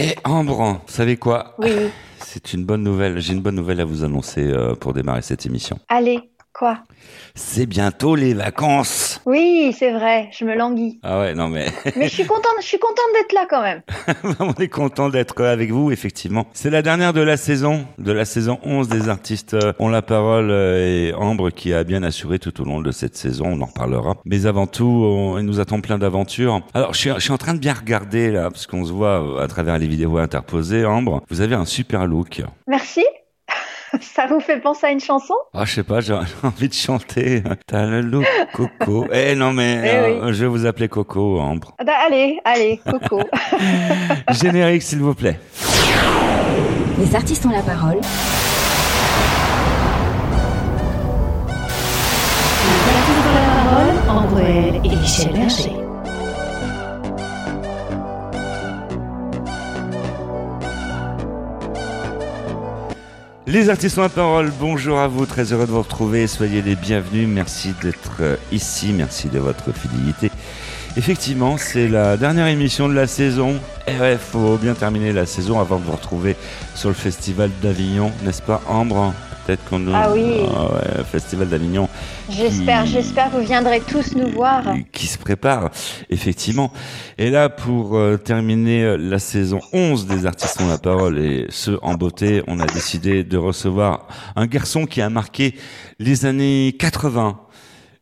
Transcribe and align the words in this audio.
Et 0.00 0.14
Ambre, 0.22 0.80
vous 0.86 0.92
savez 0.92 1.16
quoi? 1.16 1.56
Oui. 1.58 1.72
C'est 2.20 2.52
une 2.52 2.64
bonne 2.64 2.84
nouvelle. 2.84 3.18
J'ai 3.18 3.32
une 3.32 3.40
bonne 3.40 3.56
nouvelle 3.56 3.80
à 3.80 3.84
vous 3.84 4.04
annoncer 4.04 4.46
euh, 4.46 4.76
pour 4.76 4.92
démarrer 4.92 5.22
cette 5.22 5.44
émission. 5.44 5.80
Allez, 5.88 6.20
quoi? 6.58 6.78
C'est 7.36 7.66
bientôt 7.66 8.16
les 8.16 8.34
vacances. 8.34 9.20
Oui, 9.24 9.74
c'est 9.78 9.92
vrai, 9.92 10.28
je 10.32 10.44
me 10.44 10.56
languis. 10.56 10.98
Ah 11.04 11.20
ouais, 11.20 11.34
non 11.34 11.48
mais 11.48 11.66
Mais 11.96 12.08
je 12.08 12.14
suis 12.14 12.26
contente, 12.26 12.56
je 12.60 12.66
suis 12.66 12.78
contente 12.80 13.06
d'être 13.14 13.32
là 13.32 13.46
quand 13.48 13.62
même. 13.62 13.82
on 14.40 14.52
est 14.60 14.68
content 14.68 15.08
d'être 15.08 15.40
avec 15.44 15.70
vous, 15.70 15.92
effectivement. 15.92 16.46
C'est 16.52 16.70
la 16.70 16.82
dernière 16.82 17.12
de 17.12 17.20
la 17.20 17.36
saison, 17.36 17.86
de 17.98 18.10
la 18.10 18.24
saison 18.24 18.58
11 18.64 18.88
des 18.88 19.08
artistes 19.08 19.54
euh, 19.54 19.72
ont 19.78 19.88
la 19.88 20.02
parole 20.02 20.50
euh, 20.50 21.10
et 21.10 21.14
Ambre 21.14 21.50
qui 21.50 21.72
a 21.72 21.84
bien 21.84 22.02
assuré 22.02 22.40
tout 22.40 22.60
au 22.60 22.64
long 22.64 22.80
de 22.80 22.90
cette 22.90 23.16
saison, 23.16 23.46
on 23.46 23.60
en 23.60 23.66
reparlera. 23.66 24.16
Mais 24.24 24.46
avant 24.46 24.66
tout, 24.66 24.84
on, 24.84 25.38
il 25.38 25.44
nous 25.44 25.60
attend 25.60 25.80
plein 25.80 25.98
d'aventures. 25.98 26.60
Alors, 26.74 26.92
je 26.92 26.98
suis, 26.98 27.10
je 27.14 27.20
suis 27.20 27.32
en 27.32 27.38
train 27.38 27.54
de 27.54 27.60
bien 27.60 27.74
regarder 27.74 28.32
là, 28.32 28.50
parce 28.50 28.66
qu'on 28.66 28.84
se 28.84 28.92
voit 28.92 29.22
euh, 29.22 29.44
à 29.44 29.46
travers 29.46 29.78
les 29.78 29.86
vidéos 29.86 30.18
interposées. 30.18 30.84
Ambre, 30.84 31.22
vous 31.30 31.40
avez 31.40 31.54
un 31.54 31.66
super 31.66 32.06
look. 32.06 32.42
Merci. 32.66 33.04
Ça 34.14 34.26
vous 34.26 34.40
fait 34.40 34.60
penser 34.60 34.86
à 34.86 34.90
une 34.90 35.00
chanson? 35.00 35.34
Ah, 35.54 35.64
je 35.64 35.74
sais 35.74 35.82
pas, 35.82 36.00
j'ai 36.00 36.14
envie 36.42 36.68
de 36.68 36.74
chanter. 36.74 37.42
T'as 37.66 37.86
le 37.86 38.00
look 38.00 38.24
Coco. 38.52 39.06
Eh 39.12 39.34
non 39.34 39.52
mais, 39.52 39.80
Eh 39.84 39.88
euh, 39.88 40.26
oui. 40.26 40.34
je 40.34 40.40
vais 40.42 40.46
vous 40.48 40.66
appeler 40.66 40.88
Coco, 40.88 41.38
Ambre. 41.40 41.74
Ah 41.78 41.84
bah, 41.84 41.92
Allez, 42.06 42.38
allez, 42.44 42.80
Coco. 42.88 43.22
Générique, 44.32 44.82
s'il 44.82 45.00
vous 45.00 45.14
plaît. 45.14 45.38
Les 46.98 47.14
artistes 47.14 47.46
ont 47.46 47.50
la 47.50 47.62
parole. 47.62 47.98
Les 52.64 52.82
artistes 52.94 53.26
ont 53.28 53.34
la 53.34 53.44
parole, 53.62 53.94
Ambre 54.08 54.40
et 54.84 54.96
Michel 54.96 55.32
Berger. 55.32 55.72
Les 63.48 63.70
artistes 63.70 63.96
ont 63.96 64.02
la 64.02 64.10
parole, 64.10 64.52
bonjour 64.60 64.98
à 64.98 65.08
vous, 65.08 65.24
très 65.24 65.54
heureux 65.54 65.64
de 65.64 65.70
vous 65.70 65.80
retrouver, 65.80 66.26
soyez 66.26 66.60
les 66.60 66.76
bienvenus, 66.76 67.26
merci 67.26 67.72
d'être 67.82 68.18
euh, 68.20 68.36
ici, 68.52 68.92
merci 68.92 69.28
de 69.28 69.38
votre 69.38 69.72
fidélité. 69.72 70.30
Effectivement, 70.98 71.56
c'est 71.56 71.88
la 71.88 72.18
dernière 72.18 72.48
émission 72.48 72.90
de 72.90 72.92
la 72.92 73.06
saison. 73.06 73.58
Et 73.86 73.98
ouais, 73.98 74.18
faut 74.18 74.58
bien 74.58 74.74
terminer 74.74 75.14
la 75.14 75.24
saison 75.24 75.60
avant 75.60 75.78
de 75.78 75.84
vous 75.84 75.92
retrouver 75.92 76.36
sur 76.74 76.90
le 76.90 76.94
Festival 76.94 77.50
d'Avignon, 77.62 78.12
n'est-ce 78.22 78.42
pas 78.42 78.60
Ambre? 78.68 79.14
Peut-être 79.48 79.64
qu'on. 79.70 79.82
Ah 79.94 80.10
oui. 80.12 80.42
Ah 80.54 80.64
ouais, 80.74 81.04
Festival 81.10 81.48
d'Avignon 81.48 81.88
J'espère, 82.28 82.84
Qui- 82.84 82.90
j'espère 82.90 83.30
que 83.30 83.36
vous 83.38 83.46
viendrez 83.46 83.80
tous 83.80 84.14
nous 84.14 84.28
voir. 84.28 84.62
qui 84.92 85.06
se 85.06 85.16
prépare, 85.16 85.70
effectivement. 86.10 86.70
Et 87.16 87.30
là, 87.30 87.48
pour 87.48 87.96
euh, 87.96 88.18
terminer 88.18 88.82
euh, 88.84 88.96
la 88.98 89.18
saison 89.18 89.60
11 89.72 90.06
des 90.06 90.26
artistes 90.26 90.60
ont 90.60 90.68
la 90.68 90.76
parole 90.76 91.18
et 91.18 91.46
ceux 91.48 91.78
en 91.80 91.94
beauté, 91.94 92.42
on 92.46 92.60
a 92.60 92.66
décidé 92.66 93.24
de 93.24 93.38
recevoir 93.38 94.06
un 94.36 94.44
garçon 94.44 94.84
qui 94.84 95.00
a 95.00 95.08
marqué 95.08 95.54
les 95.98 96.26
années 96.26 96.76
80. 96.78 97.40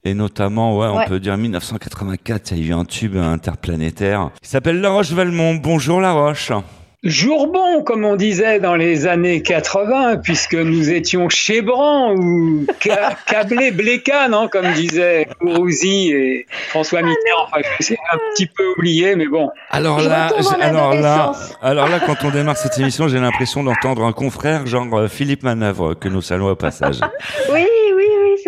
Et 0.05 0.15
notamment, 0.15 0.77
ouais, 0.77 0.89
on 0.89 0.97
Ouais. 0.97 1.07
peut 1.07 1.21
dire 1.21 1.37
1984, 1.37 2.51
il 2.57 2.59
y 2.59 2.63
a 2.65 2.67
eu 2.71 2.73
un 2.77 2.85
tube 2.85 3.17
interplanétaire. 3.17 4.31
Il 4.43 4.49
s'appelle 4.49 4.81
La 4.81 4.91
Roche 4.91 5.13
Valmont. 5.13 5.55
Bonjour 5.55 6.01
La 6.01 6.11
Roche. 6.11 6.51
Jour 7.09 7.47
bon, 7.53 7.83
comme 7.83 8.05
on 8.05 8.17
disait 8.17 8.59
dans 8.61 8.75
les 8.75 9.07
années 9.07 9.41
80, 9.43 10.17
puisque 10.19 10.55
nous 10.55 10.91
étions 10.91 11.29
chez 11.29 11.63
Bran 11.63 12.15
ou 12.17 12.67
ca- 12.83 13.17
câblé 13.27 13.71
Bléca, 13.71 14.29
non, 14.29 14.49
comme 14.49 14.73
disaient 14.73 15.29
Gourouzi 15.41 16.11
et 16.13 16.47
François 16.69 17.03
Mitterrand. 17.03 17.45
Enfin, 17.47 17.61
c'est 17.81 17.99
un 18.13 18.19
petit 18.35 18.47
peu 18.47 18.65
oublié, 18.77 19.15
mais 19.17 19.27
bon. 19.27 19.51
Alors 19.71 20.01
là, 20.01 20.29
alors 20.61 20.95
là, 20.95 21.33
alors 21.63 21.89
là, 21.89 22.01
quand 22.05 22.17
on 22.25 22.31
démarre 22.31 22.57
cette 22.57 22.79
émission, 22.79 23.09
j'ai 23.09 23.19
l'impression 23.21 23.63
d'entendre 23.63 24.03
un 24.05 24.13
confrère, 24.13 24.67
genre 24.67 24.93
euh, 24.99 25.09
Philippe 25.09 25.43
Manœuvre, 25.43 25.95
que 25.95 26.09
nous 26.09 26.23
saluons 26.23 26.51
au 26.51 26.57
passage. 26.57 26.97
Oui, 27.53 27.65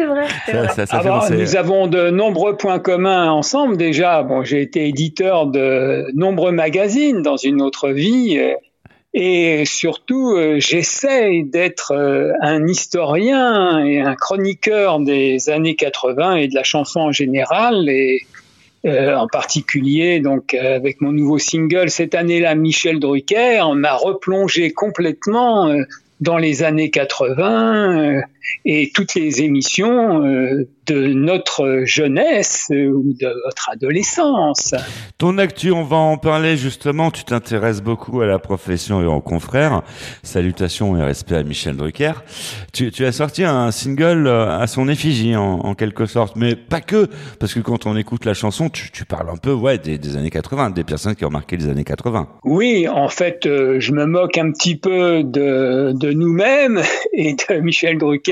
vrai. 0.09 0.27
c'est 0.47 0.53
Ça, 0.53 0.59
vrai. 0.59 0.69
ça, 0.75 0.87
ça 0.87 1.01
fait 1.01 1.09
penser- 1.09 1.37
nous 1.37 1.57
avons 1.57 1.87
de 1.87 2.11
nombreux 2.11 2.57
points 2.57 2.79
communs 2.79 3.31
ensemble 3.31 3.77
déjà. 3.77 4.23
Bon, 4.23 4.43
j'ai 4.45 4.63
été 4.63 4.87
éditeur 4.89 5.47
de 5.47 6.07
nombreux 6.15 6.53
magazines 6.53 7.23
dans 7.23 7.37
une 7.37 7.63
autre 7.63 7.91
vie. 7.91 8.37
euh, 8.39 8.55
Et 9.15 9.65
surtout, 9.65 10.35
euh, 10.37 10.57
j'essaie 10.61 11.43
d'être 11.43 11.93
euh, 11.93 12.33
un 12.43 12.67
historien 12.67 13.85
et 13.85 14.01
un 14.01 14.15
chroniqueur 14.15 15.01
des 15.01 15.49
années 15.51 15.77
80 15.77 16.37
et 16.37 16.49
de 16.49 16.55
la 16.55 16.63
chanson 16.63 17.01
en 17.01 17.13
général. 17.13 17.89
Et 17.89 18.21
euh, 18.85 19.17
en 19.17 19.27
particulier, 19.27 20.21
donc 20.21 20.55
euh, 20.55 20.77
avec 20.77 21.01
mon 21.01 21.11
nouveau 21.13 21.39
single 21.39 21.91
cette 21.91 22.15
année-là, 22.15 22.55
Michel 22.55 23.01
Drucker, 23.01 23.61
on 23.65 23.75
m'a 23.75 23.95
replongé 23.95 24.73
complètement 24.73 25.69
euh, 25.69 25.83
dans 26.21 26.37
les 26.39 26.63
années 26.63 26.91
80 26.91 27.99
euh, 28.19 28.21
et 28.65 28.91
toutes 28.95 29.15
les 29.15 29.43
émissions 29.43 30.25
euh, 30.25 30.69
de 30.87 31.07
notre 31.13 31.83
jeunesse 31.85 32.69
euh, 32.73 32.89
ou 32.89 33.13
de 33.13 33.29
votre 33.45 33.71
adolescence. 33.71 34.75
Ton 35.19 35.39
actu, 35.39 35.71
on 35.71 35.85
va 35.85 35.97
en 35.97 36.17
parler 36.17 36.57
justement. 36.57 37.11
Tu 37.11 37.25
t'intéresses 37.25 37.83
beaucoup 37.83 38.21
à 38.21 38.27
la 38.27 38.39
profession 38.39 39.03
et 39.03 39.07
aux 39.07 39.21
confrères. 39.21 39.83
Salutations 40.23 40.97
et 40.97 41.03
respect 41.03 41.37
à 41.37 41.43
Michel 41.43 41.77
Drucker. 41.77 42.13
Tu, 42.73 42.91
tu 42.91 43.05
as 43.05 43.13
sorti 43.13 43.45
un 43.45 43.71
single 43.71 44.27
euh, 44.27 44.59
à 44.59 44.67
son 44.67 44.89
effigie 44.89 45.37
en, 45.37 45.61
en 45.61 45.75
quelque 45.75 46.07
sorte, 46.07 46.37
mais 46.37 46.57
pas 46.57 46.81
que, 46.81 47.07
parce 47.39 47.55
que 47.55 47.61
quand 47.61 47.87
on 47.87 47.97
écoute 47.97 48.25
la 48.25 48.35
chanson, 48.35 48.71
tu, 48.71 48.91
tu 48.91 49.05
parles 49.05 49.29
un 49.31 49.37
peu, 49.37 49.53
ouais, 49.53 49.79
des, 49.79 49.99
des 49.99 50.17
années 50.17 50.31
80, 50.31 50.71
des 50.71 50.85
personnes 50.85 51.15
qui 51.15 51.25
ont 51.25 51.31
marqué 51.31 51.57
les 51.57 51.69
années 51.69 51.85
80. 51.85 52.29
Oui, 52.45 52.89
en 52.89 53.09
fait, 53.09 53.47
euh, 53.47 53.81
je 53.81 53.93
me 53.93 54.07
moque 54.07 54.39
un 54.39 54.51
petit 54.53 54.77
peu 54.77 55.23
de, 55.23 55.93
de 55.95 56.13
nous-mêmes 56.13 56.81
et 57.13 57.35
de 57.35 57.61
Michel 57.61 57.99
Drucker 57.99 58.28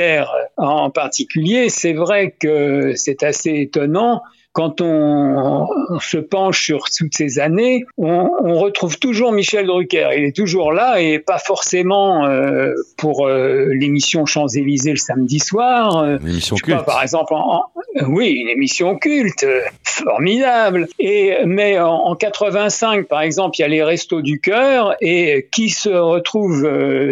en 0.56 0.90
particulier. 0.90 1.68
C'est 1.68 1.92
vrai 1.92 2.34
que 2.38 2.94
c'est 2.96 3.22
assez 3.22 3.54
étonnant. 3.54 4.22
Quand 4.56 4.80
on, 4.80 5.66
on 5.90 6.00
se 6.00 6.16
penche 6.16 6.64
sur 6.64 6.84
toutes 6.88 7.14
ces 7.14 7.38
années, 7.38 7.84
on, 7.98 8.30
on 8.42 8.54
retrouve 8.58 8.98
toujours 8.98 9.30
Michel 9.32 9.66
Drucker. 9.66 10.08
Il 10.16 10.24
est 10.24 10.34
toujours 10.34 10.72
là 10.72 10.98
et 10.98 11.18
pas 11.18 11.36
forcément 11.38 12.24
euh, 12.26 12.72
pour 12.96 13.26
euh, 13.28 13.66
l'émission 13.74 14.24
Champs-Élysées 14.24 14.92
le 14.92 14.96
samedi 14.96 15.40
soir. 15.40 15.98
euh, 15.98 16.16
Une 16.22 16.28
émission 16.28 16.56
pas, 16.56 16.62
culte. 16.62 16.84
par 16.86 17.02
exemple, 17.02 17.34
en- 17.34 17.64
en- 17.64 17.64
oui, 18.08 18.30
une 18.30 18.48
émission 18.48 18.96
culte, 18.96 19.44
euh, 19.44 19.60
formidable. 19.84 20.88
Et 20.98 21.34
mais 21.44 21.78
en, 21.78 21.92
en 21.92 22.14
85, 22.14 23.06
par 23.08 23.20
exemple, 23.20 23.56
il 23.58 23.62
y 23.62 23.64
a 23.66 23.68
les 23.68 23.82
Restos 23.82 24.22
du 24.22 24.40
cœur 24.40 24.94
et 25.02 25.48
qui 25.52 25.68
se 25.68 25.90
retrouve 25.90 26.66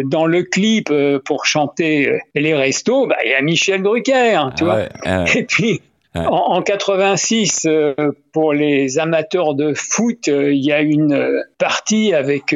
dans 0.05 0.25
le 0.25 0.41
clip 0.43 0.91
pour 1.25 1.45
chanter 1.45 2.19
les 2.33 2.55
restos 2.55 3.05
bah, 3.07 3.17
Il 3.23 3.29
y 3.31 3.33
a 3.35 3.41
Michel 3.41 3.83
Drucker, 3.83 4.39
tu 4.57 4.63
Ah 4.63 4.65
vois. 4.65 4.75
ouais, 4.77 4.89
euh, 5.05 5.25
Et 5.35 5.43
puis. 5.43 5.81
En, 6.15 6.55
en 6.55 6.61
86, 6.61 7.65
euh, 7.65 7.93
pour 8.31 8.53
les 8.53 8.99
amateurs 8.99 9.53
de 9.53 9.73
foot, 9.73 10.29
euh, 10.29 10.53
il 10.53 10.63
y 10.63 10.71
a 10.71 10.81
une 10.81 11.13
euh, 11.13 11.41
partie 11.57 12.13
avec 12.13 12.55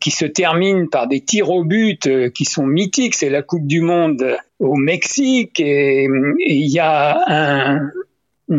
qui 0.00 0.10
se 0.10 0.24
termine 0.24 0.88
par 0.88 1.06
des 1.06 1.20
tirs 1.20 1.50
au 1.50 1.64
but 1.64 2.08
qui 2.32 2.44
sont 2.44 2.66
mythiques. 2.66 3.14
C'est 3.14 3.30
la 3.30 3.42
Coupe 3.42 3.66
du 3.66 3.80
Monde 3.80 4.36
au 4.58 4.74
Mexique 4.74 5.60
et 5.60 6.08
il 6.38 6.66
y 6.68 6.80
a 6.80 7.22
un, 7.28 7.90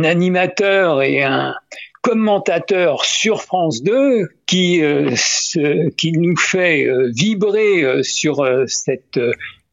animateur 0.03 1.01
et 1.01 1.23
un 1.23 1.55
commentateur 2.01 3.03
sur 3.03 3.41
France 3.41 3.83
2 3.83 4.29
qui 4.45 4.81
qui 5.97 6.11
nous 6.13 6.37
fait 6.37 6.87
vibrer 7.09 8.03
sur 8.03 8.47
cette 8.67 9.19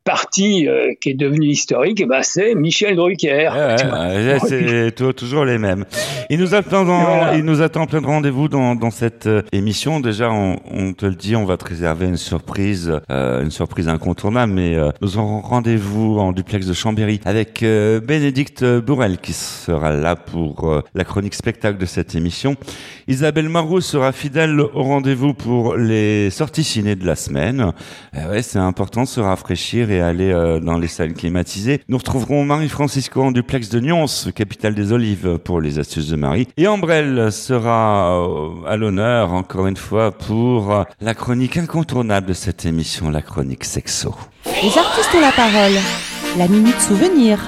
partie 0.06 0.67
euh, 0.69 0.93
qui 1.00 1.11
est 1.11 1.15
devenue 1.15 1.49
historique. 1.49 2.00
Et 2.00 2.06
ben 2.06 2.22
c'est 2.22 2.55
Michel 2.55 2.97
Drucker. 2.97 3.50
Ouais, 3.53 4.39
c'est 4.49 4.94
tou- 4.94 5.12
toujours 5.12 5.44
les 5.44 5.59
mêmes. 5.59 5.84
Il 6.31 6.39
nous 6.39 6.55
attend, 6.55 6.84
dans, 6.84 7.03
Voilà. 7.05 7.34
il 7.37 7.44
nous 7.44 7.61
attend 7.61 7.87
plein 7.87 8.00
de 8.00 8.06
rendez-vous 8.06 8.49
dans, 8.49 8.75
dans 8.75 8.91
cette 8.91 9.27
euh, 9.27 9.43
émission. 9.53 10.00
Déjà, 10.00 10.31
on, 10.31 10.56
on 10.71 10.93
te 10.95 11.05
le 11.05 11.15
dit, 11.15 11.37
on 11.37 11.45
va 11.45 11.56
te 11.59 11.65
réserver 11.66 12.06
une 12.06 12.16
surprise, 12.16 12.92
euh, 13.10 13.42
une 13.42 13.51
surprise 13.51 13.89
incontournable. 13.89 14.53
Mais 14.54 14.75
euh, 14.77 14.91
nous 15.03 15.19
aurons 15.19 15.41
rendez-vous 15.41 16.19
en 16.19 16.33
duplex 16.33 16.66
de 16.66 16.72
Chambéry 16.72 17.21
avec 17.25 17.63
euh, 17.63 18.01
Bénédicte 18.01 18.65
Bourrel 18.65 19.19
qui 19.19 19.33
sera 19.33 19.91
là 19.92 20.15
pour 20.16 20.71
euh, 20.71 20.83
la 20.95 21.04
chronique 21.04 21.34
spectacle 21.34 21.78
de 21.78 21.86
cette 21.86 22.15
émission. 22.15 22.54
Isabelle 23.09 23.48
Marot 23.48 23.81
sera 23.81 24.13
fidèle 24.13 24.59
au 24.60 24.83
rendez-vous 24.83 25.34
pour 25.34 25.77
les 25.77 26.31
sorties 26.31 26.65
ciné 26.65 26.95
de 26.95 27.04
la 27.04 27.16
semaine. 27.16 27.72
Eh 28.15 28.28
ouais, 28.31 28.42
c'est 28.42 28.59
important 28.59 29.03
de 29.03 29.09
se 29.09 29.21
rafraîchir 29.21 29.91
et 29.91 29.96
aller 30.01 30.31
euh, 30.31 30.60
dans 30.60 30.78
les 30.78 30.89
salles 30.89 31.15
climatisées. 31.15 31.81
Nous 31.89 31.98
retrouverons 31.98 32.45
Marie-Francisco 32.45 33.22
en 33.22 33.31
duplex 33.31 33.69
de 33.69 33.81
Nyons, 33.81 34.07
capitale 34.34 34.75
des 34.75 34.93
olives, 34.93 35.39
pour 35.39 35.60
les 35.60 35.78
astuces 35.78 36.09
de 36.09 36.16
Marie. 36.16 36.48
Et 36.57 36.66
Ambrelle 36.66 37.33
sera 37.33 38.21
euh, 38.21 38.66
à 38.66 38.77
l'honneur, 38.77 39.33
encore 39.33 39.66
une 39.66 39.77
fois, 39.77 40.13
pour 40.13 40.72
euh, 40.72 40.84
la 41.01 41.15
chronique 41.15 41.57
incontournable 41.57 42.28
de 42.28 42.33
cette 42.33 42.66
émission, 42.66 43.10
la 43.10 43.22
chronique 43.22 43.65
sexo. 43.65 44.15
Les 44.63 44.78
artistes 44.78 45.15
ont 45.15 45.21
la 45.21 45.33
parole. 45.33 45.78
La 46.39 46.48
minute 46.48 46.81
souvenir. 46.81 47.41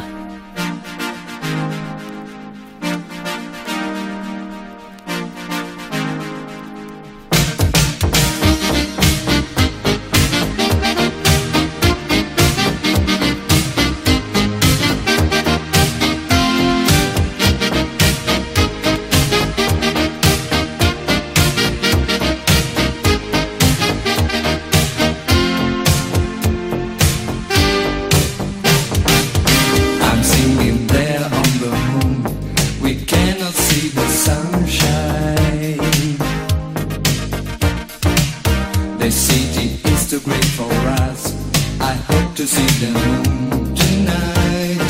The 39.09 39.13
city 39.13 39.81
is 39.89 40.11
too 40.11 40.21
great 40.21 40.45
for 40.45 40.71
us. 41.01 41.33
I 41.81 41.95
hope 41.95 42.37
to 42.37 42.47
see 42.47 42.85
the 42.85 42.93
moon 42.93 43.75
tonight 43.75 44.88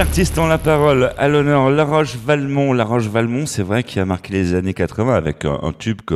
artistes 0.00 0.38
ont 0.38 0.46
la 0.46 0.56
parole. 0.56 1.12
À 1.18 1.28
l'honneur, 1.28 1.68
La 1.68 1.84
Roche 1.84 2.16
Valmont. 2.16 2.72
La 2.72 2.84
Roche 2.84 3.06
Valmont, 3.08 3.44
c'est 3.44 3.62
vrai 3.62 3.82
qu'il 3.82 4.00
a 4.00 4.06
marqué 4.06 4.32
les 4.32 4.54
années 4.54 4.72
80 4.72 5.14
avec 5.14 5.44
un, 5.44 5.72
tube 5.78 6.00
que 6.06 6.14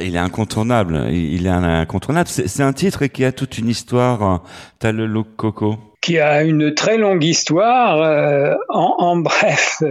il 0.00 0.14
est 0.14 0.18
incontournable. 0.18 1.08
Il, 1.10 1.46
est 1.46 1.50
incontournable. 1.50 2.28
C'est 2.28 2.62
un 2.62 2.72
titre 2.72 3.06
qui 3.06 3.24
a 3.24 3.32
toute 3.32 3.58
une 3.58 3.68
histoire. 3.68 4.22
hein. 4.22 4.42
T'as 4.78 4.92
le 4.92 5.06
look 5.06 5.26
coco. 5.36 5.76
qui 6.00 6.20
a 6.20 6.44
une 6.44 6.74
très 6.74 6.96
longue 6.96 7.24
histoire. 7.24 8.00
euh, 8.00 8.54
en, 8.68 9.16
bref, 9.16 9.82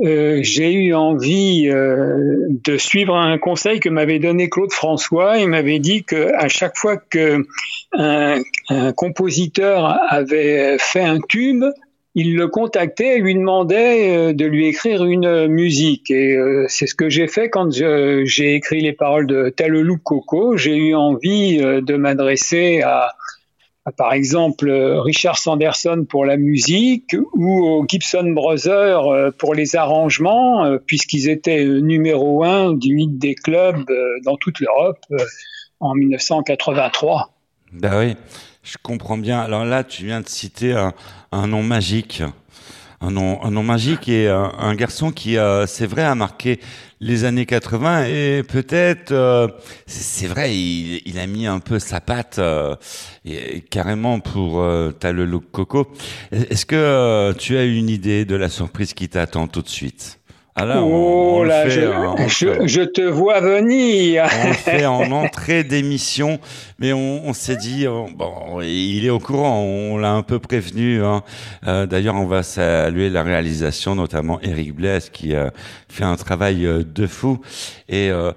euh, 0.00 0.38
j'ai 0.42 0.72
eu 0.72 0.94
envie 0.94 1.68
euh, 1.68 2.46
de 2.48 2.78
suivre 2.78 3.14
un 3.14 3.36
conseil 3.36 3.78
que 3.78 3.90
m'avait 3.90 4.20
donné 4.20 4.48
Claude 4.48 4.72
François. 4.72 5.36
Il 5.36 5.48
m'avait 5.48 5.80
dit 5.80 6.02
que 6.02 6.32
à 6.34 6.48
chaque 6.48 6.78
fois 6.78 6.96
que 6.96 7.46
un, 7.92 8.40
un 8.70 8.92
compositeur 8.92 9.98
avait 10.08 10.78
fait 10.78 11.02
un 11.02 11.18
tube, 11.20 11.64
il 12.18 12.36
le 12.36 12.48
contactait 12.48 13.16
et 13.16 13.20
lui 13.20 13.34
demandait 13.34 14.16
euh, 14.16 14.32
de 14.32 14.44
lui 14.44 14.66
écrire 14.66 15.04
une 15.04 15.46
musique. 15.46 16.10
Et 16.10 16.34
euh, 16.34 16.66
c'est 16.68 16.86
ce 16.86 16.94
que 16.94 17.08
j'ai 17.08 17.28
fait 17.28 17.48
quand 17.48 17.70
j'ai 17.70 18.54
écrit 18.54 18.80
les 18.80 18.92
paroles 18.92 19.26
de 19.26 19.48
Talelou 19.50 19.98
Coco. 19.98 20.56
J'ai 20.56 20.76
eu 20.76 20.94
envie 20.94 21.60
euh, 21.62 21.80
de 21.80 21.96
m'adresser 21.96 22.82
à 22.82 23.12
par 23.96 24.12
exemple 24.12 24.68
euh, 24.68 25.00
Richard 25.00 25.38
Sanderson 25.38 26.06
pour 26.08 26.24
la 26.24 26.36
musique 26.36 27.16
ou 27.34 27.60
aux 27.60 27.86
Gibson 27.86 28.32
Brothers 28.32 29.06
euh, 29.06 29.30
pour 29.30 29.54
les 29.54 29.76
arrangements, 29.76 30.64
euh, 30.64 30.78
puisqu'ils 30.84 31.28
étaient 31.28 31.64
euh, 31.64 31.80
numéro 31.80 32.44
un 32.44 32.74
du 32.74 32.98
hit 32.98 33.18
des 33.18 33.34
clubs 33.34 33.88
euh, 33.90 34.18
dans 34.24 34.36
toute 34.36 34.60
l'Europe 34.60 34.98
euh, 35.12 35.18
en 35.80 35.94
1983. 35.94 37.32
Bah 37.72 37.98
oui, 37.98 38.16
je 38.68 38.76
comprends 38.82 39.16
bien. 39.16 39.40
Alors 39.40 39.64
là, 39.64 39.82
tu 39.82 40.04
viens 40.04 40.20
de 40.20 40.28
citer 40.28 40.72
un, 40.72 40.92
un 41.32 41.46
nom 41.46 41.62
magique. 41.62 42.22
Un 43.00 43.12
nom, 43.12 43.42
un 43.44 43.52
nom 43.52 43.62
magique 43.62 44.08
et 44.08 44.28
un, 44.28 44.52
un 44.58 44.74
garçon 44.74 45.12
qui, 45.12 45.38
euh, 45.38 45.66
c'est 45.66 45.86
vrai, 45.86 46.02
a 46.02 46.16
marqué 46.16 46.58
les 47.00 47.24
années 47.24 47.46
80 47.46 48.06
et 48.06 48.42
peut-être, 48.42 49.12
euh, 49.12 49.46
c'est 49.86 50.26
vrai, 50.26 50.54
il, 50.56 51.00
il 51.06 51.18
a 51.20 51.26
mis 51.28 51.46
un 51.46 51.60
peu 51.60 51.78
sa 51.78 52.00
patte 52.00 52.40
euh, 52.40 52.74
carrément 53.70 54.18
pour 54.18 54.60
euh, 54.60 54.90
t'as 54.90 55.12
le 55.12 55.24
look 55.24 55.44
coco. 55.52 55.92
Est-ce 56.32 56.66
que 56.66 56.74
euh, 56.74 57.32
tu 57.34 57.56
as 57.56 57.64
une 57.64 57.88
idée 57.88 58.24
de 58.24 58.34
la 58.34 58.48
surprise 58.48 58.94
qui 58.94 59.08
t'attend 59.08 59.46
tout 59.46 59.62
de 59.62 59.68
suite? 59.68 60.17
Ah 60.60 60.64
là, 60.66 60.82
on- 60.82 60.86
on 60.86 61.36
oh 61.38 61.42
le 61.44 61.48
là, 61.48 61.62
fait, 61.64 61.70
je, 61.70 61.80
hein, 61.82 62.14
on 62.18 62.28
je- 62.28 62.46
fait. 62.52 62.68
je 62.68 62.82
te 62.82 63.00
vois 63.00 63.40
venir. 63.40 64.24
On 64.44 64.48
le 64.48 64.54
fait 64.54 64.86
en 64.86 65.10
entrée 65.12 65.64
d'émission, 65.64 66.38
mais 66.78 66.92
on, 66.92 67.26
on 67.28 67.32
s'est 67.32 67.56
dit 67.56 67.86
euh, 67.86 68.04
bon, 68.14 68.60
il 68.62 69.04
est 69.06 69.10
au 69.10 69.18
courant, 69.20 69.60
on 69.60 69.96
l'a 69.98 70.12
un 70.12 70.22
peu 70.22 70.38
prévenu. 70.38 71.02
Hein. 71.04 71.22
Euh, 71.66 71.86
D'ailleurs, 71.86 72.16
on 72.16 72.26
va 72.26 72.42
saluer 72.42 73.08
la 73.10 73.22
réalisation, 73.22 73.94
notamment 73.94 74.40
Eric 74.42 74.74
Blaise, 74.74 75.10
qui 75.10 75.34
a 75.34 75.52
fait 75.88 76.04
un 76.04 76.16
travail 76.16 76.66
euh, 76.66 76.82
de 76.84 77.06
fou 77.06 77.40
et 77.88 78.10
euh, 78.10 78.32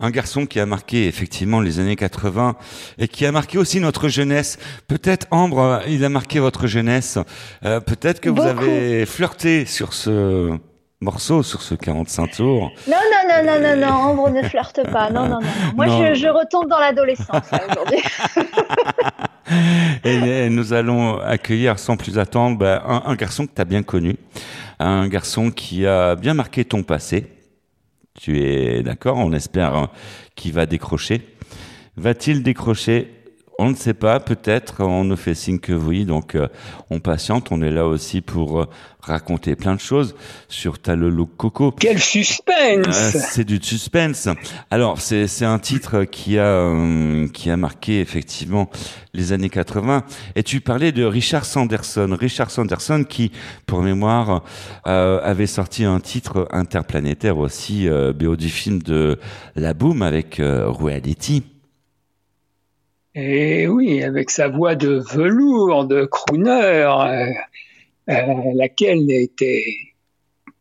un 0.00 0.10
garçon 0.10 0.46
qui 0.46 0.60
a 0.60 0.66
marqué 0.66 1.06
effectivement 1.06 1.60
les 1.60 1.80
années 1.80 1.96
80 1.96 2.56
et 2.98 3.08
qui 3.08 3.24
a 3.26 3.32
marqué 3.32 3.58
aussi 3.58 3.80
notre 3.80 4.08
jeunesse. 4.08 4.58
Peut-être 4.88 5.26
Ambre, 5.30 5.80
il 5.88 6.04
a 6.04 6.08
marqué 6.08 6.38
votre 6.40 6.66
jeunesse. 6.66 7.18
Euh, 7.64 7.80
Peut-être 7.80 8.20
que 8.20 8.28
vous 8.30 8.42
avez 8.42 9.06
flirté 9.06 9.64
sur 9.66 9.92
ce 9.92 10.56
morceau, 11.02 11.42
sur 11.42 11.60
ce 11.62 11.74
45 11.74 12.30
tours. 12.30 12.70
Non, 12.88 12.96
non, 12.96 13.42
non, 13.44 13.60
non, 13.60 13.60
non, 13.60 13.86
non, 13.86 13.92
Ambre 13.92 14.30
ne 14.30 14.42
flirte 14.42 14.80
pas. 14.90 15.10
Non, 15.10 15.28
non, 15.28 15.40
non. 15.40 15.48
Moi, 15.76 15.86
Non. 15.86 16.06
Je, 16.06 16.14
je 16.14 16.28
retombe 16.28 16.68
dans 16.68 16.78
l'adolescence 16.78 17.46
aujourd'hui. 17.52 18.02
Et, 20.04 20.14
et 20.14 20.48
nous 20.48 20.72
allons 20.72 21.18
accueillir 21.18 21.78
sans 21.78 21.96
plus 21.96 22.18
attendre 22.18 22.56
bah, 22.56 22.82
un, 22.86 23.02
un 23.10 23.14
garçon 23.16 23.46
que 23.46 23.52
tu 23.54 23.60
as 23.60 23.64
bien 23.66 23.82
connu, 23.82 24.16
un 24.78 25.08
garçon 25.08 25.50
qui 25.50 25.86
a 25.86 26.14
bien 26.16 26.32
marqué 26.32 26.64
ton 26.64 26.82
passé. 26.82 27.26
Tu 28.18 28.40
es 28.40 28.82
d'accord 28.82 29.18
On 29.18 29.32
espère 29.32 29.74
hein, 29.74 29.90
qu'il 30.36 30.52
va 30.54 30.64
décrocher. 30.64 31.22
Va-t-il 31.96 32.42
décrocher? 32.42 33.21
On 33.58 33.70
ne 33.70 33.74
sait 33.74 33.94
pas, 33.94 34.18
peut-être, 34.18 34.82
on 34.82 35.04
nous 35.04 35.16
fait 35.16 35.34
signe 35.34 35.58
que 35.58 35.72
oui, 35.72 36.04
donc 36.04 36.34
euh, 36.34 36.48
on 36.90 37.00
patiente, 37.00 37.52
on 37.52 37.62
est 37.62 37.70
là 37.70 37.86
aussi 37.86 38.20
pour 38.20 38.60
euh, 38.60 38.68
raconter 39.00 39.56
plein 39.56 39.74
de 39.74 39.80
choses 39.80 40.14
sur 40.48 40.78
ta 40.78 40.96
le 40.96 41.10
look 41.10 41.36
coco. 41.36 41.70
Quel 41.72 41.96
Euh, 41.96 42.00
suspense 42.00 42.96
c'est 43.32 43.44
du 43.44 43.58
suspense. 43.62 44.28
Alors, 44.70 45.00
c'est 45.00 45.26
c'est 45.26 45.44
un 45.44 45.58
titre 45.58 46.04
qui 46.04 46.38
a 46.38 46.44
euh, 46.44 47.28
qui 47.28 47.50
a 47.50 47.56
marqué 47.56 48.00
effectivement 48.00 48.70
les 49.14 49.32
années 49.32 49.50
80. 49.50 50.04
Et 50.36 50.42
tu 50.42 50.60
parlais 50.60 50.92
de 50.92 51.04
Richard 51.04 51.44
Sanderson. 51.44 52.16
Richard 52.18 52.50
Sanderson 52.50 53.04
qui, 53.08 53.32
pour 53.66 53.82
mémoire, 53.82 54.42
euh, 54.86 55.20
avait 55.22 55.46
sorti 55.46 55.84
un 55.84 56.00
titre 56.00 56.48
interplanétaire 56.50 57.38
aussi, 57.38 57.88
euh, 57.88 58.12
BO 58.12 58.36
du 58.36 58.48
film 58.48 58.82
de 58.82 59.18
La 59.56 59.74
Boom 59.74 60.02
avec 60.02 60.40
euh, 60.40 60.68
Reality. 60.68 61.42
Et 63.14 63.66
oui, 63.68 64.02
avec 64.02 64.30
sa 64.30 64.48
voix 64.48 64.74
de 64.74 65.02
velours, 65.12 65.84
de 65.84 66.04
crooner, 66.06 66.50
euh, 66.82 67.26
euh, 68.08 68.14
laquelle 68.54 69.10
était 69.10 69.64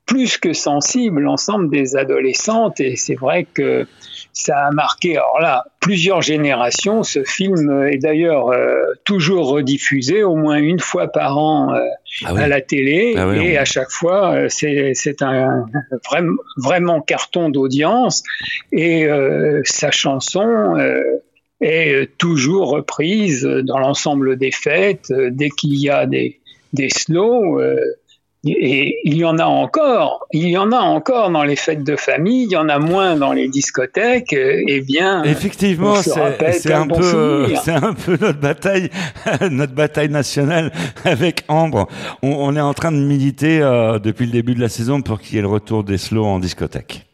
plus 0.05 0.37
que 0.37 0.51
sensible 0.51 1.21
l'ensemble 1.21 1.69
des 1.69 1.95
adolescentes. 1.95 2.81
Et 2.81 2.97
c'est 2.97 3.15
vrai 3.15 3.45
que 3.53 3.87
ça 4.33 4.65
a 4.67 4.71
marqué, 4.71 5.15
alors 5.15 5.39
là, 5.39 5.63
plusieurs 5.79 6.21
générations. 6.21 7.03
Ce 7.03 7.23
film 7.23 7.87
est 7.87 7.97
d'ailleurs 7.97 8.49
euh, 8.49 8.83
toujours 9.05 9.47
rediffusé 9.47 10.23
au 10.23 10.35
moins 10.35 10.57
une 10.57 10.79
fois 10.81 11.07
par 11.07 11.37
an 11.37 11.73
euh, 11.73 11.79
Ah 12.25 12.33
oui. 12.33 12.41
à 12.41 12.47
la 12.49 12.59
télé. 12.59 13.13
Ah 13.17 13.29
oui, 13.29 13.37
et 13.37 13.57
on- 13.57 13.61
à 13.61 13.65
chaque 13.65 13.89
fois, 13.91 14.33
euh, 14.33 14.47
c'est 14.49 15.21
un 15.21 15.65
vrai, 16.09 16.21
vraiment 16.57 16.99
carton 16.99 17.47
d'audience. 17.47 18.23
Et 18.73 19.07
sa 19.63 19.91
chanson 19.91 20.75
est 21.61 21.93
euh, 21.93 22.07
toujours 22.17 22.69
reprise 22.69 23.43
dans 23.43 23.79
l'ensemble 23.79 24.37
des 24.37 24.51
fêtes, 24.51 25.11
euh, 25.11 25.29
dès 25.31 25.49
qu'il 25.49 25.75
y 25.75 25.89
a 25.89 26.05
des, 26.05 26.39
des 26.73 26.89
slows. 26.89 27.59
euh, 27.59 27.77
et 28.43 28.97
il 29.03 29.17
y 29.17 29.23
en 29.23 29.37
a 29.37 29.45
encore, 29.45 30.25
il 30.33 30.49
y 30.49 30.57
en 30.57 30.71
a 30.71 30.79
encore 30.79 31.29
dans 31.29 31.43
les 31.43 31.55
fêtes 31.55 31.83
de 31.83 31.95
famille, 31.95 32.45
il 32.45 32.51
y 32.51 32.57
en 32.57 32.69
a 32.69 32.79
moins 32.79 33.15
dans 33.15 33.33
les 33.33 33.47
discothèques. 33.47 34.33
Eh 34.33 34.81
bien, 34.81 35.23
Effectivement, 35.23 35.93
c'est 36.01 36.19
un 36.73 36.87
peu, 36.87 37.53
c'est 37.63 37.71
un 37.71 37.93
peu 37.93 38.17
notre 38.19 38.39
bataille, 38.39 38.89
notre 39.51 39.73
bataille 39.73 40.09
nationale 40.09 40.71
avec 41.05 41.43
Ambre. 41.49 41.87
On, 42.23 42.29
on 42.31 42.55
est 42.55 42.61
en 42.61 42.73
train 42.73 42.91
de 42.91 42.97
militer 42.97 43.61
euh, 43.61 43.99
depuis 43.99 44.25
le 44.25 44.31
début 44.31 44.55
de 44.55 44.61
la 44.61 44.69
saison 44.69 45.03
pour 45.03 45.21
qu'il 45.21 45.35
y 45.35 45.37
ait 45.37 45.43
le 45.43 45.47
retour 45.47 45.83
des 45.83 45.99
slows 45.99 46.25
en 46.25 46.39
discothèque. 46.39 47.05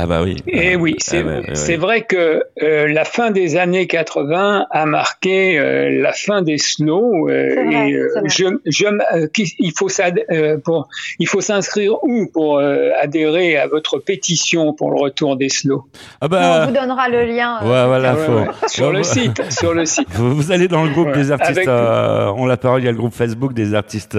Ah 0.00 0.06
bah 0.06 0.20
oui. 0.22 0.36
Et 0.46 0.74
Ah, 0.74 0.78
oui, 0.78 0.94
c'est 0.98 1.24
ah 1.26 1.54
c'est 1.54 1.74
vrai 1.76 2.02
que 2.02 2.44
euh, 2.62 2.86
la 2.86 3.04
fin 3.04 3.32
des 3.32 3.56
années 3.56 3.88
80 3.88 4.66
a 4.70 4.86
marqué 4.86 5.58
euh, 5.58 6.00
la 6.00 6.12
fin 6.12 6.40
des 6.42 6.56
slows. 6.56 7.28
euh, 7.28 7.48
vrai, 7.64 7.90
et 7.90 7.98
je, 8.26 8.44
je, 8.64 8.86
il 9.58 9.72
faut 9.76 9.88
s'ad- 9.88 10.24
pour, 10.64 10.86
il 11.18 11.26
faut 11.26 11.40
s'inscrire 11.40 11.94
où 12.04 12.26
pour 12.32 12.58
euh, 12.58 12.90
adhérer 13.00 13.56
à 13.56 13.66
votre 13.66 13.98
pétition 13.98 14.72
pour 14.72 14.92
le 14.92 15.00
retour 15.00 15.36
des 15.36 15.48
slows 15.48 15.84
Ah 16.20 16.26
on 16.26 16.28
bah. 16.28 16.66
vous 16.66 16.72
donnera 16.72 17.08
le 17.08 17.24
lien. 17.24 17.58
Ouais, 17.62 17.86
voilà, 17.86 18.14
ouais, 18.14 18.24
faut. 18.24 18.32
ouais. 18.34 18.46
Sur 18.68 18.92
le 18.92 19.02
site, 19.02 19.42
sur 19.50 19.74
le 19.74 19.84
site. 19.84 20.08
Vous, 20.12 20.32
vous 20.34 20.52
allez 20.52 20.68
dans 20.68 20.84
le 20.84 20.90
groupe 20.90 21.08
Ouais. 21.08 21.14
des 21.14 21.32
artistes, 21.32 21.58
Avec- 21.58 21.66
euh, 21.68 22.28
ont 22.36 22.46
la 22.46 22.56
parole. 22.56 22.82
Il 22.82 22.84
y 22.84 22.88
a 22.88 22.92
le 22.92 22.98
groupe 22.98 23.14
Facebook 23.14 23.52
des 23.52 23.74
artistes 23.74 24.16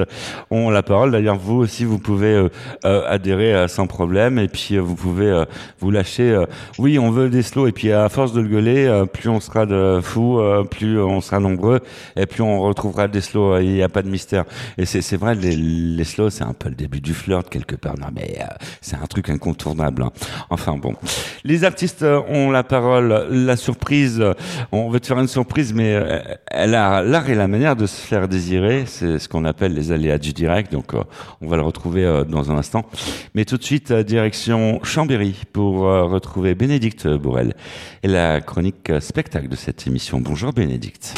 ont 0.51 0.69
la 0.69 0.83
parole. 0.83 1.11
D'ailleurs, 1.11 1.37
vous 1.37 1.55
aussi, 1.57 1.85
vous 1.85 1.99
pouvez 1.99 2.33
euh, 2.33 2.49
euh, 2.85 3.03
adhérer 3.07 3.53
euh, 3.53 3.67
sans 3.69 3.87
problème. 3.87 4.39
Et 4.39 4.47
puis, 4.49 4.75
euh, 4.75 4.79
vous 4.81 4.95
pouvez 4.95 5.27
euh, 5.27 5.45
vous 5.79 5.91
lâcher. 5.91 6.31
euh, 6.31 6.45
oui, 6.77 6.99
on 6.99 7.09
veut 7.11 7.29
des 7.29 7.41
slows. 7.41 7.67
Et 7.67 7.71
puis, 7.71 7.91
à 7.91 8.09
force 8.09 8.33
de 8.33 8.41
le 8.41 8.47
gueuler, 8.49 8.85
euh, 8.85 9.05
plus 9.05 9.29
on 9.29 9.39
sera 9.39 9.65
de 9.65 9.99
fous, 10.03 10.39
euh, 10.39 10.63
plus 10.63 11.01
on 11.01 11.21
sera 11.21 11.39
nombreux, 11.39 11.79
et 12.15 12.25
plus 12.25 12.43
on 12.43 12.61
retrouvera 12.61 13.07
des 13.07 13.21
slows. 13.21 13.57
Il 13.59 13.71
n'y 13.73 13.83
a 13.83 13.89
pas 13.89 14.01
de 14.01 14.09
mystère. 14.09 14.45
Et 14.77 14.85
c'est 14.85 15.17
vrai, 15.17 15.33
les, 15.35 15.55
les 15.55 16.03
c'est 16.29 16.43
un 16.43 16.53
peu 16.53 16.69
le 16.69 16.75
début 16.75 16.99
du 16.99 17.13
flirt 17.13 17.47
quelque 17.49 17.75
part. 17.75 17.97
Non, 17.97 18.07
mais 18.13 18.39
euh, 18.41 18.45
c'est 18.81 18.95
un 18.95 19.05
truc 19.05 19.29
incontournable. 19.29 20.03
hein. 20.03 20.11
Enfin 20.49 20.75
bon, 20.75 20.93
les 21.43 21.63
artistes 21.63 22.03
euh, 22.03 22.19
ont 22.27 22.51
la 22.51 22.63
parole. 22.63 23.27
La 23.31 23.55
surprise, 23.55 24.19
euh, 24.19 24.33
on 24.71 24.89
veut 24.89 24.99
te 24.99 25.07
faire 25.07 25.19
une 25.19 25.27
surprise, 25.27 25.73
mais 25.73 25.93
euh, 25.95 26.19
l'art 26.65 27.29
et 27.29 27.35
la 27.35 27.47
manière 27.47 27.75
de 27.75 27.85
se 27.85 28.01
faire 28.01 28.27
désirer. 28.27 28.83
C'est 28.87 29.19
ce 29.19 29.29
qu'on 29.29 29.45
appelle 29.45 29.73
les 29.73 29.91
aléas 29.91 30.17
du 30.17 30.33
direct. 30.33 30.71
Donc, 30.71 30.93
euh, 30.93 31.03
on 31.41 31.47
va 31.47 31.55
le 31.55 31.63
retrouver 31.63 32.03
euh, 32.03 32.23
dans 32.23 32.51
un 32.51 32.57
instant. 32.57 32.83
Mais 33.35 33.45
tout 33.45 33.57
de 33.57 33.63
suite, 33.63 33.91
euh, 33.91 34.03
direction 34.03 34.79
Chambéry 34.83 35.35
pour 35.59 35.87
euh, 35.87 36.05
retrouver 36.05 36.55
Bénédicte 36.55 37.05
Bourrel 37.05 37.53
et 38.01 38.07
la 38.07 38.39
chronique 38.39 38.93
spectacle 39.01 39.49
de 39.49 39.57
cette 39.57 39.87
émission. 39.87 40.21
Bonjour 40.21 40.53
Bénédicte. 40.53 41.15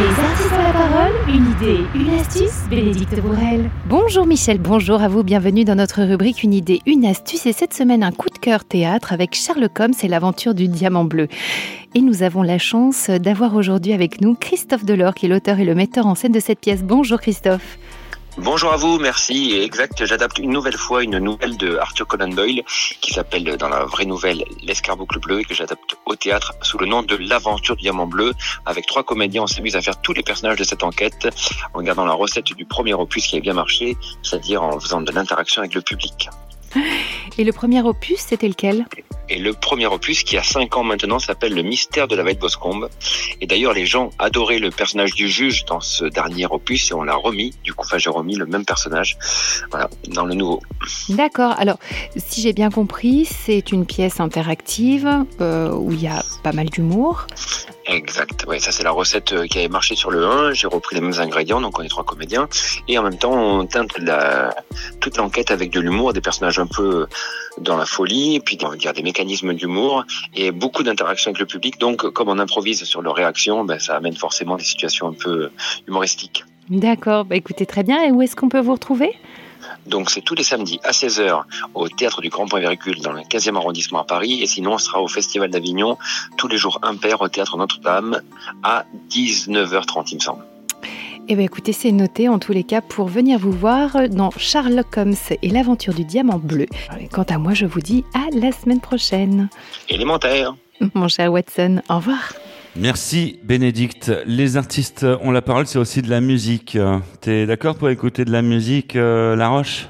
Les 0.00 0.24
artistes 0.24 0.52
ont 0.52 0.62
la 0.64 0.72
parole, 0.72 1.12
une 1.28 1.52
idée, 1.52 1.84
une 1.94 2.18
astuce, 2.18 2.68
Bénédicte 2.68 3.20
Bourrel. 3.20 3.70
Bonjour 3.88 4.26
Michel, 4.26 4.58
bonjour 4.58 5.00
à 5.00 5.06
vous, 5.06 5.22
bienvenue 5.22 5.64
dans 5.64 5.76
notre 5.76 6.02
rubrique 6.02 6.42
Une 6.42 6.52
idée, 6.52 6.80
une 6.84 7.06
astuce 7.06 7.46
et 7.46 7.52
cette 7.52 7.74
semaine 7.74 8.02
un 8.02 8.10
coup 8.10 8.28
de 8.28 8.38
cœur 8.38 8.64
théâtre 8.64 9.12
avec 9.12 9.36
Charles 9.36 9.68
Combs 9.72 10.02
et 10.02 10.08
l'aventure 10.08 10.54
du 10.54 10.66
diamant 10.66 11.04
bleu. 11.04 11.28
Et 11.94 12.00
nous 12.00 12.24
avons 12.24 12.42
la 12.42 12.58
chance 12.58 13.08
d'avoir 13.08 13.54
aujourd'hui 13.54 13.92
avec 13.92 14.20
nous 14.20 14.34
Christophe 14.34 14.84
Delors 14.84 15.14
qui 15.14 15.26
est 15.26 15.28
l'auteur 15.28 15.60
et 15.60 15.64
le 15.64 15.76
metteur 15.76 16.06
en 16.06 16.16
scène 16.16 16.32
de 16.32 16.40
cette 16.40 16.58
pièce. 16.58 16.82
Bonjour 16.82 17.20
Christophe. 17.20 17.78
Bonjour 18.40 18.72
à 18.72 18.76
vous, 18.76 19.00
merci. 19.00 19.58
Exact, 19.60 20.04
j'adapte 20.04 20.38
une 20.38 20.52
nouvelle 20.52 20.76
fois 20.76 21.02
une 21.02 21.18
nouvelle 21.18 21.56
de 21.56 21.76
Arthur 21.76 22.06
Conan 22.06 22.28
Doyle 22.28 22.62
qui 23.00 23.12
s'appelle 23.12 23.56
dans 23.56 23.68
la 23.68 23.84
vraie 23.84 24.04
nouvelle 24.04 24.44
L'escarboucle 24.62 25.18
bleu 25.18 25.40
et 25.40 25.44
que 25.44 25.54
j'adapte 25.54 25.96
au 26.06 26.14
théâtre 26.14 26.54
sous 26.62 26.78
le 26.78 26.86
nom 26.86 27.02
de 27.02 27.16
L'aventure 27.16 27.74
du 27.74 27.82
diamant 27.82 28.06
bleu. 28.06 28.32
Avec 28.64 28.86
trois 28.86 29.02
comédiens, 29.02 29.42
on 29.42 29.46
s'amuse 29.48 29.74
à 29.74 29.82
faire 29.82 30.00
tous 30.00 30.12
les 30.12 30.22
personnages 30.22 30.56
de 30.56 30.64
cette 30.64 30.84
enquête 30.84 31.28
en 31.74 31.82
gardant 31.82 32.04
la 32.04 32.12
recette 32.12 32.52
du 32.54 32.64
premier 32.64 32.94
opus 32.94 33.26
qui 33.26 33.36
a 33.36 33.40
bien 33.40 33.54
marché, 33.54 33.96
c'est-à-dire 34.22 34.62
en 34.62 34.78
faisant 34.78 35.00
de 35.00 35.10
l'interaction 35.10 35.60
avec 35.62 35.74
le 35.74 35.82
public. 35.82 36.30
Et 37.38 37.44
le 37.44 37.52
premier 37.52 37.80
opus, 37.82 38.18
c'était 38.18 38.48
lequel? 38.48 38.86
Et 39.28 39.38
le 39.38 39.52
premier 39.52 39.86
opus, 39.86 40.22
qui 40.22 40.36
a 40.36 40.42
cinq 40.42 40.76
ans 40.76 40.82
maintenant, 40.82 41.18
s'appelle 41.18 41.54
Le 41.54 41.62
mystère 41.62 42.08
de 42.08 42.16
la 42.16 42.22
veille 42.22 42.36
de 42.36 42.40
Boscombe. 42.40 42.88
Et 43.40 43.46
d'ailleurs, 43.46 43.74
les 43.74 43.84
gens 43.84 44.10
adoraient 44.18 44.58
le 44.58 44.70
personnage 44.70 45.14
du 45.14 45.28
juge 45.28 45.64
dans 45.66 45.80
ce 45.80 46.06
dernier 46.06 46.46
opus 46.46 46.90
et 46.90 46.94
on 46.94 47.02
l'a 47.02 47.14
remis. 47.14 47.54
Du 47.62 47.74
coup, 47.74 47.84
enfin, 47.84 47.98
j'ai 47.98 48.10
remis 48.10 48.36
le 48.36 48.46
même 48.46 48.64
personnage 48.64 49.18
voilà, 49.70 49.88
dans 50.08 50.24
le 50.24 50.34
nouveau. 50.34 50.62
D'accord, 51.10 51.54
alors 51.58 51.78
si 52.16 52.40
j'ai 52.40 52.52
bien 52.52 52.70
compris, 52.70 53.26
c'est 53.26 53.70
une 53.70 53.86
pièce 53.86 54.20
interactive 54.20 55.08
euh, 55.40 55.72
où 55.72 55.92
il 55.92 56.02
y 56.02 56.08
a 56.08 56.22
pas 56.42 56.52
mal 56.52 56.70
d'humour. 56.70 57.26
Exact. 57.88 58.44
Ouais, 58.46 58.60
ça 58.60 58.70
c'est 58.70 58.82
la 58.82 58.90
recette 58.90 59.32
euh, 59.32 59.46
qui 59.46 59.58
avait 59.58 59.68
marché 59.68 59.96
sur 59.96 60.10
le 60.10 60.24
1. 60.26 60.52
J'ai 60.52 60.66
repris 60.66 60.94
les 60.94 61.00
mêmes 61.00 61.18
ingrédients, 61.18 61.60
donc 61.60 61.78
on 61.78 61.82
est 61.82 61.88
trois 61.88 62.04
comédiens. 62.04 62.46
Et 62.86 62.98
en 62.98 63.02
même 63.02 63.16
temps, 63.16 63.32
on 63.32 63.66
teinte 63.66 63.88
toute 65.00 65.16
l'enquête 65.16 65.50
avec 65.50 65.70
de 65.70 65.80
l'humour, 65.80 66.12
des 66.12 66.20
personnages 66.20 66.58
un 66.58 66.66
peu 66.66 67.06
dans 67.58 67.78
la 67.78 67.86
folie, 67.86 68.40
puis 68.40 68.58
on 68.62 68.68
va 68.68 68.76
dire 68.76 68.92
des 68.92 69.02
mécanismes 69.02 69.54
d'humour 69.54 70.04
et 70.34 70.50
beaucoup 70.50 70.82
d'interactions 70.82 71.30
avec 71.30 71.40
le 71.40 71.46
public. 71.46 71.78
Donc, 71.78 72.06
comme 72.10 72.28
on 72.28 72.38
improvise 72.38 72.84
sur 72.84 73.00
leurs 73.00 73.14
réactions, 73.14 73.64
ben, 73.64 73.78
ça 73.78 73.96
amène 73.96 74.16
forcément 74.16 74.56
des 74.56 74.64
situations 74.64 75.08
un 75.08 75.14
peu 75.14 75.50
humoristiques. 75.88 76.44
D'accord, 76.68 77.24
bah 77.24 77.36
écoutez 77.36 77.64
très 77.64 77.82
bien. 77.82 78.04
Et 78.04 78.10
où 78.10 78.20
est-ce 78.20 78.36
qu'on 78.36 78.50
peut 78.50 78.60
vous 78.60 78.74
retrouver? 78.74 79.10
Donc 79.86 80.10
c'est 80.10 80.20
tous 80.20 80.34
les 80.34 80.42
samedis 80.42 80.80
à 80.84 80.90
16h 80.90 81.42
au 81.74 81.88
Théâtre 81.88 82.20
du 82.20 82.28
Grand 82.28 82.46
Point 82.46 82.60
Virgule 82.60 83.00
dans 83.00 83.12
le 83.12 83.22
15e 83.22 83.56
arrondissement 83.56 84.00
à 84.00 84.04
Paris. 84.04 84.42
Et 84.42 84.46
sinon, 84.46 84.74
on 84.74 84.78
sera 84.78 85.00
au 85.00 85.08
Festival 85.08 85.50
d'Avignon 85.50 85.96
tous 86.36 86.48
les 86.48 86.58
jours 86.58 86.78
impair 86.82 87.20
au 87.20 87.28
Théâtre 87.28 87.56
Notre-Dame 87.56 88.20
à 88.62 88.84
19h30, 89.10 90.08
il 90.12 90.14
me 90.16 90.20
semble. 90.20 90.44
Eh 91.30 91.34
bien 91.34 91.44
écoutez, 91.44 91.74
c'est 91.74 91.92
noté 91.92 92.28
en 92.28 92.38
tous 92.38 92.52
les 92.52 92.64
cas 92.64 92.80
pour 92.80 93.06
venir 93.06 93.38
vous 93.38 93.52
voir 93.52 94.08
dans 94.08 94.30
Sherlock 94.30 94.96
Holmes 94.96 95.14
et 95.42 95.50
l'aventure 95.50 95.92
du 95.92 96.04
diamant 96.04 96.38
bleu. 96.38 96.66
Quant 97.12 97.24
à 97.24 97.36
moi, 97.36 97.52
je 97.52 97.66
vous 97.66 97.80
dis 97.80 98.04
à 98.14 98.34
la 98.34 98.50
semaine 98.50 98.80
prochaine. 98.80 99.50
Élémentaire. 99.90 100.54
Mon 100.94 101.08
cher 101.08 101.30
Watson, 101.30 101.82
au 101.90 101.96
revoir. 101.96 102.32
Merci 102.78 103.40
Bénédicte. 103.42 104.12
Les 104.26 104.56
artistes 104.56 105.04
ont 105.22 105.30
la 105.30 105.42
parole, 105.42 105.66
c'est 105.66 105.78
aussi 105.78 106.00
de 106.02 106.10
la 106.10 106.20
musique. 106.20 106.78
T'es 107.20 107.46
d'accord 107.46 107.74
pour 107.76 107.90
écouter 107.90 108.24
de 108.24 108.30
la 108.30 108.42
musique, 108.42 108.94
euh, 108.96 109.34
La 109.34 109.48
Roche? 109.48 109.88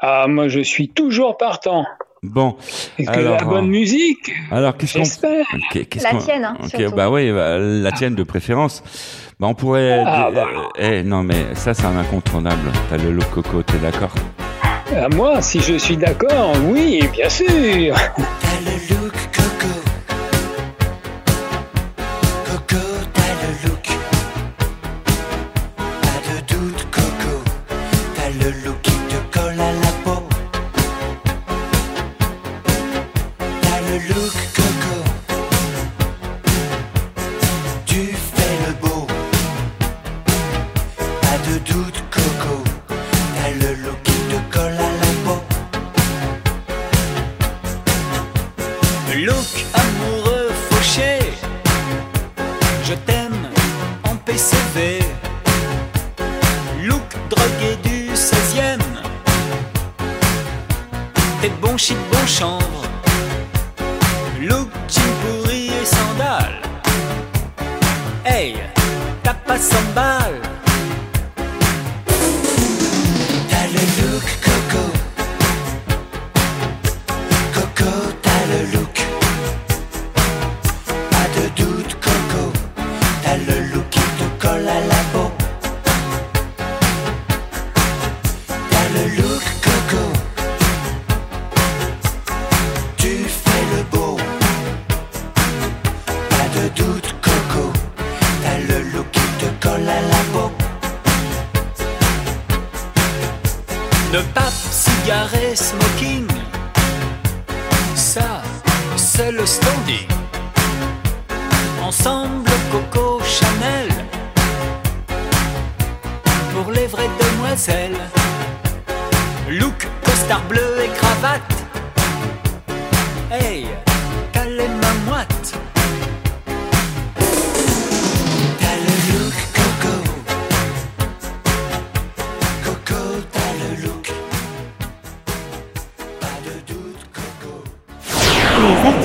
Ah, 0.00 0.26
moi, 0.28 0.48
je 0.48 0.60
suis 0.60 0.88
toujours 0.88 1.36
partant. 1.36 1.84
Bon. 2.22 2.56
Que 2.98 3.08
Alors, 3.08 3.36
la 3.38 3.44
bonne 3.44 3.68
musique, 3.68 4.32
Alors 4.50 4.76
qu'est-ce 4.76 4.94
qu'on 4.94 5.04
j'espère. 5.04 5.44
Ok, 5.54 5.86
qu'est-ce 5.88 6.02
La 6.04 6.10
qu'on- 6.12 6.18
tienne, 6.18 6.44
hein, 6.44 6.56
Ok, 6.62 6.70
surtout. 6.70 6.96
bah 6.96 7.10
oui, 7.10 7.30
bah, 7.30 7.58
la 7.58 7.92
tienne 7.92 8.14
de 8.14 8.22
préférence. 8.22 8.82
Bah 9.38 9.46
on 9.48 9.54
pourrait. 9.54 10.02
Ah, 10.04 10.30
bah. 10.34 10.46
Eh 10.78 11.02
non 11.02 11.22
mais 11.22 11.54
ça 11.54 11.74
c'est 11.74 11.84
un 11.84 11.96
incontournable. 11.98 12.72
T'as 12.88 12.96
le 12.96 13.12
look 13.12 13.30
coco, 13.30 13.62
t'es 13.62 13.76
d'accord? 13.78 14.14
Ah, 14.96 15.08
moi, 15.14 15.42
si 15.42 15.60
je 15.60 15.74
suis 15.76 15.96
d'accord, 15.98 16.52
oui, 16.70 17.00
bien 17.12 17.28
sûr. 17.28 17.94
T'as 18.16 18.60
le 18.64 18.94
look. 18.94 19.12
Coco, 19.12 19.85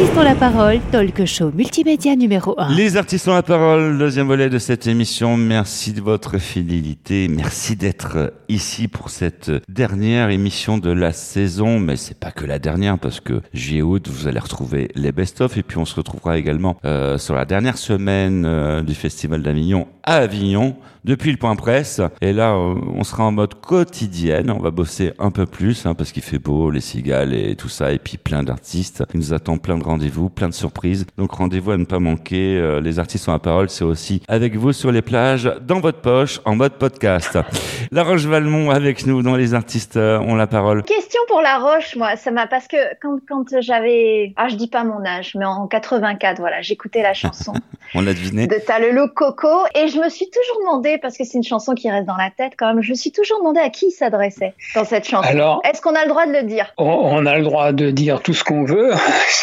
artistes 0.01 0.17
ont 0.17 0.23
la 0.23 0.33
parole, 0.33 0.79
talk 0.91 1.25
show 1.25 1.51
multimédia 1.51 2.15
numéro 2.15 2.55
1. 2.57 2.73
Les 2.73 2.97
artistes 2.97 3.27
ont 3.27 3.35
la 3.35 3.43
parole, 3.43 3.99
deuxième 3.99 4.25
volet 4.25 4.49
de 4.49 4.57
cette 4.57 4.87
émission. 4.87 5.37
Merci 5.37 5.93
de 5.93 6.01
votre 6.01 6.39
fidélité. 6.39 7.27
Merci 7.27 7.75
d'être 7.75 8.33
ici 8.49 8.87
pour 8.87 9.11
cette 9.11 9.51
dernière 9.69 10.31
émission 10.31 10.79
de 10.79 10.89
la 10.89 11.13
saison. 11.13 11.79
Mais 11.79 11.97
c'est 11.97 12.17
pas 12.17 12.31
que 12.31 12.47
la 12.47 12.57
dernière 12.57 12.97
parce 12.97 13.19
que 13.19 13.41
juillet-août, 13.53 14.07
vous 14.07 14.27
allez 14.27 14.39
retrouver 14.39 14.89
les 14.95 15.11
best-of 15.11 15.55
et 15.57 15.61
puis 15.61 15.77
on 15.77 15.85
se 15.85 15.93
retrouvera 15.93 16.39
également 16.39 16.77
euh, 16.83 17.19
sur 17.19 17.35
la 17.35 17.45
dernière 17.45 17.77
semaine 17.77 18.43
euh, 18.47 18.81
du 18.81 18.95
Festival 18.95 19.43
d'Avignon 19.43 19.87
à 20.03 20.15
Avignon 20.15 20.77
depuis 21.03 21.31
le 21.31 21.37
point 21.37 21.55
presse. 21.55 22.01
Et 22.21 22.33
là, 22.33 22.53
euh, 22.53 22.75
on 22.95 23.03
sera 23.03 23.25
en 23.25 23.31
mode 23.31 23.55
quotidienne. 23.55 24.51
On 24.51 24.59
va 24.59 24.71
bosser 24.71 25.13
un 25.19 25.31
peu 25.31 25.45
plus 25.45 25.85
hein, 25.85 25.93
parce 25.93 26.11
qu'il 26.11 26.23
fait 26.23 26.39
beau, 26.39 26.69
les 26.69 26.81
cigales 26.81 27.33
et 27.33 27.55
tout 27.55 27.69
ça. 27.69 27.91
Et 27.91 27.99
puis 27.99 28.17
plein 28.17 28.43
d'artistes. 28.43 29.03
Il 29.13 29.19
nous 29.19 29.33
attend 29.33 29.57
plein 29.57 29.77
de 29.77 29.83
rendez-vous 29.91 30.29
plein 30.29 30.47
de 30.47 30.53
surprises. 30.53 31.05
Donc 31.17 31.33
rendez-vous 31.33 31.71
à 31.71 31.77
ne 31.77 31.85
pas 31.85 31.99
manquer. 31.99 32.57
Euh, 32.57 32.79
les 32.79 32.97
artistes 32.97 33.27
ont 33.27 33.33
la 33.33 33.39
parole, 33.39 33.69
c'est 33.69 33.83
aussi 33.83 34.21
avec 34.27 34.55
vous 34.55 34.71
sur 34.71 34.91
les 34.91 35.01
plages, 35.01 35.51
dans 35.61 35.81
votre 35.81 35.99
poche, 35.99 36.39
en 36.45 36.55
mode 36.55 36.73
podcast. 36.73 37.37
La 37.91 38.03
Roche 38.03 38.25
Valmont 38.25 38.69
avec 38.69 39.05
nous 39.05 39.21
dans 39.21 39.35
les 39.35 39.53
artistes 39.53 39.97
euh, 39.97 40.19
ont 40.19 40.35
la 40.35 40.47
parole. 40.47 40.83
Question 40.83 41.19
pour 41.27 41.41
La 41.41 41.57
Roche, 41.57 41.97
moi, 41.97 42.15
ça 42.15 42.31
m'a 42.31 42.47
parce 42.47 42.67
que 42.67 42.77
quand 43.01 43.17
quand 43.27 43.43
j'avais, 43.59 44.33
ah 44.37 44.47
je 44.47 44.55
dis 44.55 44.69
pas 44.69 44.85
mon 44.85 45.05
âge, 45.05 45.35
mais 45.37 45.45
en 45.45 45.67
84, 45.67 46.39
voilà, 46.39 46.61
j'écoutais 46.61 47.01
la 47.01 47.13
chanson. 47.13 47.53
On 47.93 48.01
l'a 48.01 48.13
deviné. 48.13 48.47
De 48.47 48.55
T'as 48.65 48.79
le 48.79 48.91
look 48.91 49.13
Coco 49.13 49.65
et 49.75 49.89
je 49.89 49.99
me 49.99 50.07
suis 50.07 50.29
toujours 50.29 50.61
demandé 50.61 50.97
parce 51.01 51.17
que 51.17 51.25
c'est 51.25 51.37
une 51.37 51.43
chanson 51.43 51.73
qui 51.73 51.91
reste 51.91 52.07
dans 52.07 52.15
la 52.15 52.29
tête 52.29 52.53
quand 52.57 52.67
même. 52.67 52.81
Je 52.81 52.91
me 52.91 52.95
suis 52.95 53.11
toujours 53.11 53.39
demandé 53.39 53.59
à 53.59 53.69
qui 53.69 53.87
il 53.87 53.91
s'adressait 53.91 54.53
dans 54.75 54.85
cette 54.85 55.05
chanson. 55.05 55.27
Alors, 55.27 55.61
est-ce 55.69 55.81
qu'on 55.81 55.95
a 55.95 56.03
le 56.03 56.07
droit 56.07 56.25
de 56.25 56.31
le 56.31 56.43
dire? 56.43 56.73
On, 56.77 56.85
on, 56.85 57.25
a 57.25 57.37
le 57.37 57.43
droit 57.43 57.73
de 57.73 57.91
dire 57.91 58.21
tout 58.21 58.33
ce 58.33 58.45
qu'on 58.45 58.63
veut. 58.63 58.91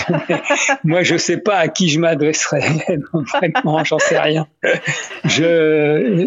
moi, 0.85 1.03
je 1.03 1.17
sais 1.17 1.39
pas 1.39 1.57
à 1.57 1.69
qui 1.69 1.89
je 1.89 2.01
m'adresserais. 2.01 2.63
J'en 3.85 3.99
sais 3.99 4.19
rien. 4.19 4.47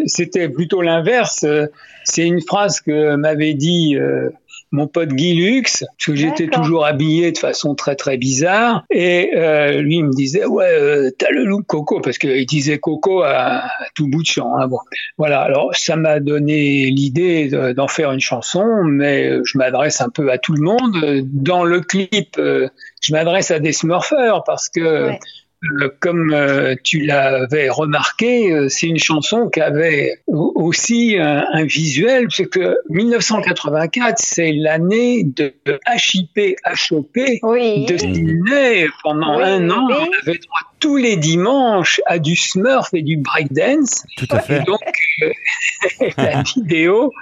C'était 0.06 0.48
plutôt 0.48 0.82
l'inverse. 0.82 1.44
C'est 2.04 2.26
une 2.26 2.40
phrase 2.40 2.80
que 2.80 3.16
m'avait 3.16 3.54
dit 3.54 3.96
euh, 3.96 4.30
mon 4.72 4.88
pote 4.88 5.10
Guy 5.10 5.34
Lux, 5.34 5.80
parce 5.80 6.06
que 6.06 6.14
j'étais 6.14 6.48
toujours 6.48 6.84
habillé 6.84 7.30
de 7.30 7.38
façon 7.38 7.74
très 7.74 7.94
très 7.94 8.16
bizarre, 8.16 8.84
et 8.90 9.30
euh, 9.36 9.82
lui 9.82 9.96
il 9.96 10.04
me 10.04 10.12
disait 10.12 10.44
ouais 10.44 10.64
euh, 10.66 11.10
t'as 11.16 11.30
le 11.30 11.44
look 11.44 11.66
Coco, 11.66 12.00
parce 12.00 12.18
qu'il 12.18 12.46
disait 12.46 12.78
Coco 12.78 13.22
à, 13.22 13.64
tout 13.94 14.08
bout 14.08 14.22
de 14.22 14.26
champ. 14.26 14.56
Hein, 14.56 14.66
bon. 14.68 14.78
Voilà, 15.18 15.40
alors 15.42 15.74
ça 15.74 15.96
m'a 15.96 16.20
donné 16.20 16.90
l'idée 16.90 17.48
d'en 17.76 17.88
faire 17.88 18.12
une 18.12 18.20
chanson, 18.20 18.82
mais 18.84 19.38
je 19.44 19.58
m'adresse 19.58 20.00
un 20.00 20.08
peu 20.08 20.30
à 20.30 20.38
tout 20.38 20.54
le 20.54 20.62
monde. 20.62 21.26
Dans 21.32 21.64
le 21.64 21.80
clip, 21.80 22.36
je 22.36 23.12
m'adresse 23.12 23.50
à 23.50 23.58
des 23.58 23.72
smurfers 23.72 24.42
parce 24.44 24.68
que 24.68 25.06
ouais. 25.06 25.20
Euh, 25.64 25.90
comme 26.00 26.32
euh, 26.32 26.74
tu 26.82 27.00
l'avais 27.00 27.68
remarqué, 27.68 28.52
euh, 28.52 28.68
c'est 28.68 28.88
une 28.88 28.98
chanson 28.98 29.48
qui 29.48 29.60
avait 29.60 30.20
aussi 30.26 31.16
un, 31.16 31.44
un 31.52 31.64
visuel, 31.64 32.26
c'est 32.30 32.46
que 32.46 32.76
1984, 32.90 34.18
c'est 34.18 34.52
l'année 34.52 35.22
de 35.22 35.54
HIP 35.86 36.56
HOP 36.90 37.16
oui. 37.42 37.86
de 37.86 37.96
Sydney. 37.96 38.88
Pendant 39.04 39.38
Oui, 39.38 39.44
un 39.44 39.70
an, 39.70 39.86
oui. 39.88 39.94
on 39.98 40.28
avait 40.28 40.38
droit 40.38 40.71
tous 40.82 40.96
les 40.96 41.16
dimanches 41.16 42.00
à 42.06 42.18
du 42.18 42.34
Smurf 42.36 42.88
et 42.92 43.02
du 43.02 43.16
breakdance. 43.16 44.04
Tout 44.18 44.26
à 44.30 44.40
fait. 44.40 44.56
Et 44.58 44.64
donc, 44.64 44.80
euh, 45.22 45.30
la 46.18 46.42
vidéo, 46.42 47.12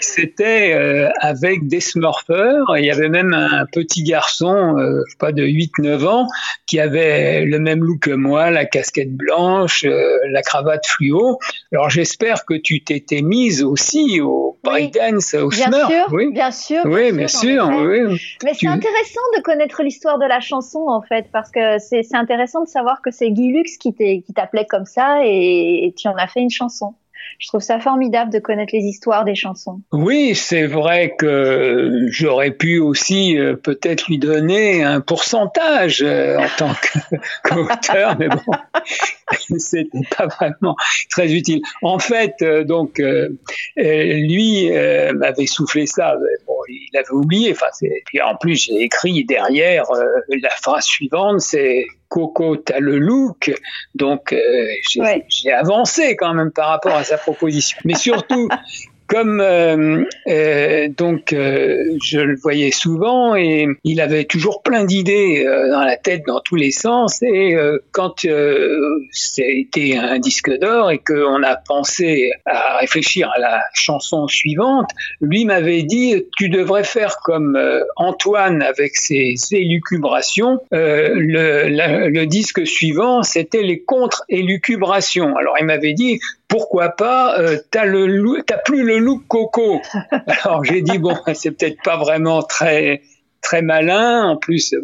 c'était 0.00 0.72
euh, 0.74 1.10
avec 1.20 1.66
des 1.68 1.80
smurfers. 1.80 2.64
Il 2.78 2.84
y 2.84 2.90
avait 2.90 3.10
même 3.10 3.34
un 3.34 3.66
petit 3.70 4.02
garçon, 4.02 4.78
euh, 4.78 5.02
je 5.06 5.12
sais 5.12 5.18
pas 5.18 5.32
de 5.32 5.44
8-9 5.44 6.06
ans, 6.06 6.26
qui 6.66 6.80
avait 6.80 7.44
le 7.44 7.58
même 7.58 7.84
look 7.84 8.00
que 8.00 8.10
moi, 8.10 8.50
la 8.50 8.64
casquette 8.64 9.12
blanche, 9.14 9.84
euh, 9.84 10.18
la 10.30 10.40
cravate 10.42 10.86
fluo. 10.86 11.38
Alors 11.72 11.90
j'espère 11.90 12.46
que 12.46 12.54
tu 12.54 12.82
t'étais 12.82 13.20
mise 13.22 13.62
aussi 13.62 14.20
au 14.22 14.58
breakdance, 14.64 15.34
au 15.34 15.50
Bien 15.50 15.66
smurf. 15.68 15.88
sûr, 15.88 16.06
oui. 16.12 16.32
bien 16.32 16.50
sûr. 16.50 16.80
Oui, 16.86 17.12
bien 17.12 17.24
en 17.26 17.28
sûr. 17.28 17.68
Oui. 17.68 18.20
Mais 18.42 18.52
Tu- 18.52 18.58
c'est 18.60 18.68
intéressant 18.68 19.20
de 19.36 19.42
connaître 19.42 19.82
l'histoire 19.82 20.18
de 20.18 20.26
la 20.26 20.40
chanson 20.40 20.86
en 20.88 21.02
fait, 21.02 21.26
parce 21.30 21.50
que 21.50 21.78
c'est 21.78 22.02
c'est 22.02 22.16
intéressant 22.16 22.62
de 22.62 22.68
savoir 22.68 23.01
que 23.02 23.10
c'est 23.10 23.30
Guy 23.30 23.52
Lux 23.52 23.76
qui 23.76 23.94
t'appelait 24.34 24.66
comme 24.66 24.86
ça 24.86 25.20
et, 25.24 25.94
tu 25.96 26.08
en 26.08 26.16
as 26.16 26.28
fait 26.28 26.40
une 26.40 26.50
chanson. 26.50 26.94
Je 27.38 27.48
trouve 27.48 27.60
ça 27.60 27.80
formidable 27.80 28.32
de 28.32 28.38
connaître 28.38 28.72
les 28.72 28.84
histoires 28.84 29.24
des 29.24 29.34
chansons. 29.34 29.80
Oui, 29.92 30.34
c'est 30.34 30.66
vrai 30.66 31.14
que 31.18 32.06
j'aurais 32.08 32.52
pu 32.52 32.78
aussi 32.78 33.36
euh, 33.36 33.56
peut-être 33.56 34.06
lui 34.06 34.18
donner 34.18 34.84
un 34.84 35.00
pourcentage 35.00 36.02
euh, 36.02 36.38
en 36.38 36.46
tant 36.56 36.72
qu'auteur, 37.42 38.16
mais 38.18 38.28
bon, 38.28 38.52
c'était 39.58 39.88
pas 40.16 40.26
vraiment 40.26 40.76
très 41.10 41.32
utile. 41.32 41.62
En 41.82 41.98
fait, 41.98 42.34
euh, 42.42 42.64
donc, 42.64 43.02
lui 43.76 44.70
m'avait 45.14 45.46
soufflé 45.46 45.86
ça. 45.86 46.14
Bon, 46.46 46.54
il 46.68 46.96
avait 46.96 47.10
oublié. 47.10 47.56
En 48.24 48.36
plus, 48.36 48.66
j'ai 48.66 48.82
écrit 48.82 49.24
derrière 49.24 49.84
la 50.28 50.50
phrase 50.50 50.84
suivante, 50.84 51.40
c'est 51.40 51.86
Coco, 52.12 52.56
t'as 52.56 52.78
le 52.78 52.98
look. 52.98 53.50
Donc, 53.94 54.34
euh, 54.34 54.66
j'ai 54.90 55.00
Ouais. 55.00 55.24
avancé 55.50 56.14
quand 56.14 56.34
même 56.34 56.52
par 56.52 56.68
rapport 56.68 56.94
à 56.94 57.04
sa 57.04 57.16
proposition. 57.16 57.78
Mais 57.86 57.94
surtout, 57.94 58.48
comme 59.12 59.42
euh, 59.42 60.04
euh, 60.26 60.88
donc 60.88 61.34
euh, 61.34 61.98
je 62.02 62.18
le 62.18 62.34
voyais 62.34 62.70
souvent 62.70 63.36
et 63.36 63.68
il 63.84 64.00
avait 64.00 64.24
toujours 64.24 64.62
plein 64.62 64.84
d'idées 64.84 65.44
euh, 65.46 65.70
dans 65.70 65.82
la 65.82 65.98
tête 65.98 66.22
dans 66.26 66.40
tous 66.40 66.56
les 66.56 66.70
sens 66.70 67.22
et 67.22 67.54
euh, 67.54 67.78
quand 67.92 68.24
euh, 68.24 68.78
c'était 69.10 69.98
un 69.98 70.18
disque 70.18 70.50
d'or 70.58 70.90
et 70.90 70.98
qu'on 70.98 71.42
a 71.42 71.56
pensé 71.56 72.30
à 72.46 72.78
réfléchir 72.78 73.30
à 73.36 73.38
la 73.38 73.62
chanson 73.74 74.28
suivante, 74.28 74.88
lui 75.20 75.44
m'avait 75.44 75.82
dit 75.82 76.24
tu 76.38 76.48
devrais 76.48 76.84
faire 76.84 77.18
comme 77.22 77.54
euh, 77.54 77.82
Antoine 77.96 78.62
avec 78.62 78.96
ses 78.96 79.34
élucubrations. 79.50 80.58
Euh, 80.72 81.10
le, 81.14 82.08
le 82.08 82.26
disque 82.26 82.66
suivant 82.66 83.22
c'était 83.22 83.62
les 83.62 83.82
contre-élucubrations. 83.82 85.36
Alors 85.36 85.56
il 85.60 85.66
m'avait 85.66 85.92
dit 85.92 86.18
pourquoi 86.52 86.90
pas 86.90 87.40
euh, 87.40 87.56
t'as 87.70 87.86
le 87.86 88.06
loo- 88.06 88.42
t'as 88.46 88.58
plus 88.58 88.82
le 88.84 88.98
look 88.98 89.26
coco. 89.26 89.80
Alors 90.44 90.64
j'ai 90.64 90.82
dit 90.82 90.98
bon 90.98 91.16
c'est 91.34 91.50
peut-être 91.50 91.82
pas 91.82 91.96
vraiment 91.96 92.42
très 92.42 93.00
très 93.40 93.62
malin. 93.62 94.24
En 94.24 94.36
plus 94.36 94.74
euh, 94.74 94.80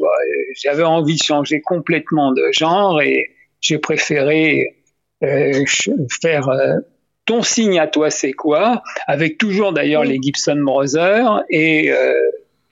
j'avais 0.61 0.83
envie 0.83 1.17
de 1.17 1.23
changer 1.23 1.61
complètement 1.61 2.33
de 2.33 2.43
genre 2.53 3.03
et 3.03 3.31
j'ai 3.61 3.77
préféré 3.77 4.77
euh, 5.23 5.65
faire 6.11 6.49
euh, 6.49 6.77
ton 7.27 7.43
signe 7.43 7.79
à 7.79 7.87
toi 7.87 8.09
c'est 8.09 8.33
quoi? 8.33 8.83
Avec 9.07 9.37
toujours 9.37 9.75
d'ailleurs 9.75 10.05
les 10.05 10.19
Gibson 10.23 10.63
Brothers 10.65 11.43
et 11.51 11.93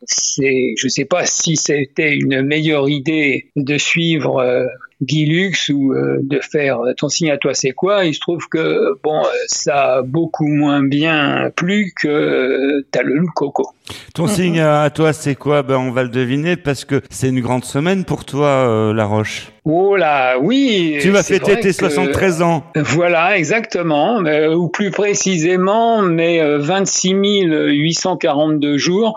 c'est, 0.06 0.72
je 0.78 0.88
sais 0.88 1.04
pas 1.04 1.26
si 1.26 1.56
c'était 1.56 2.14
une 2.14 2.40
meilleure 2.40 2.88
idée 2.88 3.50
de 3.56 3.76
suivre 3.76 4.66
Guy 5.02 5.26
Lux 5.26 5.68
ou 5.68 5.92
euh, 5.92 6.18
de 6.22 6.40
faire 6.40 6.80
euh, 6.80 6.94
ton 6.94 7.08
signe 7.08 7.30
à 7.30 7.36
toi 7.36 7.54
c'est 7.54 7.72
quoi? 7.72 8.04
Il 8.04 8.14
se 8.14 8.20
trouve 8.20 8.48
que 8.48 8.98
bon, 9.02 9.20
euh, 9.20 9.28
ça 9.46 9.96
a 9.96 10.02
beaucoup 10.02 10.46
moins 10.46 10.82
bien 10.82 11.50
plu 11.54 11.92
que 12.00 12.08
euh, 12.08 12.86
t'as 12.90 13.02
le 13.02 13.14
loup 13.14 13.30
coco. 13.34 13.70
Ton 14.14 14.26
signe 14.26 14.60
à 14.60 14.88
toi, 14.90 15.12
c'est 15.12 15.34
quoi? 15.34 15.62
Ben, 15.62 15.76
on 15.76 15.90
va 15.90 16.02
le 16.02 16.08
deviner 16.08 16.56
parce 16.56 16.84
que 16.84 17.00
c'est 17.10 17.28
une 17.28 17.40
grande 17.40 17.64
semaine 17.64 18.04
pour 18.04 18.24
toi, 18.24 18.46
euh, 18.46 18.92
La 18.94 19.04
Roche. 19.04 19.52
Oh 19.68 19.96
là, 19.96 20.38
oui. 20.40 20.98
Tu 21.00 21.10
vas 21.10 21.24
fêter 21.24 21.56
tes 21.56 21.68
que- 21.70 21.72
73 21.72 22.40
ans. 22.40 22.62
Voilà, 22.76 23.36
exactement, 23.36 24.24
euh, 24.24 24.54
ou 24.54 24.68
plus 24.68 24.92
précisément, 24.92 26.02
mais 26.02 26.40
euh, 26.40 26.58
26 26.58 27.14
842 27.44 28.78
jours. 28.78 29.16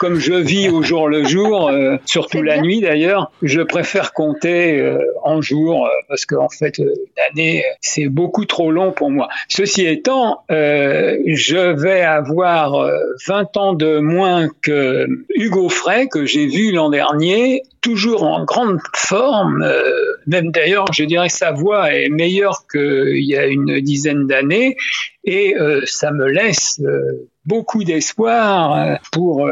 Comme 0.00 0.16
je 0.18 0.34
vis 0.34 0.68
au 0.68 0.82
jour 0.82 1.08
le 1.08 1.24
jour, 1.24 1.68
euh, 1.68 1.96
surtout 2.06 2.42
la 2.42 2.58
nuit 2.60 2.80
d'ailleurs, 2.80 3.30
je 3.42 3.60
préfère 3.60 4.12
compter 4.12 4.80
euh, 4.80 4.98
en 5.22 5.40
jours 5.40 5.88
parce 6.08 6.26
qu'en 6.26 6.48
fait, 6.48 6.80
l'année, 7.16 7.62
c'est 7.80 8.08
beaucoup 8.08 8.46
trop 8.46 8.70
long 8.72 8.90
pour 8.92 9.10
moi. 9.10 9.28
Ceci 9.48 9.86
étant, 9.86 10.40
euh, 10.50 11.16
je 11.26 11.56
vais 11.80 12.02
avoir 12.02 12.74
euh, 12.74 12.98
20 13.28 13.56
ans 13.56 13.72
de 13.74 13.98
moins 14.04 14.48
que 14.62 15.06
Hugo 15.34 15.68
Frey, 15.68 16.06
que 16.08 16.26
j'ai 16.26 16.46
vu 16.46 16.70
l'an 16.72 16.90
dernier, 16.90 17.62
toujours 17.80 18.22
en 18.22 18.44
grande 18.44 18.78
forme. 18.94 19.62
euh, 19.62 19.90
même 20.26 20.50
d'ailleurs, 20.50 20.92
je 20.92 21.04
dirais 21.04 21.28
sa 21.28 21.52
voix 21.52 21.92
est 21.92 22.08
meilleure 22.08 22.66
qu'il 22.70 23.24
y 23.24 23.36
a 23.36 23.46
une 23.46 23.80
dizaine 23.80 24.26
d'années, 24.26 24.76
et 25.24 25.56
euh, 25.56 25.80
ça 25.86 26.12
me 26.12 26.26
laisse 26.28 26.80
euh, 26.84 27.28
beaucoup 27.46 27.84
d'espoir 27.84 28.98
pour 29.12 29.48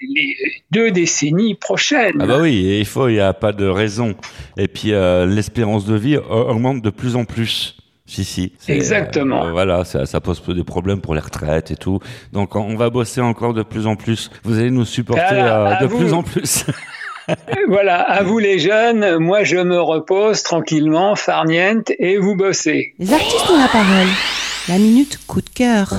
les 0.00 0.36
deux 0.70 0.90
décennies 0.90 1.54
prochaines. 1.54 2.16
Ah 2.20 2.26
bah 2.26 2.38
oui, 2.40 2.78
il 2.80 2.86
faut, 2.86 3.08
il 3.08 3.14
n'y 3.14 3.20
a 3.20 3.34
pas 3.34 3.52
de 3.52 3.66
raison. 3.66 4.14
Et 4.56 4.66
puis 4.66 4.92
l'espérance 4.92 5.84
de 5.84 5.94
vie 5.94 6.16
augmente 6.16 6.82
de 6.82 6.90
plus 6.90 7.16
en 7.16 7.24
plus. 7.24 7.79
Si, 8.10 8.24
si. 8.24 8.52
Exactement. 8.66 9.46
euh, 9.46 9.52
voilà, 9.52 9.84
ça, 9.84 10.04
ça 10.04 10.20
pose 10.20 10.42
des 10.48 10.64
problèmes 10.64 11.00
pour 11.00 11.14
les 11.14 11.20
retraites 11.20 11.70
et 11.70 11.76
tout. 11.76 12.00
Donc 12.32 12.56
on 12.56 12.74
va 12.74 12.90
bosser 12.90 13.20
encore 13.20 13.54
de 13.54 13.62
plus 13.62 13.86
en 13.86 13.94
plus. 13.94 14.30
Vous 14.42 14.58
allez 14.58 14.72
nous 14.72 14.84
supporter 14.84 15.22
Voilà, 15.30 15.76
euh, 15.76 15.80
de 15.82 15.86
vous. 15.86 15.98
plus 15.98 16.12
en 16.12 16.22
plus. 16.24 16.64
Voilà, 17.68 18.00
à 18.00 18.24
vous 18.24 18.40
les 18.40 18.58
jeunes, 18.58 19.18
moi 19.18 19.44
je 19.44 19.58
me 19.58 19.80
repose 19.80 20.42
tranquillement, 20.42 21.14
farniente, 21.14 21.92
et 22.00 22.18
vous 22.18 22.34
bossez. 22.34 22.94
Les 22.98 23.12
artistes 23.12 23.48
ont 23.48 23.56
la 23.60 23.68
parole. 23.68 24.08
La 24.68 24.78
minute 24.78 25.20
coup 25.28 25.40
de 25.40 25.50
cœur. 25.50 25.94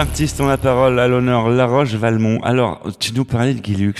Artistes 0.00 0.40
ont 0.40 0.46
la 0.46 0.56
parole 0.56 0.98
à 0.98 1.06
l'honneur 1.08 1.50
La 1.50 1.66
Roche 1.66 1.92
Valmont. 1.92 2.40
Alors, 2.42 2.80
tu 2.98 3.12
nous 3.12 3.26
parlais 3.26 3.52
de 3.52 3.60
Guilux. 3.60 3.92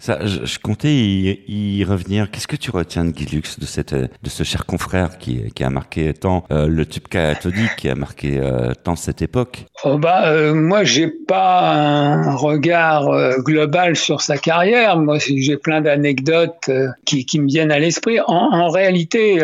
Ça, 0.00 0.18
je, 0.26 0.58
comptais 0.58 0.92
y, 0.92 1.84
revenir. 1.84 2.32
Qu'est-ce 2.32 2.48
que 2.48 2.56
tu 2.56 2.72
retiens 2.72 3.04
de 3.04 3.12
Guilux, 3.12 3.42
de 3.60 3.64
cette, 3.64 3.94
de 3.94 4.28
ce 4.28 4.42
cher 4.42 4.66
confrère 4.66 5.18
qui, 5.18 5.52
qui 5.54 5.62
a 5.62 5.70
marqué 5.70 6.12
tant 6.14 6.42
euh, 6.50 6.66
le 6.66 6.84
tube 6.84 7.06
catholique, 7.06 7.76
qui 7.76 7.88
a 7.88 7.94
marqué 7.94 8.40
euh, 8.40 8.72
tant 8.82 8.96
cette 8.96 9.22
époque? 9.22 9.66
Oh 9.84 9.98
bah, 9.98 10.30
euh, 10.30 10.52
moi, 10.52 10.82
j'ai 10.82 11.06
pas 11.06 11.74
un 11.74 12.34
regard 12.34 13.08
euh, 13.10 13.38
global 13.38 13.94
sur 13.94 14.22
sa 14.22 14.38
carrière. 14.38 14.98
Moi, 14.98 15.18
j'ai 15.20 15.56
plein 15.56 15.80
d'anecdotes 15.80 16.68
qui, 17.04 17.24
qui 17.24 17.38
me 17.38 17.46
viennent 17.46 17.70
à 17.70 17.78
l'esprit. 17.78 18.18
En, 18.26 18.68
réalité, 18.68 19.38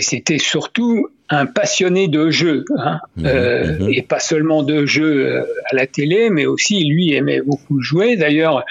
c'était 0.00 0.38
surtout 0.38 1.08
un 1.30 1.46
passionné 1.46 2.06
de 2.06 2.30
jeux, 2.30 2.64
hein. 2.78 3.00
Mhm, 3.16 3.26
Euh, 3.26 3.78
mhm. 3.78 3.88
et 3.92 4.02
pas 4.02 4.18
seulement 4.20 4.62
de 4.62 4.84
jeux 4.84 5.26
euh, 5.26 5.42
à 5.70 5.74
la 5.74 5.86
télé, 5.86 6.28
mais 6.28 6.44
aussi 6.44 6.84
lui 6.84 7.14
aimait 7.14 7.40
beaucoup 7.40 7.80
jouer. 7.80 8.16
D'ailleurs, 8.16 8.62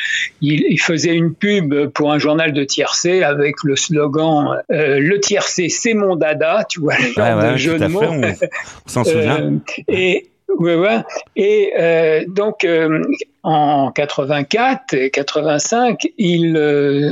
il, 0.42 0.63
il 0.70 0.80
faisait 0.80 1.16
une 1.16 1.34
pub 1.34 1.88
pour 1.88 2.12
un 2.13 2.20
journal 2.20 2.54
de 2.54 2.63
tiercé 2.63 3.24
avec 3.24 3.56
le 3.63 3.76
slogan 3.76 4.62
euh, 4.72 5.00
"Le 5.00 5.20
tiercé, 5.20 5.68
c'est 5.70 5.96
mon 5.96 6.16
dada", 6.16 6.63
tu 6.70 6.80
vois, 6.80 6.96
le 7.00 7.12
genre 7.13 7.38
ouais, 7.39 7.52
de 7.54 7.58
jeu 7.58 7.80
de 7.80 7.88
mots. 7.88 8.02
on, 8.04 8.22
on 8.22 8.34
s'en 8.86 9.04
souvient. 9.04 9.42
Euh, 9.42 9.58
et 9.88 10.30
ouais, 10.60 10.76
ouais. 10.76 11.00
Et 11.36 11.74
euh, 11.80 12.24
donc 12.28 12.66
euh, 12.66 13.02
en 13.42 13.92
84 13.92 14.94
et 14.94 15.10
85, 15.10 16.00
il 16.20 16.56
euh, 16.56 17.10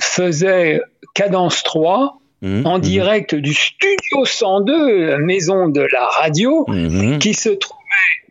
faisait 0.00 0.82
Cadence 1.14 1.62
3 1.62 2.18
Mhm, 2.42 2.66
en 2.66 2.78
mhm, 2.78 2.80
direct 2.80 3.34
du 3.36 3.54
studio 3.54 4.24
102, 4.24 5.06
la 5.06 5.18
maison 5.18 5.68
de 5.68 5.80
la 5.80 6.06
radio, 6.06 6.64
mhm. 6.68 7.20
qui 7.20 7.34
se 7.34 7.50
trouvait 7.50 7.78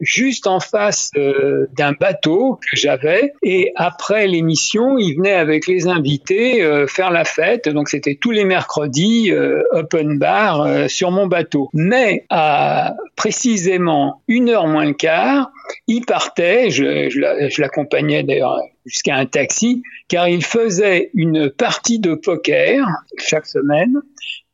juste 0.02 0.48
en 0.48 0.60
face 0.60 1.12
euh, 1.16 1.68
d'un 1.78 1.94
bateau 1.94 2.60
que 2.62 2.76
j'avais. 2.76 3.34
Et 3.42 3.72
après 3.76 4.28
l'émission, 4.28 4.98
il 4.98 5.16
venait 5.16 5.34
avec 5.34 5.68
les 5.68 5.88
invités 5.88 6.62
euh, 6.62 6.88
faire 6.88 7.12
la 7.12 7.24
fête. 7.24 7.70
Donc 7.70 7.88
c'était 7.88 8.18
tous 8.20 8.32
les 8.32 8.44
mercredis, 8.44 9.32
euh, 9.32 9.64
open 9.72 10.18
bar 10.18 10.90
sur 10.90 11.12
mon 11.12 11.28
bateau. 11.28 11.70
Mais 11.74 12.26
à 12.30 12.96
précisément 13.16 14.22
une 14.28 14.50
heure 14.50 14.68
moins 14.68 14.86
le 14.86 14.94
quart, 14.94 15.52
il 15.88 16.06
partait. 16.06 16.70
Je, 16.70 17.10
je 17.10 17.62
l'accompagnais 17.62 18.24
d'ailleurs 18.24 18.60
jusqu'à 18.86 19.16
un 19.16 19.26
taxi, 19.26 19.84
car 20.08 20.28
il 20.28 20.44
faisait 20.44 21.10
une 21.14 21.50
partie 21.50 22.00
de 22.00 22.16
poker 22.16 22.88
chaque 23.18 23.46
semaine 23.46 24.02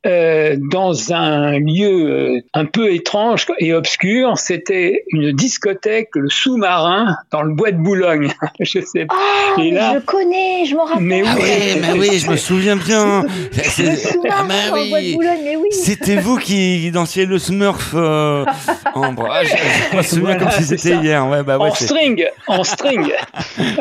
euh, 0.08 0.56
dans 0.72 1.14
un 1.14 1.60
lieu 1.60 2.10
euh, 2.38 2.40
un 2.54 2.66
peu 2.66 2.94
étrange 2.94 3.46
et 3.60 3.74
obscur. 3.74 4.38
C'était 4.38 5.04
une 5.12 5.32
discothèque, 5.34 6.10
le 6.16 6.30
sous-marin, 6.30 7.16
dans 7.32 7.42
le 7.44 7.54
bois 7.54 7.72
de 7.72 7.78
Boulogne. 7.78 8.32
je 8.60 8.80
sais 8.82 9.06
pas. 9.06 9.16
Oh, 9.58 9.62
Et 9.62 9.72
là- 9.72 9.94
je 9.96 10.00
connais, 10.00 10.66
je 10.66 10.76
m'en 10.76 10.86
rappelle. 10.86 11.04
Mais 11.04 11.24
Ah 11.26 11.36
oui, 11.38 11.82
mais 11.82 12.00
oui, 12.00 12.20
je 12.20 12.30
me 12.32 12.38
souviens 12.38 12.76
bien. 12.78 13.24
Le 13.24 13.96
sous-marin 13.96 14.48
Ah, 14.50 14.70
bois 14.70 14.80
de 14.80 14.94
oui. 14.94 15.14
Boulogne, 15.16 15.40
mais 15.44 15.56
oui. 15.56 15.70
C'était 15.72 16.16
vous 16.18 16.38
qui 16.38 16.90
dansiez 16.92 17.26
le 17.26 17.38
Smurf 17.40 17.92
euh, 17.94 18.46
en 18.96 19.12
bras. 19.14 19.44
Je, 19.44 19.50
je 19.92 19.98
me 19.98 20.02
souviens 20.04 20.24
Voilà, 20.38 20.40
comme 20.40 20.52
si 20.52 20.64
c'était 20.64 20.96
hier. 20.96 21.28
Ouais, 21.28 21.44
bah 21.44 21.58
ouais, 21.58 21.70
en 21.70 21.74
string, 21.76 22.26
en 22.48 22.64
string. 22.64 23.12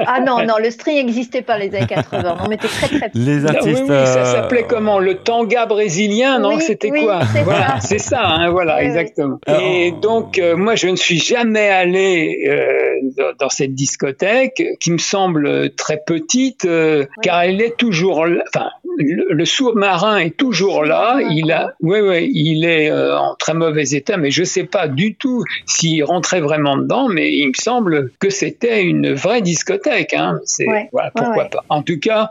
Ah 0.07 0.21
non, 0.21 0.45
non, 0.45 0.55
le 0.63 0.71
string 0.71 0.97
n'existait 1.07 1.43
pas 1.43 1.59
les 1.59 1.75
années 1.75 1.87
80. 1.87 2.37
On 2.47 2.51
était 2.51 2.67
très 2.69 2.89
très 2.89 3.11
les 3.15 3.45
Ah 3.47 3.51
oui, 3.51 3.57
artistes. 3.57 3.81
oui, 3.83 3.87
ça 3.89 3.93
euh, 3.95 4.25
s'appelait 4.35 4.65
comment? 4.69 4.99
Le 4.99 5.15
tanga 5.17 5.67
brésilien, 5.67 6.16
non 6.39 6.57
Oui, 6.57 6.63
C'était 6.63 6.91
oui, 6.91 7.05
quoi 7.05 7.21
c'est 7.33 7.43
Voilà, 7.43 7.81
ça. 7.81 7.81
c'est 7.81 7.99
ça, 7.99 8.25
hein, 8.27 8.51
voilà, 8.51 8.79
Oui, 8.79 8.85
exactement. 8.85 9.39
Alors- 9.47 9.61
Et 9.63 9.93
donc, 9.93 10.39
euh, 10.39 10.57
moi, 10.57 10.75
je 10.75 10.89
ne 10.89 10.97
suis 10.97 11.19
jamais 11.19 11.69
allé 11.69 12.45
euh, 12.49 13.33
dans, 13.39 13.49
cette 13.49 13.75
discothèque, 13.75 14.63
qui 14.81 14.91
me 14.91 14.99
semble 14.99 15.75
très 15.75 16.03
petite, 16.05 16.65
euh, 16.65 17.07
car 17.23 17.43
elle 17.43 17.61
est 17.61 17.77
toujours 17.77 18.27
là. 18.27 18.43
Enfin, 18.49 18.71
le, 18.99 19.27
le 19.33 19.45
sous-marin 19.45 20.19
est 20.19 20.37
toujours 20.37 20.85
là. 20.85 21.19
Il 21.31 21.53
a, 21.53 21.75
oui, 21.83 22.01
oui, 22.01 22.31
il 22.35 22.65
est 22.65 22.91
euh, 22.91 23.17
en 23.19 23.35
très 23.35 23.55
mauvais 23.55 23.91
état, 23.91 24.17
mais 24.17 24.31
je 24.31 24.45
sais 24.45 24.65
pas 24.65 24.89
du 24.89 25.15
tout 25.15 25.45
s'il 25.67 26.03
rentrait 26.05 26.41
vraiment 26.41 26.77
dedans. 26.77 27.09
Mais 27.09 27.33
il 27.33 27.49
me 27.49 27.55
semble 27.55 28.11
que 28.19 28.31
c'était 28.31 28.83
une 28.85 29.13
vraie 29.13 29.43
discothèque. 29.43 30.15
Hein. 30.15 30.41
C'est 30.45 30.67
voilà, 30.93 31.11
pourquoi 31.15 31.45
pas. 31.47 31.65
En 31.69 31.83
tout 31.83 31.99
cas. 32.01 32.31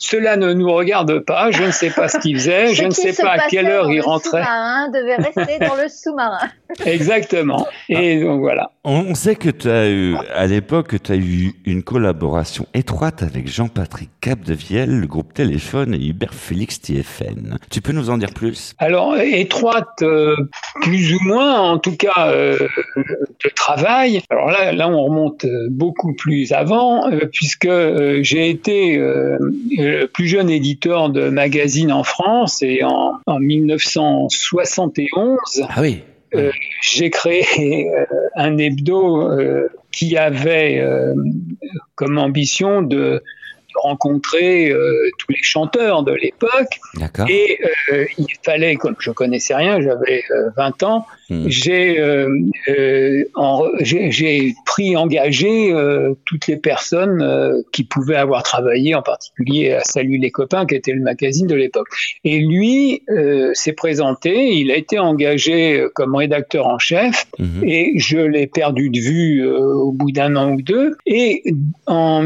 Cela 0.00 0.38
ne 0.38 0.54
nous 0.54 0.72
regarde 0.72 1.20
pas. 1.20 1.50
Je 1.50 1.62
ne 1.62 1.70
sais 1.70 1.90
pas 1.90 2.08
ce 2.08 2.18
qu'il 2.18 2.36
faisait. 2.38 2.74
Je 2.74 2.84
ne 2.84 2.90
sais 2.90 3.12
pas 3.12 3.32
à 3.32 3.48
quelle 3.48 3.66
heure 3.66 3.90
il 3.92 4.00
rentrait. 4.00 4.42
sous-marin 4.42 4.88
devait 4.88 5.16
rester 5.16 5.58
dans 5.58 5.76
le 5.76 5.88
sous-marin. 5.88 6.48
Exactement. 6.84 7.66
Et 7.88 8.20
donc 8.20 8.40
voilà. 8.40 8.70
On 8.84 9.14
sait 9.14 9.34
que 9.34 9.50
tu 9.50 9.68
as 9.68 9.90
eu, 9.90 10.16
à 10.34 10.46
l'époque, 10.46 10.94
tu 11.02 11.12
as 11.12 11.16
eu 11.16 11.52
une 11.66 11.82
collaboration 11.82 12.66
étroite 12.72 13.22
avec 13.22 13.48
Jean-Patrick 13.48 14.10
Capdevielle, 14.20 15.00
le 15.00 15.06
groupe 15.06 15.34
Téléphone 15.34 15.94
et 15.94 16.06
Hubert 16.06 16.34
Félix 16.34 16.80
TFN. 16.80 17.58
Tu 17.70 17.80
peux 17.80 17.92
nous 17.92 18.10
en 18.10 18.18
dire 18.18 18.32
plus? 18.32 18.74
Alors 18.78 19.16
étroite, 19.18 20.02
euh, 20.02 20.36
plus 20.82 21.14
ou 21.14 21.18
moins, 21.22 21.60
en 21.60 21.78
tout 21.78 21.96
cas 21.96 22.28
euh, 22.28 22.58
de 22.96 23.48
travail. 23.54 24.22
Alors 24.30 24.50
là, 24.50 24.72
là, 24.72 24.88
on 24.88 25.04
remonte 25.04 25.44
euh, 25.44 25.68
beaucoup 25.70 26.14
plus 26.14 26.52
avant, 26.52 27.08
euh, 27.10 27.28
puisque 27.32 27.68
j'ai 28.22 28.50
été 28.50 28.96
le 28.96 30.06
plus 30.06 30.26
jeune 30.26 30.50
éditeur 30.50 31.10
de 31.10 31.28
magazines 31.28 31.92
en 31.92 32.02
France 32.04 32.62
et 32.62 32.82
en, 32.84 33.14
en 33.26 33.38
1971. 33.38 35.38
Ah 35.68 35.80
oui. 35.80 36.02
Euh, 36.34 36.52
j'ai 36.82 37.10
créé 37.10 37.88
euh, 37.90 38.04
un 38.36 38.56
hebdo 38.58 39.30
euh, 39.32 39.68
qui 39.90 40.16
avait 40.16 40.78
euh, 40.78 41.14
comme 41.96 42.18
ambition 42.18 42.82
de 42.82 43.22
rencontrer 43.76 44.70
euh, 44.70 45.08
tous 45.18 45.32
les 45.32 45.42
chanteurs 45.42 46.02
de 46.02 46.12
l'époque 46.12 46.80
et 47.28 47.58
euh, 47.92 48.04
il 48.18 48.26
fallait, 48.44 48.76
comme 48.76 48.96
je 48.98 49.10
connaissais 49.10 49.54
rien, 49.54 49.80
j'avais 49.80 50.22
euh, 50.30 50.50
20 50.56 50.82
ans, 50.82 51.06
Hmm. 51.32 51.44
j'ai 51.46 51.96
en- 53.36 53.62
pris 54.66 54.96
engagé 54.96 55.72
toutes 56.24 56.48
les 56.48 56.56
personnes 56.56 57.62
qui 57.72 57.84
pouvaient 57.84 58.16
avoir 58.16 58.42
travaillé, 58.42 58.96
en 58.96 59.02
particulier 59.02 59.74
à 59.74 59.84
Salut 59.84 60.18
les 60.18 60.32
copains, 60.32 60.66
qui 60.66 60.74
était 60.74 60.90
le 60.92 61.00
magazine 61.02 61.46
de 61.46 61.54
l'époque. 61.54 61.86
Et 62.24 62.40
lui 62.40 63.02
s'est 63.54 63.74
présenté, 63.74 64.54
il 64.54 64.72
a 64.72 64.76
été 64.76 64.98
engagé 64.98 65.84
comme 65.94 66.16
rédacteur 66.16 66.66
en 66.66 66.80
chef, 66.80 67.26
Mhm. 67.38 67.62
et 67.64 67.92
je 67.98 68.18
l'ai 68.18 68.48
perdu 68.48 68.90
de 68.90 68.98
vue 68.98 69.46
au 69.46 69.92
bout 69.92 70.10
d'un 70.10 70.34
an 70.34 70.50
ou 70.50 70.62
deux. 70.62 70.96
Et 71.06 71.44
en 71.86 72.22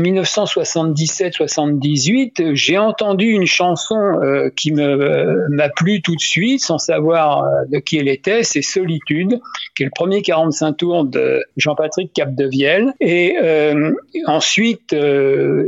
1977-78, 1.39 2.55
j'ai 2.55 2.79
entendu 2.79 3.27
une 3.27 3.47
chanson 3.47 3.97
euh, 3.97 4.51
qui 4.55 4.73
euh, 4.73 5.47
m'a 5.51 5.69
plu 5.69 6.03
tout 6.03 6.15
de 6.15 6.21
suite, 6.21 6.61
sans 6.61 6.79
savoir 6.79 7.45
euh, 7.45 7.65
de 7.69 7.79
qui 7.79 7.99
elle 7.99 8.09
était. 8.09 8.43
C'est 8.43 8.63
Solitude, 8.63 9.41
qui 9.75 9.83
est 9.83 9.87
le 9.87 9.93
premier 9.95 10.23
45 10.23 10.73
tours 10.75 11.05
de 11.05 11.45
Jean-Patrick 11.57 12.13
Capdevielle. 12.13 12.93
Et 13.01 13.37
ensuite, 14.27 14.95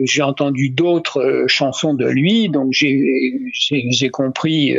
j'ai 0.03 0.23
entendu 0.23 0.71
d'autres 0.71 1.45
chansons 1.47 1.95
de 1.95 2.07
lui, 2.07 2.49
donc 2.49 2.73
j'ai 2.73 4.11
compris. 4.11 4.77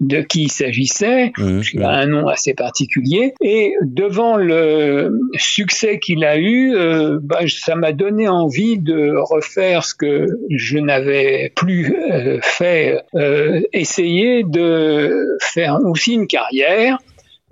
De 0.00 0.20
qui 0.20 0.44
il 0.44 0.50
s'agissait, 0.50 1.32
il 1.38 1.82
a 1.82 1.90
un 1.90 2.06
nom 2.06 2.28
assez 2.28 2.54
particulier. 2.54 3.34
Et 3.40 3.74
devant 3.82 4.36
le 4.36 5.18
succès 5.36 5.98
qu'il 5.98 6.24
a 6.24 6.38
eu, 6.38 6.74
euh, 6.74 7.18
bah, 7.22 7.40
ça 7.46 7.74
m'a 7.74 7.92
donné 7.92 8.28
envie 8.28 8.78
de 8.78 9.14
refaire 9.16 9.84
ce 9.84 9.94
que 9.94 10.26
je 10.50 10.78
n'avais 10.78 11.52
plus 11.54 11.94
euh, 12.10 12.38
fait, 12.42 13.02
euh, 13.14 13.60
essayer 13.72 14.44
de 14.44 15.36
faire 15.40 15.78
aussi 15.84 16.14
une 16.14 16.26
carrière. 16.26 16.98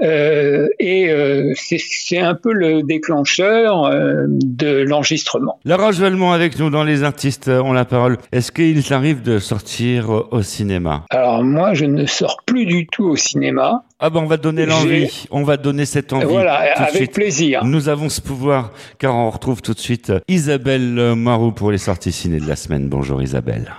Euh, 0.02 0.66
et 0.78 1.10
euh, 1.10 1.52
c'est- 1.54 2.18
un 2.18 2.34
peu 2.34 2.52
le 2.52 2.82
déclencheur 2.82 3.84
euh, 3.84 4.24
de 4.28 4.82
l'enregistrement. 4.82 5.58
La 5.64 5.76
Roche 5.76 5.96
Valmont 5.96 6.32
avec 6.32 6.58
nous 6.58 6.70
dans 6.70 6.82
Les 6.84 7.02
Artistes 7.04 7.48
ont 7.48 7.72
la 7.72 7.84
parole. 7.84 8.18
Est-ce 8.32 8.50
qu'il 8.52 8.82
t'arrive 8.84 9.22
de 9.22 9.38
sortir 9.38 10.10
au 10.30 10.42
cinéma? 10.42 11.04
Alors 11.10 11.42
moi, 11.44 11.72
je 11.74 11.84
ne 11.84 12.06
sors 12.06 12.38
plus 12.46 12.66
du 12.66 12.86
tout 12.86 13.04
au 13.04 13.16
cinéma. 13.16 13.82
Ah 14.00 14.10
ben 14.10 14.20
on 14.20 14.26
va 14.26 14.36
donner 14.38 14.66
l'envie. 14.66 15.26
On 15.30 15.42
va 15.44 15.56
donner 15.56 15.84
cette 15.84 16.12
envie. 16.12 16.24
voilà, 16.24 16.72
tout 16.74 16.82
de 16.82 16.86
avec 16.88 16.96
suite. 16.96 17.12
plaisir. 17.12 17.64
Nous 17.64 17.88
avons 17.88 18.08
ce 18.08 18.20
pouvoir 18.20 18.72
car 18.98 19.14
on 19.14 19.30
retrouve 19.30 19.60
tout 19.62 19.74
de 19.74 19.78
suite 19.80 20.12
Isabelle 20.28 21.14
Marou 21.16 21.52
pour 21.52 21.70
les 21.70 21.78
sorties 21.78 22.12
ciné 22.12 22.40
de 22.40 22.48
la 22.48 22.56
semaine. 22.56 22.88
Bonjour 22.88 23.22
Isabelle. 23.22 23.72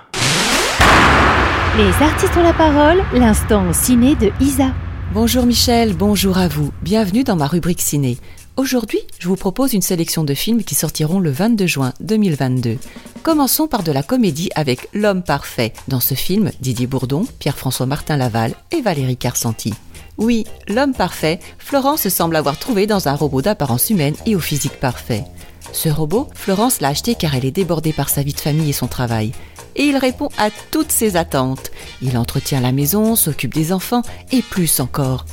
Les 1.76 2.04
artistes 2.04 2.36
ont 2.36 2.42
la 2.42 2.52
parole, 2.52 2.98
l'instant 3.14 3.72
ciné 3.72 4.14
de 4.14 4.30
Isa. 4.40 4.66
Bonjour 5.12 5.44
Michel, 5.44 5.92
bonjour 5.92 6.38
à 6.38 6.48
vous. 6.48 6.72
Bienvenue 6.80 7.22
dans 7.22 7.36
ma 7.36 7.46
rubrique 7.46 7.82
ciné. 7.82 8.16
Aujourd'hui, 8.56 9.00
je 9.18 9.28
vous 9.28 9.36
propose 9.36 9.74
une 9.74 9.82
sélection 9.82 10.24
de 10.24 10.32
films 10.32 10.64
qui 10.64 10.74
sortiront 10.74 11.20
le 11.20 11.30
22 11.30 11.66
juin 11.66 11.92
2022. 12.00 12.78
Commençons 13.22 13.68
par 13.68 13.82
de 13.82 13.92
la 13.92 14.02
comédie 14.02 14.48
avec 14.54 14.88
L'homme 14.94 15.22
parfait. 15.22 15.74
Dans 15.86 16.00
ce 16.00 16.14
film, 16.14 16.50
Didier 16.62 16.86
Bourdon, 16.86 17.26
Pierre-François 17.40 17.84
Martin 17.84 18.16
Laval 18.16 18.54
et 18.70 18.80
Valérie 18.80 19.18
Carcenti. 19.18 19.74
Oui, 20.16 20.46
l'homme 20.66 20.94
parfait, 20.94 21.40
Florence 21.58 22.08
semble 22.08 22.34
avoir 22.34 22.58
trouvé 22.58 22.86
dans 22.86 23.06
un 23.08 23.14
robot 23.14 23.42
d'apparence 23.42 23.90
humaine 23.90 24.16
et 24.24 24.34
au 24.34 24.40
physique 24.40 24.80
parfait. 24.80 25.24
Ce 25.72 25.90
robot, 25.90 26.28
Florence 26.34 26.80
l'a 26.80 26.88
acheté 26.88 27.16
car 27.16 27.34
elle 27.34 27.44
est 27.44 27.50
débordée 27.50 27.92
par 27.92 28.08
sa 28.08 28.22
vie 28.22 28.32
de 28.32 28.40
famille 28.40 28.70
et 28.70 28.74
son 28.74 28.88
travail. 28.88 29.32
Et 29.76 29.84
il 29.84 29.96
répond 29.96 30.28
à 30.38 30.50
toutes 30.70 30.92
ses 30.92 31.16
attentes. 31.16 31.70
Il 32.02 32.18
entretient 32.18 32.60
la 32.60 32.72
maison, 32.72 33.16
s'occupe 33.16 33.54
des 33.54 33.72
enfants 33.72 34.02
et 34.30 34.42
plus 34.42 34.80
encore. 34.80 35.24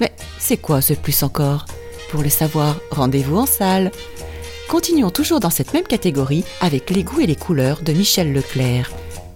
Mais 0.00 0.12
c'est 0.38 0.56
quoi 0.58 0.80
ce 0.80 0.94
plus 0.94 1.22
encore? 1.22 1.66
Pour 2.10 2.22
le 2.22 2.28
savoir, 2.28 2.76
rendez-vous 2.90 3.36
en 3.36 3.46
salle. 3.46 3.90
Continuons 4.68 5.10
toujours 5.10 5.40
dans 5.40 5.50
cette 5.50 5.72
même 5.72 5.84
catégorie 5.84 6.44
avec 6.60 6.90
les 6.90 7.02
goûts 7.02 7.20
et 7.20 7.26
les 7.26 7.36
couleurs 7.36 7.82
de 7.82 7.92
Michel 7.92 8.32
Leclerc. 8.32 8.90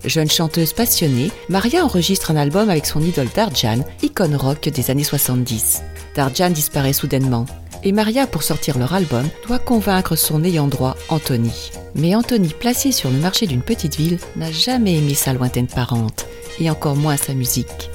Jeune 0.04 0.30
chanteuse 0.30 0.72
passionnée, 0.72 1.30
Maria 1.48 1.84
enregistre 1.84 2.30
un 2.30 2.36
album 2.36 2.68
avec 2.68 2.86
son 2.86 3.00
idole 3.00 3.28
Darjan, 3.34 3.84
icône 4.02 4.34
rock 4.34 4.68
des 4.68 4.90
années 4.90 5.04
70. 5.04 5.82
Darjan 6.16 6.50
disparaît 6.50 6.92
soudainement. 6.92 7.46
Et 7.84 7.92
Maria, 7.92 8.26
pour 8.26 8.42
sortir 8.42 8.78
leur 8.78 8.94
album, 8.94 9.28
doit 9.46 9.58
convaincre 9.58 10.14
son 10.14 10.44
ayant 10.44 10.68
droit, 10.68 10.96
Anthony. 11.08 11.72
Mais 11.94 12.14
Anthony, 12.14 12.48
placé 12.48 12.92
sur 12.92 13.10
le 13.10 13.18
marché 13.18 13.46
d'une 13.46 13.62
petite 13.62 13.96
ville, 13.96 14.18
n'a 14.36 14.52
jamais 14.52 14.96
aimé 14.98 15.14
sa 15.14 15.32
lointaine 15.32 15.66
parente, 15.66 16.26
et 16.60 16.70
encore 16.70 16.96
moins 16.96 17.16
sa 17.16 17.34
musique. 17.34 17.90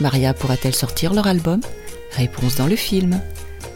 Maria 0.00 0.32
pourra-t-elle 0.32 0.74
sortir 0.74 1.12
leur 1.12 1.26
album? 1.26 1.60
Réponse 2.12 2.54
dans 2.56 2.66
le 2.66 2.76
film. 2.76 3.20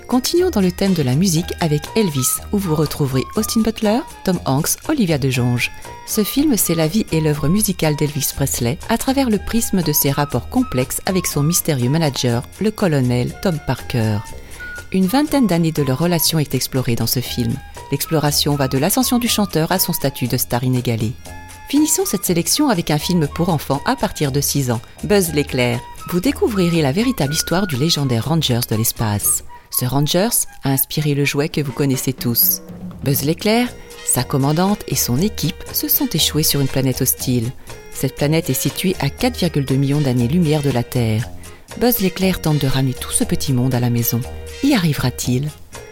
Continuons 0.06 0.50
dans 0.50 0.60
le 0.60 0.72
thème 0.72 0.92
de 0.92 1.02
la 1.02 1.14
musique 1.14 1.52
avec 1.60 1.82
Elvis, 1.96 2.40
où 2.52 2.58
vous 2.58 2.74
retrouverez 2.74 3.22
Austin 3.36 3.60
Butler, 3.60 4.00
Tom 4.24 4.40
Hanks, 4.44 4.76
Olivia 4.88 5.18
de 5.18 5.30
Jonge. 5.30 5.70
Ce 6.06 6.24
film, 6.24 6.56
c'est 6.56 6.74
la 6.74 6.88
vie 6.88 7.06
et 7.12 7.20
l'œuvre 7.20 7.48
musicale 7.48 7.94
d'Elvis 7.94 8.32
Presley 8.34 8.78
à 8.88 8.98
travers 8.98 9.30
le 9.30 9.38
prisme 9.38 9.82
de 9.82 9.92
ses 9.92 10.10
rapports 10.10 10.48
complexes 10.48 11.00
avec 11.06 11.26
son 11.26 11.42
mystérieux 11.42 11.90
manager, 11.90 12.42
le 12.60 12.72
colonel 12.72 13.32
Tom 13.42 13.58
Parker. 13.66 14.18
Une 14.92 15.07
vingtaine 15.07 15.46
d'années 15.46 15.70
de 15.70 15.85
leur 15.85 15.98
relation 15.98 16.40
est 16.40 16.53
explorée 16.53 16.96
dans 16.96 17.07
ce 17.07 17.20
film. 17.20 17.55
L'exploration 17.92 18.57
va 18.57 18.66
de 18.66 18.76
l'ascension 18.76 19.20
du 19.20 19.29
chanteur 19.29 19.70
à 19.70 19.79
son 19.79 19.92
statut 19.92 20.26
de 20.26 20.37
star 20.37 20.64
inégalé. 20.64 21.12
Finissons 21.68 22.05
cette 22.05 22.24
sélection 22.24 22.68
avec 22.68 22.90
un 22.90 22.98
film 22.98 23.29
pour 23.29 23.50
enfants 23.50 23.81
à 23.85 23.94
partir 23.94 24.33
de 24.33 24.40
6 24.40 24.72
ans, 24.72 24.81
Buzz 25.05 25.33
l'éclair. 25.33 25.79
Vous 26.11 26.18
découvrirez 26.18 26.83
la 26.83 26.90
véritable 26.90 27.33
histoire 27.33 27.68
du 27.68 27.76
légendaire 27.76 28.26
Rangers 28.26 28.66
de 28.68 28.74
l'espace. 28.74 29.44
Ce 29.70 29.85
Rangers 29.85 30.46
a 30.64 30.70
inspiré 30.70 31.14
le 31.14 31.24
jouet 31.24 31.48
que 31.48 31.61
vous 31.61 31.70
connaissez 31.70 32.12
tous. 32.12 32.62
Buzz 33.05 33.22
l'éclair, 33.22 33.68
sa 34.05 34.24
commandante 34.24 34.83
et 34.88 34.96
son 34.96 35.18
équipe 35.18 35.62
se 35.72 35.87
sont 35.87 36.09
échoués 36.09 36.42
sur 36.42 36.61
une 36.61 36.66
planète 36.66 37.03
hostile. 37.03 37.53
Cette 37.92 38.16
planète 38.16 38.50
est 38.50 38.55
située 38.55 38.96
à 38.98 39.07
4,2 39.07 39.76
millions 39.76 40.00
d'années-lumière 40.00 40.62
de 40.62 40.70
la 40.70 40.83
Terre. 40.83 41.29
Buzz 41.78 42.00
l'éclair 42.00 42.40
tente 42.40 42.61
de 42.61 42.66
ramener 42.66 42.94
tout 42.94 43.11
ce 43.11 43.24
petit 43.24 43.52
monde 43.52 43.74
à 43.74 43.80
la 43.80 43.90
maison. 43.90 44.20
Y 44.62 44.74
arrivera-t-il? 44.74 45.48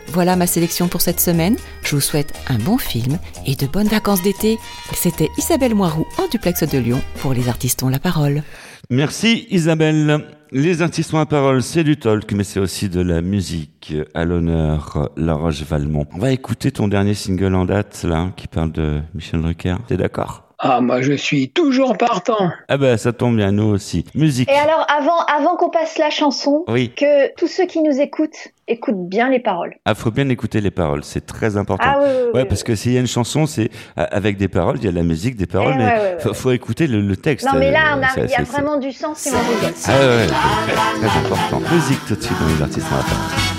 Voilà 0.09 0.37
ma 0.37 0.47
sélection 0.47 0.89
pour 0.89 1.01
cette 1.01 1.21
semaine. 1.21 1.57
Je 1.83 1.95
vous 1.95 2.01
souhaite 2.01 2.35
un 2.49 2.59
bon 2.59 2.79
film 2.79 3.19
et 3.47 3.55
de 3.57 3.67
bonnes 3.67 3.89
vacances 3.89 4.23
d'été. 4.23 4.59
C'était 4.95 5.29
Isabelle 5.39 5.75
Moiroux 5.75 6.07
en 6.19 6.29
duplex 6.29 6.63
de 6.65 6.79
Lyon 6.79 7.01
pour 7.21 7.35
Les 7.35 7.49
Artistes 7.49 7.83
ont 7.83 7.89
la 7.89 7.99
parole. 7.99 8.43
Merci 8.91 9.47
Isabelle. 9.51 10.27
Les 10.51 10.81
artistes 10.81 11.13
ont 11.13 11.19
la 11.19 11.27
parole, 11.27 11.63
c'est 11.63 11.85
du 11.85 11.99
talk, 11.99 12.33
mais 12.33 12.43
c'est 12.43 12.59
aussi 12.59 12.89
de 12.89 13.03
la 13.03 13.21
musique. 13.21 13.93
À 14.15 14.25
l'honneur, 14.25 15.11
La 15.19 15.35
Roche 15.35 15.63
Valmont. 15.63 16.07
On 16.15 16.19
va 16.19 16.33
écouter 16.33 16.73
ton 16.73 16.89
dernier 16.89 17.13
single 17.13 17.55
en 17.55 17.67
date, 17.67 18.03
là, 18.05 18.33
qui 18.35 18.49
parle 18.49 18.73
de 18.73 19.03
Michel 19.15 19.43
Drucker. 19.43 19.77
T'es 19.87 19.99
d'accord? 19.99 20.48
Ah, 20.61 20.81
moi, 20.81 21.03
je 21.03 21.13
suis 21.13 21.51
toujours 21.51 21.97
partant. 21.97 22.51
Ah 22.69 22.77
ben, 22.77 22.97
ça 22.97 23.13
tombe 23.13 23.37
bien, 23.37 23.53
nous 23.53 23.65
aussi. 23.69 24.05
Musique. 24.15 24.51
Et 24.51 24.57
alors, 24.57 24.85
avant, 24.89 25.19
avant 25.27 25.57
qu'on 25.57 25.71
passe 25.71 25.99
la 25.99 26.11
chanson, 26.11 26.65
Oui. 26.69 26.93
que 26.97 27.33
tous 27.37 27.47
ceux 27.47 27.67
qui 27.67 27.81
nous 27.81 28.01
écoutent 28.01 28.49
écoutent 28.67 29.09
bien 29.09 29.31
les 29.31 29.39
paroles. 29.39 29.77
Ah, 29.87 29.95
faut 29.95 30.11
bien 30.11 30.29
écouter 30.29 30.61
les 30.61 30.71
paroles, 30.71 31.03
c'est 31.05 31.25
très 31.25 31.57
important. 31.57 31.87
Ah 31.89 31.99
oui, 32.01 32.07
oui, 32.09 32.23
ouais, 32.35 32.43
oui. 32.43 32.45
parce 32.49 32.63
que 32.65 32.75
s'il 32.75 32.93
y 32.93 32.97
a 32.97 33.01
une 33.01 33.07
chanson, 33.07 33.47
c'est 33.47 33.71
euh, 33.99 34.07
avec 34.11 34.37
des 34.37 34.49
paroles, 34.49 34.77
il 34.79 34.85
y 34.85 34.89
a 34.89 34.91
de 34.91 34.97
la 34.97 35.03
musique, 35.05 35.37
des 35.37 35.47
paroles, 35.47 35.73
Eh 35.77 35.79
mais 35.79 35.85
ouais, 35.87 35.93
ouais, 35.93 36.01
ouais, 36.15 36.21
faut, 36.21 36.35
faut 36.35 36.51
écouter 36.51 36.87
le, 36.87 37.01
le 37.01 37.17
texte. 37.17 37.47
Non, 37.47 37.59
mais 37.59 37.71
là, 37.71 37.97
euh, 37.97 38.25
il 38.25 38.31
y 38.31 38.35
a 38.35 38.43
vraiment 38.43 38.77
du 38.77 38.93
sens 38.93 39.27
et 39.27 39.31
on 39.31 39.39
rigole. 39.39 39.73
Ah 39.87 39.91
ouais, 39.93 40.07
ouais, 40.07 40.27
c'est 40.27 41.01
très, 41.01 41.09
très 41.09 41.19
important. 41.19 41.61
Musique 41.73 42.05
tout 42.07 42.15
de 42.17 42.23
suite 42.23 42.39
dans 42.41 42.55
les 42.57 42.63
artistes 42.63 42.87
ont 42.93 42.97
la 42.97 43.03
parole. 43.03 43.58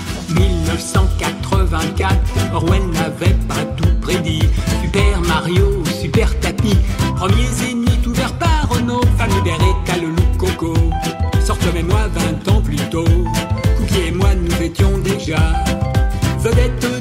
1984, 0.72 2.16
Orwell 2.54 2.86
n'avait 2.92 3.34
pas 3.48 3.64
tout 3.76 3.92
prédit. 4.00 4.42
Super 4.82 5.20
Mario, 5.20 5.84
super 6.00 6.38
tapis, 6.40 6.76
premier 7.16 7.46
zénith 7.46 8.06
ouvert 8.06 8.32
par 8.34 8.68
Renault, 8.70 9.02
famille 9.18 9.42
Beretta, 9.42 10.00
le 10.00 10.08
loup 10.08 10.36
coco. 10.38 10.74
Sortent 11.44 11.82
moi 11.84 12.08
20 12.44 12.52
ans 12.52 12.60
plus 12.60 12.76
tôt, 12.90 13.04
Cookie 13.78 14.08
et 14.08 14.12
moi 14.12 14.28
nous 14.34 14.62
étions 14.62 14.96
déjà 14.98 15.38
vedettes 16.38 16.99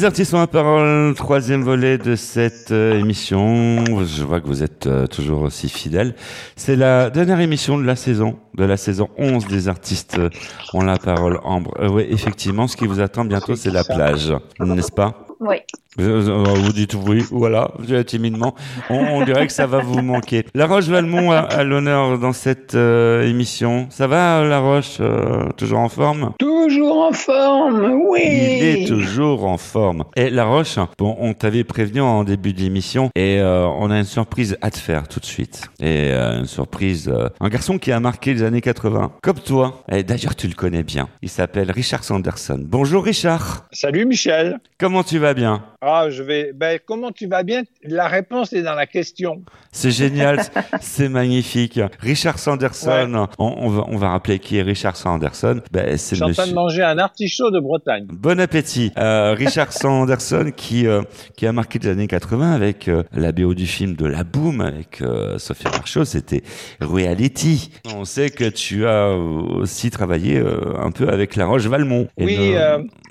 Les 0.00 0.06
artistes 0.06 0.32
ont 0.32 0.38
la 0.38 0.46
parole, 0.46 1.14
troisième 1.14 1.62
volet 1.62 1.98
de 1.98 2.16
cette 2.16 2.70
euh, 2.70 2.98
émission. 2.98 3.84
Je 4.06 4.24
vois 4.24 4.40
que 4.40 4.46
vous 4.46 4.62
êtes 4.62 4.86
euh, 4.86 5.06
toujours 5.06 5.42
aussi 5.42 5.68
fidèles. 5.68 6.14
C'est 6.56 6.74
la 6.74 7.10
dernière 7.10 7.38
émission 7.38 7.76
de 7.76 7.84
la 7.84 7.96
saison, 7.96 8.38
de 8.54 8.64
la 8.64 8.78
saison 8.78 9.10
11 9.18 9.46
des 9.48 9.68
artistes 9.68 10.16
euh, 10.18 10.30
ont 10.72 10.80
la 10.80 10.96
parole. 10.96 11.38
Ambre, 11.44 11.74
oui, 11.92 12.06
effectivement, 12.08 12.66
ce 12.66 12.78
qui 12.78 12.86
vous 12.86 13.00
attend 13.00 13.26
bientôt, 13.26 13.56
c'est 13.56 13.70
la 13.70 13.84
plage, 13.84 14.32
n'est-ce 14.58 14.90
pas? 14.90 15.29
Oui. 15.40 15.56
Vous, 15.96 16.22
vous 16.22 16.72
dites 16.72 16.94
oui, 16.94 17.24
voilà, 17.30 17.72
timidement. 18.06 18.54
On, 18.90 18.94
on, 18.94 19.24
dirait 19.24 19.46
que 19.46 19.52
ça 19.52 19.66
va 19.66 19.80
vous 19.80 20.02
manquer. 20.02 20.44
La 20.54 20.66
Roche 20.66 20.86
Valmont 20.86 21.32
a, 21.32 21.38
a 21.38 21.64
l'honneur 21.64 22.18
dans 22.18 22.32
cette 22.32 22.74
euh, 22.74 23.26
émission. 23.26 23.88
Ça 23.90 24.06
va, 24.06 24.44
La 24.44 24.60
Roche 24.60 24.98
euh, 25.00 25.48
Toujours 25.56 25.80
en 25.80 25.88
forme? 25.88 26.32
Toujours 26.38 27.08
en 27.08 27.12
forme, 27.12 28.02
oui. 28.06 28.20
Il 28.22 28.64
est 28.64 28.86
toujours 28.86 29.46
en 29.46 29.56
forme. 29.56 30.04
Et 30.14 30.30
La 30.30 30.44
Roche, 30.44 30.78
bon, 30.98 31.16
on 31.18 31.32
t'avait 31.32 31.64
prévenu 31.64 32.02
en 32.02 32.22
début 32.22 32.52
d'émission 32.52 33.10
et 33.16 33.40
euh, 33.40 33.66
on 33.66 33.90
a 33.90 33.98
une 33.98 34.04
surprise 34.04 34.58
à 34.60 34.70
te 34.70 34.78
faire 34.78 35.08
tout 35.08 35.20
de 35.20 35.26
suite. 35.26 35.70
Et 35.80 36.12
une 36.12 36.46
surprise, 36.46 37.12
un 37.40 37.48
garçon 37.48 37.78
qui 37.78 37.90
a 37.90 37.98
marqué 37.98 38.34
les 38.34 38.42
années 38.42 38.60
80, 38.60 39.12
comme 39.22 39.40
toi. 39.40 39.82
Et 39.90 40.04
d'ailleurs, 40.04 40.36
tu 40.36 40.46
le 40.46 40.54
connais 40.54 40.82
bien. 40.82 41.08
Il 41.22 41.30
s'appelle 41.30 41.70
Richard 41.70 42.04
Sanderson. 42.04 42.60
Bonjour 42.62 43.04
Richard. 43.04 43.66
Salut 43.72 44.04
Michel. 44.04 44.60
Comment 44.78 45.02
tu 45.02 45.18
vas? 45.18 45.29
Bien 45.34 45.62
ah, 45.82 46.10
je 46.10 46.22
vais. 46.22 46.52
Ben, 46.52 46.78
comment 46.84 47.10
tu 47.10 47.26
vas 47.26 47.42
bien? 47.42 47.62
La 47.82 48.06
réponse 48.06 48.52
est 48.52 48.60
dans 48.60 48.74
la 48.74 48.86
question. 48.86 49.42
C'est 49.72 49.90
génial, 49.90 50.40
c'est 50.82 51.08
magnifique. 51.20 51.80
Richard 52.00 52.38
Sanderson, 52.38 53.14
Ouais. 53.14 53.26
on, 53.38 53.54
on 53.56 53.68
va, 53.70 53.84
on 53.88 53.96
va 53.96 54.10
rappeler 54.10 54.38
qui 54.40 54.58
est 54.58 54.62
Richard 54.62 54.96
Sanderson. 54.96 55.62
Ben, 55.72 55.92
Je 55.92 55.96
suis 55.96 56.22
en 56.22 56.30
train 56.32 56.46
de 56.46 56.52
manger 56.52 56.82
un 56.82 56.98
artichaut 56.98 57.50
de 57.50 57.60
Bretagne. 57.60 58.04
Bon 58.12 58.38
appétit. 58.40 58.92
Euh, 58.98 59.32
Richard 59.32 59.72
Sanderson 59.72 60.52
qui 60.54 60.86
euh, 60.86 61.00
qui 61.34 61.46
a 61.46 61.52
marqué 61.52 61.78
les 61.78 61.88
années 61.88 62.08
80 62.08 62.52
avec 62.52 62.88
euh, 62.88 63.02
la 63.14 63.32
BO 63.32 63.54
du 63.54 63.66
film 63.66 63.94
de 63.96 64.04
La 64.04 64.22
Boom 64.22 64.60
avec 64.60 65.02
Sophie 65.38 65.64
Marceau, 65.64 66.04
c'était 66.04 66.42
Reality. 66.80 67.70
On 67.94 68.04
sait 68.04 68.28
que 68.28 68.50
tu 68.50 68.86
as 68.86 69.14
aussi 69.14 69.90
travaillé 69.90 70.42
un 70.78 70.90
peu 70.90 71.08
avec 71.08 71.36
La 71.36 71.46
Roche 71.46 71.66
Valmont. 71.66 72.08
Oui, 72.18 72.54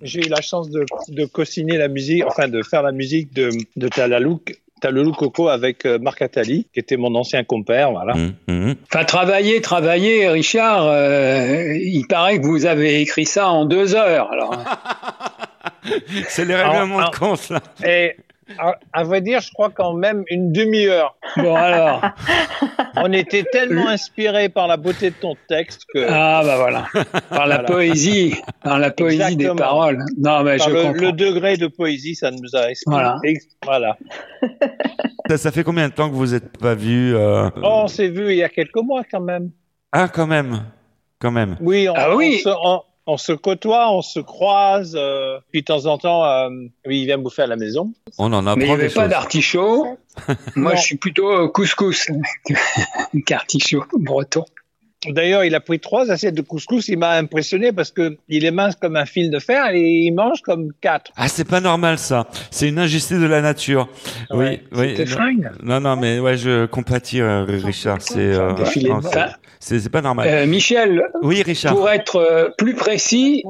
j'ai 0.01 0.25
eu 0.25 0.29
la 0.29 0.41
chance 0.41 0.69
de, 0.69 0.85
de 1.09 1.25
co-signer 1.25 1.77
la 1.77 1.87
musique, 1.87 2.08
enfin 2.25 2.47
de 2.47 2.61
faire 2.61 2.83
la 2.83 2.91
musique 2.91 3.33
de, 3.33 3.49
de 3.75 3.87
Talalou, 3.87 4.41
Talalou 4.79 5.11
Coco 5.11 5.47
avec 5.49 5.85
euh, 5.85 5.99
Marc 5.99 6.21
Attali, 6.21 6.67
qui 6.73 6.79
était 6.79 6.97
mon 6.97 7.13
ancien 7.15 7.43
compère. 7.43 7.91
Voilà. 7.91 8.13
Hum, 8.13 8.33
hum. 8.47 8.75
Enfin, 8.91 9.03
travailler, 9.03 9.61
travailler, 9.61 10.29
Richard, 10.29 10.87
euh, 10.87 11.75
il 11.75 12.05
paraît 12.07 12.39
que 12.39 12.45
vous 12.45 12.65
avez 12.65 13.01
écrit 13.01 13.25
ça 13.25 13.49
en 13.49 13.65
deux 13.65 13.95
heures. 13.95 14.31
Alors, 14.31 14.57
C'est 16.27 16.45
les 16.45 16.55
règlements 16.55 17.09
de 17.09 17.15
compte 17.15 17.49
là. 17.49 17.61
Et 17.85 18.15
à, 18.57 18.75
à 18.93 19.03
vrai 19.03 19.21
dire, 19.21 19.41
je 19.41 19.51
crois 19.51 19.69
qu'en 19.69 19.93
même 19.93 20.23
une 20.29 20.51
demi-heure, 20.51 21.15
bon, 21.37 21.55
alors. 21.55 22.01
on 22.97 23.11
était 23.13 23.43
tellement 23.51 23.87
inspiré 23.87 24.49
par 24.49 24.67
la 24.67 24.77
beauté 24.77 25.11
de 25.11 25.15
ton 25.15 25.35
texte 25.47 25.83
que 25.93 26.05
Ah, 26.09 26.41
bah 26.43 26.57
voilà. 26.57 26.87
Par 27.29 27.45
la 27.47 27.55
Voilà. 27.57 27.63
poésie, 27.63 28.35
par 28.63 28.79
la 28.79 28.91
poésie 28.91 29.17
des 29.17 29.45
Exactement. 29.45 29.55
paroles. 29.55 30.05
Non, 30.17 30.43
mais 30.43 30.57
par 30.57 30.69
je 30.69 30.73
le, 30.73 30.81
comprends. 30.83 31.01
le 31.01 31.11
degré 31.13 31.57
de 31.57 31.67
poésie, 31.67 32.15
ça 32.15 32.31
nous 32.31 32.55
a 32.55 32.65
inspiré. 32.67 32.75
Voilà. 32.87 33.15
Voilà. 33.63 33.97
Ça, 35.29 35.37
ça 35.37 35.51
fait 35.51 35.63
combien 35.63 35.87
de 35.89 35.93
temps 35.93 36.09
que 36.09 36.15
vous 36.15 36.27
n'êtes 36.27 36.57
pas 36.57 36.73
vus 36.75 37.15
euh, 37.15 37.49
Oh, 37.57 37.81
on 37.83 37.87
s'est 37.87 38.09
vu 38.09 38.31
il 38.31 38.37
y 38.37 38.43
a 38.43 38.49
quelques 38.49 38.75
mois 38.81 39.03
quand 39.09 39.21
même. 39.21 39.51
Ah, 39.91 40.07
quand 40.07 40.27
même, 40.27 40.63
quand 41.19 41.31
même. 41.31 41.55
Oui, 41.61 41.87
on, 41.89 41.93
Ah 41.95 42.15
oui. 42.15 42.41
on 42.45 42.49
se, 42.49 42.55
on- 42.63 42.81
on 43.11 43.17
se 43.17 43.31
côtoie, 43.31 43.91
on 43.91 44.01
se 44.01 44.19
croise. 44.19 44.95
euh, 44.95 45.39
puis 45.51 45.61
de 45.61 45.65
temps 45.65 45.85
en 45.85 45.97
temps, 45.97 46.23
euh, 46.25 46.49
oui, 46.85 47.01
il 47.01 47.05
vient 47.05 47.17
bouffer 47.17 47.41
à 47.43 47.47
la 47.47 47.55
maison. 47.55 47.91
On 48.17 48.31
en 48.33 48.41
Mais 48.43 48.51
il 48.51 48.57
n'y 48.57 48.63
apprend 48.65 48.73
avait 48.75 48.89
pas 48.89 49.07
d'artichaut. 49.07 49.97
Moi, 50.55 50.71
Non. 50.73 50.77
je 50.77 50.81
suis 50.83 50.97
plutôt 50.97 51.29
euh, 51.31 51.47
couscous 51.47 52.07
qu'artichaut 53.25 53.85
breton. 53.93 54.45
D'ailleurs, 55.07 55.45
il 55.45 55.55
a 55.55 55.61
pris 55.61 55.79
trois 55.79 56.11
assiettes 56.11 56.35
de 56.35 56.41
couscous. 56.41 56.89
Il 56.89 56.99
m'a 56.99 57.11
impressionné 57.11 57.71
parce 57.71 57.89
que 57.91 58.17
il 58.27 58.43
est 58.43 58.51
mince 58.51 58.75
comme 58.75 58.97
un 58.97 59.05
fil 59.05 59.31
de 59.31 59.39
fer 59.39 59.69
et 59.71 59.79
il 59.79 60.11
mange 60.11 60.41
comme 60.41 60.73
quatre. 60.81 61.11
Ah, 61.15 61.29
c'est 61.29 61.47
pas 61.47 61.61
normal 61.61 61.97
ça. 61.97 62.27
C'est 62.51 62.67
une 62.67 62.79
injustice 62.79 63.17
de 63.19 63.25
la 63.25 63.41
nature. 63.41 63.87
Ouais, 64.29 64.61
oui, 64.73 64.95
oui. 64.97 64.99
Non- 64.99 65.05
fringue. 65.05 65.51
Non, 65.63 65.79
non, 65.79 65.95
mais 65.95 66.19
ouais, 66.19 66.35
je 66.35 66.65
compatis, 66.65 67.21
euh, 67.21 67.45
Richard. 67.45 68.01
C'est, 68.01 68.19
euh, 68.19 68.53
c'est 69.59 69.89
pas 69.89 70.01
normal. 70.01 70.27
Euh, 70.27 70.45
Michel, 70.45 71.01
oui, 71.21 71.43
Richard. 71.43 71.75
pour 71.75 71.89
être 71.89 72.17
euh, 72.17 72.49
plus 72.57 72.73
précis, 72.75 73.43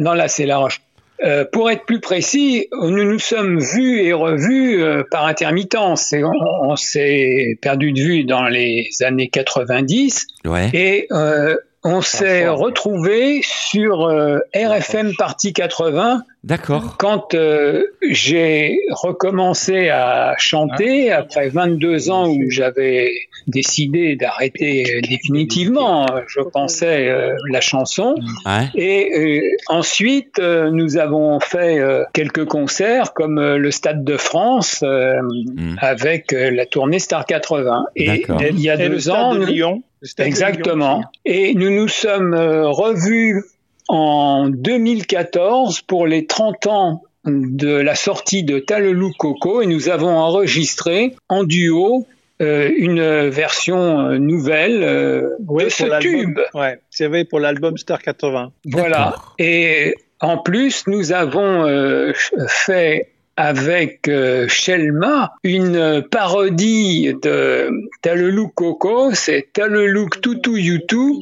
non 0.00 0.12
là 0.12 0.28
c'est 0.28 0.46
la 0.46 0.58
roche. 0.58 0.80
Euh, 1.24 1.44
pour 1.50 1.70
être 1.70 1.84
plus 1.86 2.00
précis, 2.00 2.68
nous 2.72 2.90
nous 3.04 3.18
sommes 3.18 3.58
vus 3.58 4.00
et 4.02 4.12
revus 4.12 4.82
euh, 4.82 5.02
par 5.10 5.24
intermittence. 5.26 6.12
Et 6.12 6.22
on, 6.24 6.32
on 6.62 6.76
s'est 6.76 7.58
perdu 7.62 7.92
de 7.92 8.00
vue 8.00 8.24
dans 8.24 8.44
les 8.44 8.88
années 9.02 9.28
90 9.28 10.26
Ouais. 10.44 10.70
et 10.74 11.06
euh, 11.12 11.56
on 11.84 12.00
s'est 12.02 12.44
fort. 12.46 12.58
retrouvé 12.58 13.40
sur 13.42 14.06
euh, 14.06 14.38
RFM 14.54 15.12
Partie 15.16 15.52
80 15.52 16.22
D'accord. 16.46 16.96
quand 16.98 17.34
euh, 17.34 17.82
j'ai 18.08 18.78
recommencé 18.90 19.88
à 19.88 20.34
chanter 20.38 21.10
après 21.10 21.48
22 21.48 22.08
ans 22.10 22.28
où 22.28 22.50
j'avais 22.50 23.10
décidé 23.48 24.16
d'arrêter 24.16 25.00
définitivement, 25.08 26.06
je 26.28 26.40
pensais, 26.40 27.08
euh, 27.08 27.34
la 27.50 27.60
chanson. 27.60 28.14
Ouais. 28.44 28.68
Et 28.76 29.40
euh, 29.40 29.40
ensuite, 29.68 30.38
euh, 30.38 30.70
nous 30.70 30.96
avons 30.98 31.40
fait 31.40 31.78
euh, 31.80 32.04
quelques 32.12 32.44
concerts 32.46 33.12
comme 33.12 33.38
euh, 33.38 33.58
le 33.58 33.70
Stade 33.70 34.04
de 34.04 34.16
France 34.16 34.80
euh, 34.82 35.14
Mm. 35.56 35.76
avec 35.80 36.32
euh, 36.32 36.50
la 36.50 36.64
tournée 36.66 36.98
Star 36.98 37.24
80. 37.26 37.86
Et 37.96 38.24
il 38.50 38.60
y 38.60 38.70
a 38.70 38.74
Et 38.74 38.88
le 38.88 38.94
deux 38.94 39.00
stade 39.00 39.14
ans, 39.16 39.34
de 39.34 39.40
nous- 39.40 39.46
Lyon. 39.46 39.82
le 40.00 40.06
stade 40.08 40.26
de 40.26 40.28
Exactement. 40.28 40.96
Lyon 40.98 41.04
Et 41.24 41.54
nous 41.54 41.70
nous 41.70 41.88
sommes 41.88 42.34
euh, 42.34 42.68
revus 42.68 43.42
en 43.88 44.48
2014 44.48 45.82
pour 45.82 46.06
les 46.06 46.26
30 46.26 46.66
ans 46.66 47.02
de 47.24 47.68
la 47.74 47.94
sortie 47.94 48.44
de 48.44 48.58
Talelou 48.58 49.12
Coco 49.18 49.60
et 49.62 49.66
nous 49.66 49.88
avons 49.88 50.16
enregistré 50.16 51.14
en 51.28 51.44
duo 51.44 52.06
euh, 52.42 52.70
une 52.76 53.28
version 53.30 54.10
euh, 54.10 54.18
nouvelle 54.18 54.82
euh, 54.82 55.30
Oui, 55.48 55.64
de 55.64 55.68
pour 55.68 55.76
ce 55.76 55.84
l'album. 55.86 56.00
tube. 56.12 56.38
Ouais, 56.54 56.78
c'est 56.90 57.06
vrai 57.06 57.24
pour 57.24 57.40
l'album 57.40 57.76
Star 57.78 58.00
80. 58.02 58.52
Voilà. 58.66 59.14
Et 59.38 59.94
en 60.20 60.38
plus, 60.38 60.86
nous 60.86 61.12
avons 61.12 61.64
euh, 61.66 62.12
fait 62.46 63.08
avec 63.38 64.08
euh, 64.08 64.46
Shelma 64.48 65.32
une 65.44 66.02
parodie 66.10 67.14
de 67.22 67.70
Talelou 68.02 68.48
Coco, 68.48 69.12
c'est 69.14 69.48
Talelou 69.52 70.08
Toutou 70.08 70.56
Youtou. 70.56 71.20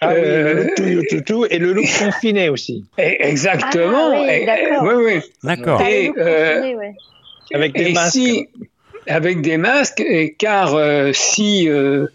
Ah 0.00 0.10
oui, 0.14 0.20
Euh, 0.20 0.54
le 0.54 0.62
look 0.62 0.74
tout, 0.76 1.02
tout, 1.16 1.20
tout, 1.24 1.46
et 1.50 1.58
le 1.58 1.72
look 1.72 1.86
confiné 1.98 2.48
aussi, 2.48 2.84
Et- 2.98 3.16
Exactement. 3.28 4.12
Ah 4.14 4.26
oui, 4.28 4.46
d'accord. 4.46 4.82
oui, 4.84 5.04
oui. 5.14 5.20
D'accord. 5.42 5.80
Et, 5.82 6.08
vous 6.08 6.14
euh, 6.18 6.74
ouais. 6.76 6.94
avec 7.54 7.74
des 7.74 7.90
Et 7.90 7.92
masques. 7.92 8.12
si, 8.12 8.46
avec 9.06 9.40
des 9.40 9.56
masques, 9.56 10.00
et 10.00 10.34
car 10.34 10.74
euh, 10.76 11.10
si 11.12 11.68
euh, 11.68 12.06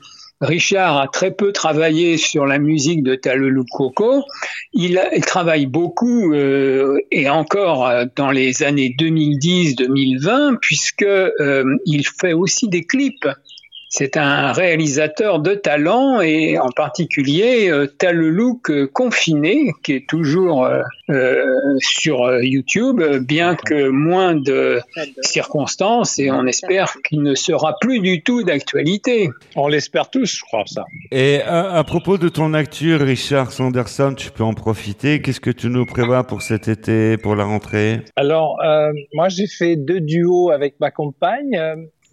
Richard 0.41 0.97
a 0.99 1.07
très 1.07 1.31
peu 1.31 1.51
travaillé 1.51 2.17
sur 2.17 2.45
la 2.45 2.57
musique 2.59 3.01
de 3.03 3.15
Talelou 3.15 3.65
Coco, 3.71 4.23
il, 4.73 4.97
a- 4.97 5.13
il 5.15 5.25
travaille 5.25 5.65
beaucoup 5.65 6.34
euh, 6.34 6.99
et 7.11 7.29
encore 7.29 7.88
euh, 7.88 8.05
dans 8.15 8.31
les 8.31 8.63
années 8.63 8.93
2010-2020 8.99 10.57
puisque 10.61 11.03
euh, 11.03 11.63
il 11.86 12.05
fait 12.07 12.34
aussi 12.34 12.67
des 12.67 12.84
clips. 12.84 13.27
C'est 13.95 14.17
un 14.17 14.51
réalisateur 14.53 15.39
de 15.39 15.53
talent 15.53 16.19
et 16.19 16.57
en 16.57 16.71
particulier 16.75 17.69
euh, 17.69 17.85
Talelouk 17.85 18.71
euh, 18.71 18.87
confiné 18.91 19.71
qui 19.83 19.93
est 19.93 20.09
toujours 20.09 20.65
euh, 20.65 20.81
euh, 21.11 21.45
sur 21.77 22.41
YouTube, 22.41 23.03
bien 23.21 23.53
que 23.55 23.89
moins 23.89 24.33
de 24.33 24.79
circonstances 25.21 26.17
et 26.17 26.31
on 26.31 26.47
espère 26.47 26.95
qu'il 27.07 27.21
ne 27.21 27.35
sera 27.35 27.75
plus 27.79 27.99
du 27.99 28.23
tout 28.23 28.41
d'actualité. 28.41 29.29
On 29.55 29.67
l'espère 29.67 30.09
tous, 30.09 30.37
je 30.37 30.41
crois 30.41 30.63
ça. 30.65 30.85
Et 31.11 31.41
à, 31.43 31.73
à 31.73 31.83
propos 31.83 32.17
de 32.17 32.29
ton 32.29 32.55
actu, 32.55 32.95
Richard 32.95 33.51
Sanderson, 33.51 34.15
tu 34.17 34.31
peux 34.31 34.43
en 34.43 34.55
profiter. 34.55 35.21
Qu'est-ce 35.21 35.39
que 35.39 35.51
tu 35.51 35.67
nous 35.67 35.85
prévois 35.85 36.23
pour 36.23 36.41
cet 36.41 36.67
été, 36.67 37.17
pour 37.17 37.35
la 37.35 37.43
rentrée? 37.43 38.01
Alors, 38.15 38.59
euh, 38.65 38.91
moi, 39.13 39.29
j'ai 39.29 39.45
fait 39.45 39.75
deux 39.75 40.01
duos 40.01 40.49
avec 40.49 40.79
ma 40.79 40.89
compagne. 40.89 41.61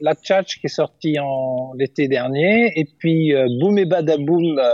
La 0.00 0.14
Tchatch 0.14 0.60
qui 0.60 0.66
est 0.66 0.68
sortie 0.68 1.18
en 1.18 1.72
l'été 1.74 2.08
dernier, 2.08 2.72
et 2.78 2.86
puis 2.98 3.34
euh, 3.34 3.46
Boum 3.60 3.78
et 3.78 3.84
Badaboum 3.84 4.58
euh, 4.58 4.68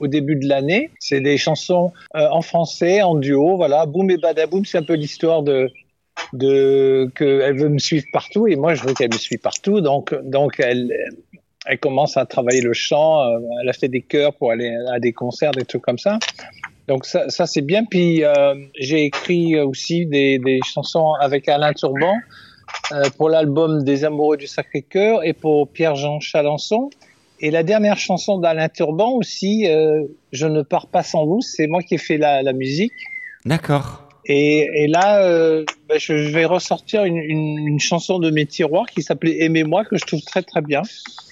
au 0.00 0.06
début 0.06 0.36
de 0.36 0.48
l'année. 0.48 0.90
C'est 0.98 1.20
des 1.20 1.36
chansons 1.36 1.92
euh, 2.16 2.28
en 2.30 2.42
français, 2.42 3.02
en 3.02 3.14
duo. 3.14 3.56
Voilà, 3.56 3.86
Boum 3.86 4.10
et 4.10 4.18
Badaboum, 4.18 4.64
c'est 4.64 4.78
un 4.78 4.82
peu 4.82 4.94
l'histoire 4.94 5.42
de 5.42 5.70
de 6.34 7.10
que 7.14 7.40
elle 7.40 7.58
veut 7.58 7.70
me 7.70 7.78
suivre 7.78 8.04
partout 8.12 8.46
et 8.46 8.54
moi 8.54 8.74
je 8.74 8.82
veux 8.84 8.92
qu'elle 8.92 9.12
me 9.12 9.18
suive 9.18 9.38
partout. 9.38 9.80
Donc 9.80 10.14
donc 10.24 10.60
elle 10.60 10.92
commence 11.80 12.18
à 12.18 12.26
travailler 12.26 12.60
le 12.60 12.74
chant. 12.74 13.24
elle 13.62 13.68
a 13.68 13.72
fait 13.72 13.88
des 13.88 14.02
chœurs 14.02 14.34
pour 14.34 14.50
aller 14.50 14.76
à 14.92 15.00
des 15.00 15.12
concerts, 15.12 15.52
des 15.52 15.64
trucs 15.64 15.82
comme 15.82 15.98
ça. 15.98 16.18
Donc 16.88 17.06
ça, 17.06 17.46
c'est 17.46 17.62
bien. 17.62 17.84
Puis 17.84 18.24
euh, 18.24 18.54
j'ai 18.78 19.04
écrit 19.04 19.58
aussi 19.60 20.06
des, 20.06 20.38
des 20.38 20.60
chansons 20.64 21.12
avec 21.20 21.48
Alain 21.48 21.72
Turban 21.72 22.14
pour 23.16 23.28
l'album 23.28 23.84
des 23.84 24.04
Amoureux 24.04 24.36
du 24.36 24.46
Sacré-Cœur 24.46 25.24
et 25.24 25.32
pour 25.32 25.68
Pierre-Jean 25.68 26.20
Chalençon. 26.20 26.90
Et 27.40 27.50
la 27.50 27.64
dernière 27.64 27.98
chanson 27.98 28.38
d'Alain 28.38 28.68
Turban 28.68 29.10
aussi, 29.12 29.66
euh, 29.66 30.04
Je 30.30 30.46
ne 30.46 30.62
pars 30.62 30.86
pas 30.86 31.02
sans 31.02 31.26
vous, 31.26 31.40
c'est 31.40 31.66
moi 31.66 31.82
qui 31.82 31.94
ai 31.94 31.98
fait 31.98 32.16
la, 32.16 32.42
la 32.42 32.52
musique. 32.52 32.92
D'accord. 33.44 34.08
Et, 34.26 34.84
et 34.84 34.86
là, 34.86 35.24
euh, 35.24 35.64
je, 35.90 36.16
je 36.16 36.30
vais 36.30 36.44
ressortir 36.44 37.04
une, 37.04 37.16
une, 37.16 37.58
une 37.66 37.80
chanson 37.80 38.20
de 38.20 38.30
mes 38.30 38.46
tiroirs 38.46 38.86
qui 38.86 39.02
s'appelait 39.02 39.42
Aimez-moi 39.42 39.84
que 39.84 39.96
je 39.96 40.04
trouve 40.04 40.22
très 40.22 40.42
très 40.42 40.60
bien. 40.60 40.82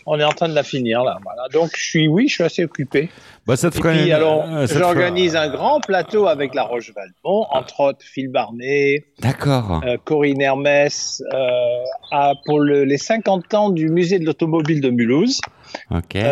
On 0.06 0.18
est 0.18 0.24
en 0.24 0.32
train 0.32 0.48
de 0.48 0.54
la 0.54 0.64
finir 0.64 1.04
là. 1.04 1.18
Voilà. 1.22 1.48
Donc 1.52 1.70
je 1.76 1.84
suis, 1.84 2.08
oui, 2.08 2.26
je 2.26 2.34
suis 2.34 2.44
assez 2.44 2.64
occupé. 2.64 3.08
Bah, 3.50 3.56
ça 3.56 3.68
te 3.68 3.76
Et 3.78 3.80
ferait 3.80 3.96
puis 3.96 4.06
une- 4.06 4.12
alors, 4.12 4.44
euh, 4.48 4.66
j'organise 4.68 5.32
fera- 5.32 5.42
un 5.42 5.48
grand 5.48 5.80
plateau 5.80 6.28
avec 6.28 6.54
La 6.54 6.62
Roche 6.62 6.92
Valmont, 6.94 7.46
entre 7.50 7.80
autres 7.80 7.98
Phil 8.04 8.28
Barnet, 8.28 9.06
D'accord. 9.18 9.80
euh, 9.84 9.96
Corinne 10.04 10.40
Hermès, 10.40 11.20
euh, 11.34 11.48
à- 12.12 12.34
pour 12.44 12.60
le- 12.60 12.84
les 12.84 12.96
50 12.96 13.52
ans 13.54 13.70
du 13.70 13.88
musée 13.88 14.20
de 14.20 14.24
l'automobile 14.24 14.80
de 14.80 14.90
Mulhouse, 14.90 15.40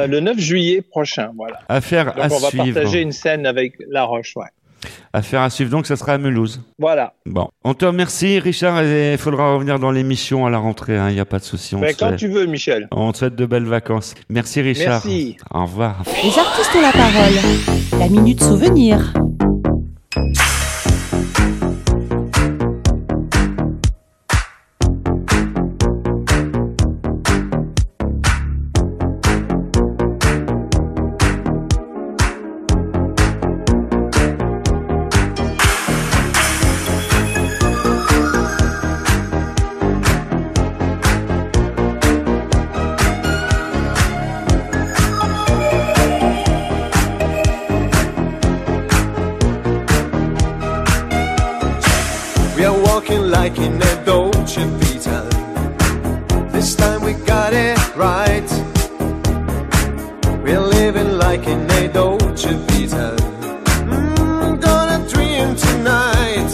le 0.07 0.21
9 0.21 0.39
juillet 0.39 0.81
prochain. 0.81 1.33
Voilà. 1.37 1.59
Affaire 1.69 2.15
Donc 2.15 2.19
à 2.19 2.27
on 2.27 2.39
va 2.39 2.49
suivre. 2.51 2.65
partager 2.75 3.01
une 3.01 3.11
scène 3.13 3.47
avec 3.47 3.73
La 3.91 4.05
Roche. 4.05 4.35
Ouais. 4.37 4.47
Affaire 5.13 5.43
à 5.43 5.51
suivre. 5.51 5.71
Donc, 5.71 5.87
ça 5.87 5.97
sera 5.97 6.13
à 6.13 6.19
Mulhouse. 6.19 6.61
Voilà. 6.79 7.13
Bon. 7.27 7.49
On 7.65 7.75
te 7.75 7.85
remercie, 7.85 8.39
Richard, 8.39 8.83
et 8.83 9.13
il 9.13 9.19
faudra 9.19 9.55
revenir 9.55 9.79
dans 9.79 9.91
l'émission 9.91 10.47
à 10.47 10.51
la 10.51 10.59
rentrée. 10.59 10.97
Il 11.09 11.15
n'y 11.15 11.21
a 11.21 11.25
pas 11.25 11.39
de 11.39 11.45
souci. 11.45 11.75
Te 11.77 11.81
quand 11.99 12.07
souhaite- 12.09 12.17
tu 12.17 12.29
veux, 12.29 12.47
Michel. 12.47 12.89
on 12.93 13.13
te 13.13 13.19
souhaite 13.19 13.35
de 13.37 13.47
belles 13.47 13.65
vacances. 13.67 14.15
Merci, 14.29 14.61
Richard. 14.61 15.03
Merci. 15.05 15.37
Au 15.53 15.63
revoir. 15.63 16.03
Les 16.23 16.39
artistes 16.39 16.71
ont 16.77 16.83
la 16.83 16.93
parole. 16.93 17.99
La 18.01 18.09
minute 18.09 18.43
souvenir. 18.43 19.13
Like 53.49 53.61
in 53.61 53.81
a 53.81 54.05
Dolce 54.05 54.63
Vita. 54.79 55.21
This 56.53 56.75
time 56.75 57.03
we 57.03 57.15
got 57.25 57.55
it 57.55 57.79
right. 57.97 58.49
We're 60.43 60.61
living 60.61 61.17
like 61.17 61.47
in 61.47 61.71
a 61.71 61.89
Dolce 61.89 62.53
Vita. 62.69 63.17
Mm, 63.87 64.61
gonna 64.61 64.99
dream 65.09 65.57
tonight. 65.57 66.51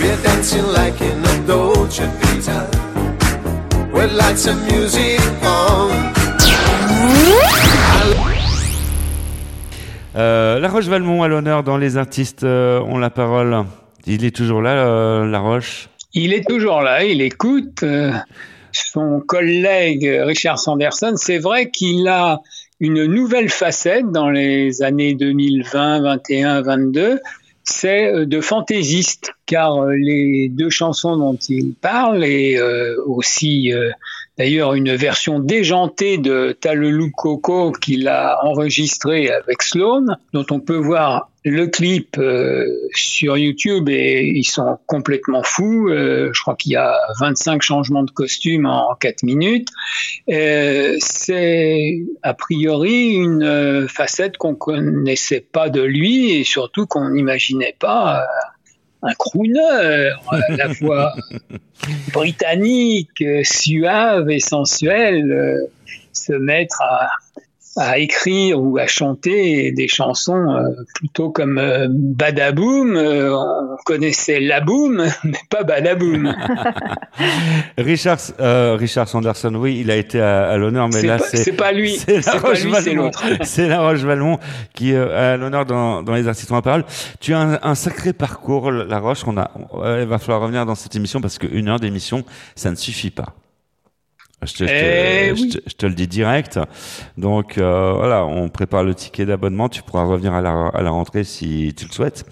We're 0.00 0.20
dancing 0.22 0.66
like 0.80 1.00
in 1.00 1.24
a 1.24 1.46
Dolce 1.46 2.06
Vita. 2.20 2.68
With 3.94 4.12
lights 4.12 4.46
and 4.46 4.60
music 4.70 5.20
on. 5.42 6.12
Euh, 10.14 10.58
la 10.60 10.68
Roche 10.68 10.88
Valmont 10.88 11.22
à 11.22 11.28
l'honneur 11.28 11.62
dans 11.62 11.76
les 11.76 11.96
artistes 11.96 12.44
euh, 12.44 12.80
ont 12.80 12.98
la 12.98 13.10
parole. 13.10 13.64
Il 14.08 14.24
est 14.24 14.34
toujours 14.34 14.62
là, 14.62 14.86
euh, 14.86 15.26
La 15.26 15.40
Roche? 15.40 15.88
Il 16.14 16.32
est 16.32 16.46
toujours 16.48 16.80
là, 16.80 17.04
il 17.04 17.20
écoute. 17.20 17.82
euh, 17.82 18.12
son 18.70 19.20
collègue 19.20 20.08
Richard 20.22 20.58
Sanderson, 20.58 21.14
c'est 21.16 21.38
vrai 21.38 21.70
qu'il 21.70 22.06
a 22.06 22.40
une 22.78 23.06
nouvelle 23.06 23.48
facette 23.48 24.10
dans 24.12 24.30
les 24.30 24.82
années 24.82 25.14
2020, 25.14 26.02
21, 26.02 26.62
22, 26.62 27.18
c'est 27.64 28.12
euh, 28.12 28.26
de 28.26 28.40
fantaisiste, 28.40 29.32
car 29.46 29.86
les 29.86 30.50
deux 30.50 30.70
chansons 30.70 31.16
dont 31.16 31.38
il 31.48 31.72
parle 31.74 32.24
et 32.24 32.60
aussi 33.06 33.72
d'ailleurs 34.38 34.74
une 34.74 34.94
version 34.94 35.40
déjantée 35.40 36.18
de 36.18 36.56
Talelou 36.60 37.10
Coco 37.10 37.72
qu'il 37.72 38.06
a 38.08 38.38
enregistré 38.44 39.30
avec 39.30 39.62
Sloan, 39.62 40.16
dont 40.32 40.46
on 40.50 40.60
peut 40.60 40.76
voir 40.76 41.30
le 41.50 41.68
clip 41.68 42.18
euh, 42.18 42.66
sur 42.92 43.36
YouTube 43.38 43.88
et 43.88 44.24
ils 44.26 44.44
sont 44.44 44.78
complètement 44.86 45.44
fous. 45.44 45.88
Euh, 45.88 46.30
je 46.32 46.40
crois 46.42 46.56
qu'il 46.56 46.72
y 46.72 46.76
a 46.76 46.98
25 47.20 47.62
changements 47.62 48.02
de 48.02 48.10
costume 48.10 48.66
en 48.66 48.94
4 48.96 49.22
minutes. 49.22 49.68
Euh, 50.28 50.96
c'est 50.98 52.02
a 52.24 52.34
priori 52.34 53.14
une 53.14 53.44
euh, 53.44 53.86
facette 53.86 54.38
qu'on 54.38 54.56
connaissait 54.56 55.40
pas 55.40 55.70
de 55.70 55.82
lui 55.82 56.32
et 56.32 56.42
surtout 56.42 56.86
qu'on 56.86 57.10
n'imaginait 57.10 57.76
pas 57.78 58.22
euh, 58.22 58.26
un 59.02 59.14
crooner 59.14 59.60
euh, 59.60 60.10
à 60.28 60.56
la 60.56 60.74
fois 60.74 61.14
britannique, 62.12 63.22
euh, 63.22 63.42
suave 63.44 64.30
et 64.30 64.40
sensuel 64.40 65.30
euh, 65.30 65.70
se 66.12 66.32
mettre 66.32 66.82
à, 66.82 67.08
à 67.76 67.98
écrire 67.98 68.60
ou 68.62 68.78
à 68.78 68.86
chanter 68.86 69.70
des 69.72 69.88
chansons 69.88 70.34
euh, 70.50 70.62
plutôt 70.94 71.30
comme 71.30 71.58
euh, 71.58 71.86
Badaboom. 71.90 72.96
Euh, 72.96 73.34
on 73.36 73.76
connaissait 73.84 74.40
Laboom, 74.40 75.06
mais 75.24 75.38
pas 75.50 75.62
Badaboom. 75.62 76.34
Richard, 77.78 78.18
euh, 78.40 78.76
Richard 78.78 79.08
Sanderson, 79.08 79.54
oui, 79.54 79.78
il 79.80 79.90
a 79.90 79.96
été 79.96 80.20
à, 80.20 80.48
à 80.48 80.56
l'honneur, 80.56 80.88
mais 80.88 81.02
là, 81.02 81.18
c'est 81.18 81.36
c'est 81.36 81.52
pas 81.52 81.72
lui. 81.72 81.96
C'est 82.06 82.16
la 82.16 82.22
C'est 82.22 82.40
pas 82.40 82.48
Roche 82.48 82.64
lui, 82.64 82.72
c'est 82.74 82.80
Valmont. 82.90 83.02
l'autre. 83.04 83.24
C'est 83.42 83.68
la 83.68 83.80
Roche 83.80 84.00
Valmont 84.00 84.38
qui 84.74 84.94
à 84.94 85.36
l'honneur 85.36 85.66
dans, 85.66 86.02
dans 86.02 86.14
les 86.14 86.28
artistes 86.28 86.52
en 86.52 86.62
parole. 86.62 86.84
Tu 87.20 87.34
as 87.34 87.40
un, 87.40 87.58
un 87.62 87.74
sacré 87.74 88.12
parcours, 88.12 88.70
La 88.70 88.98
Roche. 88.98 89.22
On 89.26 89.36
a, 89.36 89.50
il 90.00 90.06
va 90.06 90.18
falloir 90.18 90.40
revenir 90.40 90.64
dans 90.66 90.74
cette 90.74 90.94
émission 90.96 91.20
parce 91.20 91.38
qu'une 91.38 91.68
heure 91.68 91.80
d'émission, 91.80 92.24
ça 92.54 92.70
ne 92.70 92.76
suffit 92.76 93.10
pas. 93.10 93.34
Je 94.42 94.52
te, 94.52 94.64
je 94.64 94.68
te- 94.68 94.72
Eh 94.72 95.28
je 95.36 95.42
oui. 95.42 95.48
te- 95.50 95.58
je 95.66 95.74
te 95.74 95.86
le 95.86 95.94
dis 95.94 96.06
direct. 96.06 96.60
Donc 97.16 97.58
euh, 97.58 97.92
voilà, 97.94 98.24
on 98.26 98.48
prépare 98.48 98.84
le 98.84 98.94
ticket 98.94 99.24
d'abonnement. 99.26 99.68
Tu 99.68 99.82
pourras 99.82 100.04
revenir 100.04 100.34
à 100.34 100.40
la, 100.42 100.68
à 100.68 100.82
la 100.82 100.90
rentrée 100.90 101.24
si 101.24 101.72
tu 101.76 101.86
le 101.86 101.92
souhaites. 101.92 102.24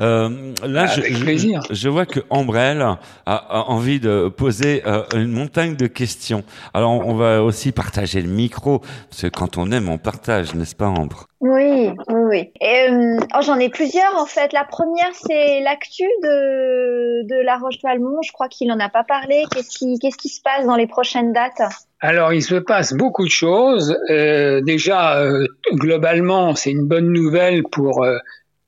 Euh, 0.00 0.52
là, 0.64 0.86
je, 0.86 1.00
Avec 1.00 1.16
je- 1.16 1.22
plaisir. 1.24 1.62
je 1.70 1.88
vois 1.88 2.06
que 2.06 2.20
Ambrelle 2.30 2.80
a, 2.80 2.98
a 3.26 3.64
envie 3.68 4.00
de 4.00 4.28
poser 4.28 4.82
euh, 4.86 5.02
une 5.14 5.30
montagne 5.32 5.76
de 5.76 5.86
questions. 5.86 6.42
Alors, 6.74 6.90
on 7.06 7.14
va 7.14 7.42
aussi 7.42 7.72
partager 7.72 8.22
le 8.22 8.28
micro, 8.28 8.80
parce 9.10 9.22
que 9.22 9.26
quand 9.28 9.58
on 9.58 9.70
aime, 9.72 9.88
on 9.88 9.98
partage, 9.98 10.54
n'est-ce 10.54 10.74
pas, 10.74 10.86
Ambre? 10.86 11.26
Oui, 11.40 11.90
oui, 12.08 12.20
oui. 12.30 12.50
Euh, 12.62 13.16
oh, 13.34 13.40
j'en 13.42 13.58
ai 13.58 13.70
plusieurs 13.70 14.14
en 14.18 14.26
fait. 14.26 14.52
La 14.52 14.64
première, 14.64 15.08
c'est 15.14 15.60
l'actu 15.62 16.04
de, 16.22 17.26
de 17.26 17.44
La 17.44 17.56
Roche-Valmont. 17.56 18.20
Je 18.22 18.30
crois 18.32 18.48
qu'il 18.48 18.68
n'en 18.68 18.78
a 18.78 18.90
pas 18.90 19.04
parlé. 19.04 19.44
Qu'est-ce 19.50 19.70
qui, 19.78 19.98
qu'est-ce 19.98 20.18
qui 20.18 20.28
se 20.28 20.42
passe 20.42 20.66
dans 20.66 20.76
les 20.76 20.86
prochaines 20.86 21.32
dates? 21.32 21.62
Alors, 22.00 22.32
il 22.34 22.42
se 22.42 22.56
passe 22.56 22.92
beaucoup 22.92 23.24
de 23.24 23.30
choses. 23.30 23.96
Euh, 24.10 24.60
déjà, 24.60 25.16
euh, 25.18 25.46
globalement, 25.72 26.54
c'est 26.54 26.70
une 26.70 26.86
bonne 26.86 27.10
nouvelle 27.12 27.62
pour 27.64 28.04
euh, 28.04 28.18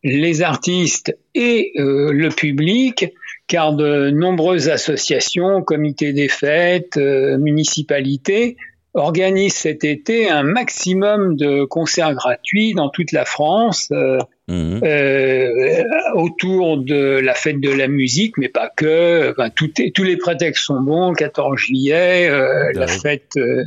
les 0.05 0.43
artistes 0.43 1.17
et 1.35 1.73
euh, 1.79 2.13
le 2.13 2.29
public, 2.29 3.13
car 3.47 3.75
de 3.75 4.11
nombreuses 4.11 4.69
associations, 4.69 5.63
comités 5.63 6.13
des 6.13 6.29
fêtes, 6.29 6.97
euh, 6.97 7.39
municipalités, 7.39 8.57
organisent 8.95 9.55
cet 9.55 9.85
été 9.85 10.29
un 10.29 10.43
maximum 10.43 11.37
de 11.37 11.65
concerts 11.65 12.15
gratuits 12.15 12.75
dans 12.75 12.89
toute 12.91 13.13
la 13.13 13.25
France. 13.25 13.89
euh, 13.93 14.19
Mhm. 14.49 14.81
euh, 14.83 15.85
autour 16.15 16.77
de 16.77 17.21
la 17.23 17.33
fête 17.33 17.61
de 17.61 17.71
la 17.71 17.87
musique, 17.87 18.37
mais 18.39 18.49
pas 18.49 18.71
que. 18.77 19.31
Enfin, 19.31 19.51
tout 19.51 19.71
est- 19.81 19.95
tous 19.95 20.03
les 20.03 20.17
prétextes 20.17 20.65
sont 20.65 20.81
bons. 20.81 21.11
Le 21.11 21.15
14 21.17 21.57
juillet, 21.59 22.29
euh, 22.29 22.73
la 22.75 22.87
Ouais. 22.87 22.99
fête 23.03 23.31
euh, 23.37 23.63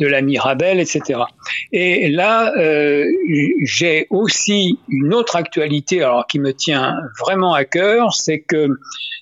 de 0.00 0.06
la 0.06 0.22
Mirabelle, 0.22 0.80
etc. 0.80 1.20
Et 1.72 2.08
là, 2.08 2.52
euh, 2.56 3.04
j'ai 3.62 4.06
aussi 4.10 4.78
une 4.88 5.14
autre 5.14 5.36
actualité, 5.36 6.02
alors 6.02 6.26
qui 6.26 6.40
me 6.40 6.52
tient 6.52 6.96
vraiment 7.20 7.52
à 7.52 7.64
cœur, 7.64 8.14
c'est 8.14 8.40
que 8.40 8.68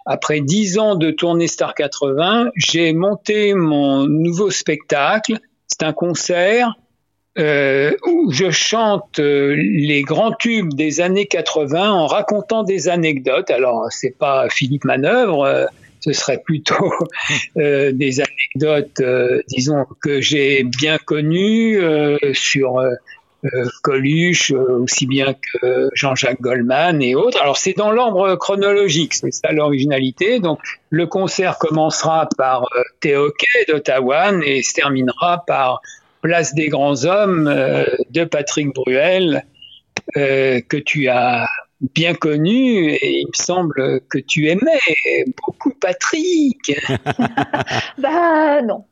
après 0.07 0.41
dix 0.41 0.79
ans 0.79 0.95
de 0.95 1.11
tournée 1.11 1.49
Star 1.49 1.75
80, 1.75 2.53
j'ai 2.57 2.93
monté 2.95 3.53
mon 3.55 4.07
nouveau 4.07 4.51
spectacle. 4.51 5.39
C'est 5.67 5.83
un 5.83 5.93
concert 5.93 6.75
euh, 7.39 7.93
où 8.07 8.33
je 8.33 8.51
chante 8.51 9.19
euh, 9.19 9.55
les 9.57 10.03
grands 10.03 10.33
tubes 10.33 10.73
des 10.73 11.01
années 11.01 11.27
80 11.27 11.91
en 11.91 12.07
racontant 12.07 12.63
des 12.63 12.89
anecdotes. 12.89 13.51
Alors, 13.51 13.87
c'est 13.91 14.17
pas 14.17 14.49
Philippe 14.49 14.85
Manœuvre, 14.85 15.69
ce 16.01 16.13
serait 16.13 16.39
plutôt 16.39 16.93
euh, 17.57 17.93
des 17.93 18.21
anecdotes, 18.21 19.01
euh, 19.01 19.43
disons, 19.49 19.85
que 20.01 20.21
j'ai 20.21 20.65
bien 20.65 20.99
connues 20.99 21.81
euh, 21.81 22.17
sur 22.33 22.81
Coluche, 23.83 24.51
aussi 24.51 25.07
bien 25.07 25.33
que 25.33 25.91
Jean-Jacques 25.95 26.41
Goldman 26.41 27.01
et 27.01 27.15
autres. 27.15 27.41
Alors, 27.41 27.57
c'est 27.57 27.73
dans 27.73 27.93
l'ordre 27.93 28.35
chronologique, 28.35 29.15
c'est 29.15 29.31
ça 29.31 29.53
l'originalité. 29.53 30.41
Donc, 30.41 30.59
le 30.91 31.07
concert 31.07 31.57
commencera 31.59 32.29
par 32.37 32.65
Théoquet 32.99 33.65
d'Ottawa 33.69 34.33
et 34.45 34.63
se 34.63 34.75
terminera 34.75 35.45
par 35.47 35.81
Place 36.21 36.53
des 36.53 36.67
grands 36.67 37.05
hommes 37.05 37.45
de 38.11 38.25
Patrick 38.25 38.75
Bruel 38.75 39.45
que 40.17 40.77
tu 40.77 41.07
as 41.07 41.47
bien 41.95 42.13
connu 42.15 42.91
et 42.91 43.21
il 43.21 43.27
me 43.29 43.33
semble 43.45 44.01
que 44.11 44.19
tu 44.19 44.49
aimais 44.49 44.81
beaucoup 45.47 45.73
Patrick. 45.81 46.75
Bah 47.99 48.63
non. 48.63 48.85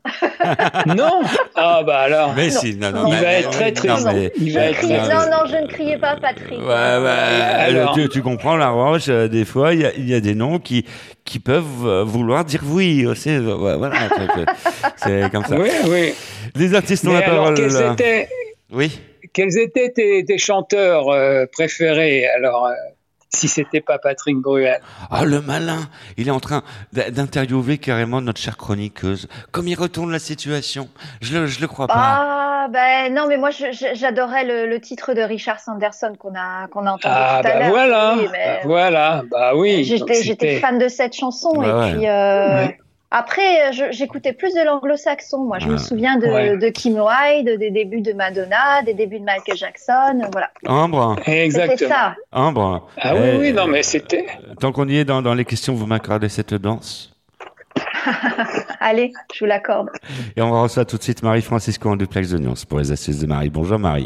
non? 0.95 1.21
Ah 1.55 1.81
bah 1.85 1.99
alors. 1.99 2.33
Mais 2.35 2.49
si, 2.49 2.75
non, 2.75 2.91
non, 2.91 3.07
Il 3.07 3.13
mais- 3.13 3.21
va 3.21 3.31
être 3.33 3.49
très 3.51 3.67
non, 3.69 3.73
triste. 3.73 4.07
mais- 4.13 4.31
Il 4.39 4.53
va 4.53 4.71
Je 4.71 4.77
être 4.77 4.83
non, 4.83 4.97
non, 4.97 5.29
non, 5.31 5.45
je 5.49 5.63
ne 5.63 5.67
criais 5.67 5.97
pas 5.97 6.15
Patrick. 6.17 6.59
Ouais, 6.59 6.65
ouais, 6.65 7.09
Alors- 7.09 7.93
tu, 7.93 8.09
tu, 8.09 8.21
comprends 8.21 8.55
la 8.57 8.69
revanche, 8.69 9.05
euh, 9.09 9.27
des 9.27 9.45
fois, 9.45 9.73
il 9.73 9.81
y 9.81 9.85
a, 9.85 9.93
il 9.95 10.07
y 10.09 10.13
a 10.13 10.19
des 10.19 10.35
noms 10.35 10.59
qui, 10.59 10.85
qui 11.25 11.39
peuvent 11.39 11.85
euh, 11.85 12.03
vouloir 12.03 12.45
dire 12.45 12.61
oui 12.65 13.05
aussi. 13.05 13.37
Voilà, 13.37 13.91
c'est- 14.97 15.31
comme 15.31 15.45
ça. 15.45 15.57
Oui, 15.57 15.69
oui. 15.89 16.13
Les 16.55 16.73
artistes 16.73 17.05
ont 17.07 17.11
Mais 17.13 17.21
la 17.21 17.27
alors, 17.31 17.53
parole. 17.53 17.67
là. 17.73 17.95
Oui. 18.71 18.99
Quels 19.37 19.57
étaient 19.59 19.91
tes, 19.91 20.25
tes 20.25 20.37
chanteurs 20.37 21.09
euh, 21.09 21.45
préférés 21.51 22.27
Alors, 22.27 22.65
euh, 22.65 22.73
si 23.29 23.47
c'était 23.47 23.81
pas 23.81 23.99
Patrick 23.99 24.37
Bruel? 24.37 24.79
Ah, 25.11 25.25
le 25.25 25.41
malin 25.41 25.89
Il 26.17 26.27
est 26.27 26.31
en 26.31 26.39
train 26.39 26.63
d'interviewer 26.93 27.77
carrément 27.77 28.19
notre 28.21 28.39
chère 28.41 28.57
chroniqueuse. 28.57 29.27
Comme 29.51 29.67
il 29.67 29.75
retourne 29.75 30.11
la 30.11 30.19
situation. 30.19 30.89
Je 31.21 31.37
le, 31.37 31.45
je 31.45 31.59
le 31.61 31.67
crois 31.67 31.87
pas. 31.87 31.93
Ah, 31.97 32.67
ben 32.71 33.13
non, 33.13 33.27
mais 33.27 33.37
moi 33.37 33.49
j'adorais 33.51 34.43
le, 34.45 34.65
le 34.67 34.79
titre 34.81 35.13
de 35.13 35.21
Richard 35.21 35.59
Sanderson 35.59 36.13
qu'on 36.17 36.33
a, 36.35 36.67
qu'on 36.67 36.85
a 36.85 36.91
entendu 36.93 37.13
Ah 37.15 37.39
tout 37.43 37.47
à 37.49 37.51
bah 37.53 37.59
l'heure. 37.59 37.69
voilà, 37.69 38.15
Oui, 38.17 38.27
mais 38.31 38.45
bah 38.55 38.59
voilà, 38.65 39.23
bah 39.31 39.51
oui. 39.55 39.83
J'étais 39.83 40.59
fan 40.59 40.79
de 40.79 40.87
cette 40.87 41.15
chanson. 41.15 41.49
Ouais, 41.55 41.67
et 41.67 41.71
ouais. 41.73 41.91
puis 41.93 42.07
euh, 42.07 42.65
Ouais. 42.65 42.77
Après, 43.09 43.71
je- 43.71 43.91
j'écoutais 43.91 44.33
plus 44.33 44.53
de 44.53 44.61
l'anglo-saxon. 44.65 45.39
Moi, 45.45 45.59
je 45.59 45.67
me 45.67 45.73
Ouais. 45.73 45.77
souviens 45.77 46.17
de, 46.17 46.27
Ouais. 46.27 46.57
de 46.57 46.69
Kim 46.69 46.99
Wilde, 46.99 47.57
des 47.59 47.71
débuts 47.71 48.01
de 48.01 48.11
Madonna, 48.13 48.81
des 48.85 48.93
débuts 48.93 49.19
de 49.19 49.23
Michael 49.25 49.55
Jackson. 49.57 50.21
Voilà. 50.31 50.49
Ambre, 50.67 51.15
C'était 51.19 51.45
Exactement. 51.45 51.89
ça. 51.89 52.15
Ambre. 52.31 52.87
Ah 53.01 53.13
oui, 53.15 53.21
eh, 53.33 53.37
oui, 53.37 53.53
non, 53.53 53.67
mais 53.67 53.81
c'était. 53.83 54.27
Tant 54.59 54.71
qu'on 54.71 54.87
y 54.87 54.97
est 54.97 55.05
dans, 55.05 55.21
dans 55.21 55.33
les 55.33 55.45
questions, 55.45 55.73
vous 55.73 55.85
m'accordez 55.85 56.27
cette 56.29 56.53
danse. 56.53 57.13
Allez, 58.79 59.11
je 59.33 59.39
vous 59.39 59.45
l'accorde. 59.45 59.89
Et 60.35 60.41
on 60.41 60.51
reçoit 60.61 60.85
tout 60.85 60.97
de 60.97 61.03
suite 61.03 61.23
Marie-Francisco 61.23 61.89
en 61.89 61.95
duplex 61.95 62.29
de 62.31 62.37
Nuance 62.39 62.65
pour 62.65 62.79
les 62.79 62.91
astuces 62.91 63.19
de 63.19 63.27
Marie. 63.27 63.49
Bonjour 63.49 63.79
Marie. 63.79 64.03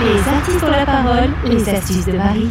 Les 0.00 0.20
artistes 0.28 0.62
ont 0.64 0.70
la 0.70 0.84
parole, 0.84 1.30
les 1.46 1.68
astuces 1.68 2.06
de 2.06 2.12
Marie. 2.12 2.48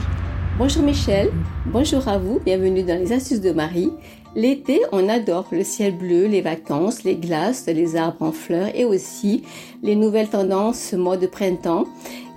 Bonjour 0.57 0.83
Michel, 0.83 1.31
bonjour 1.65 2.07
à 2.07 2.17
vous, 2.17 2.39
bienvenue 2.45 2.83
dans 2.83 2.97
les 2.99 3.11
astuces 3.11 3.41
de 3.41 3.51
Marie. 3.51 3.91
L'été, 4.35 4.81
on 4.93 5.09
adore 5.09 5.47
le 5.51 5.63
ciel 5.63 5.97
bleu, 5.97 6.25
les 6.25 6.41
vacances, 6.41 7.03
les 7.03 7.15
glaces, 7.15 7.65
les 7.67 7.97
arbres 7.97 8.21
en 8.23 8.31
fleurs 8.31 8.73
et 8.73 8.85
aussi 8.85 9.43
les 9.83 9.95
nouvelles 9.95 10.29
tendances 10.29 10.93
mode 10.93 11.29
printemps 11.29 11.85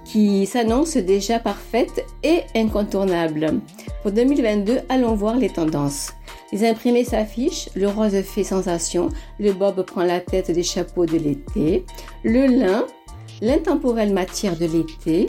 qui 0.05 0.45
s'annoncent 0.47 1.01
déjà 1.01 1.38
parfaites 1.38 2.05
et 2.22 2.40
incontournables. 2.57 3.61
Pour 4.03 4.11
2022, 4.11 4.80
allons 4.88 5.14
voir 5.14 5.36
les 5.36 5.49
tendances. 5.49 6.12
Les 6.53 6.68
imprimés 6.68 7.05
s'affichent, 7.05 7.68
le 7.74 7.88
rose 7.88 8.20
fait 8.22 8.45
sensation, 8.45 9.09
le 9.38 9.53
bob 9.53 9.84
prend 9.84 10.05
la 10.05 10.20
tête 10.20 10.51
des 10.51 10.62
chapeaux 10.62 11.07
de 11.07 11.16
l'été, 11.16 11.84
le 12.22 12.47
lin, 12.47 12.84
l'intemporelle 13.41 14.12
matière 14.12 14.57
de 14.57 14.66
l'été, 14.66 15.26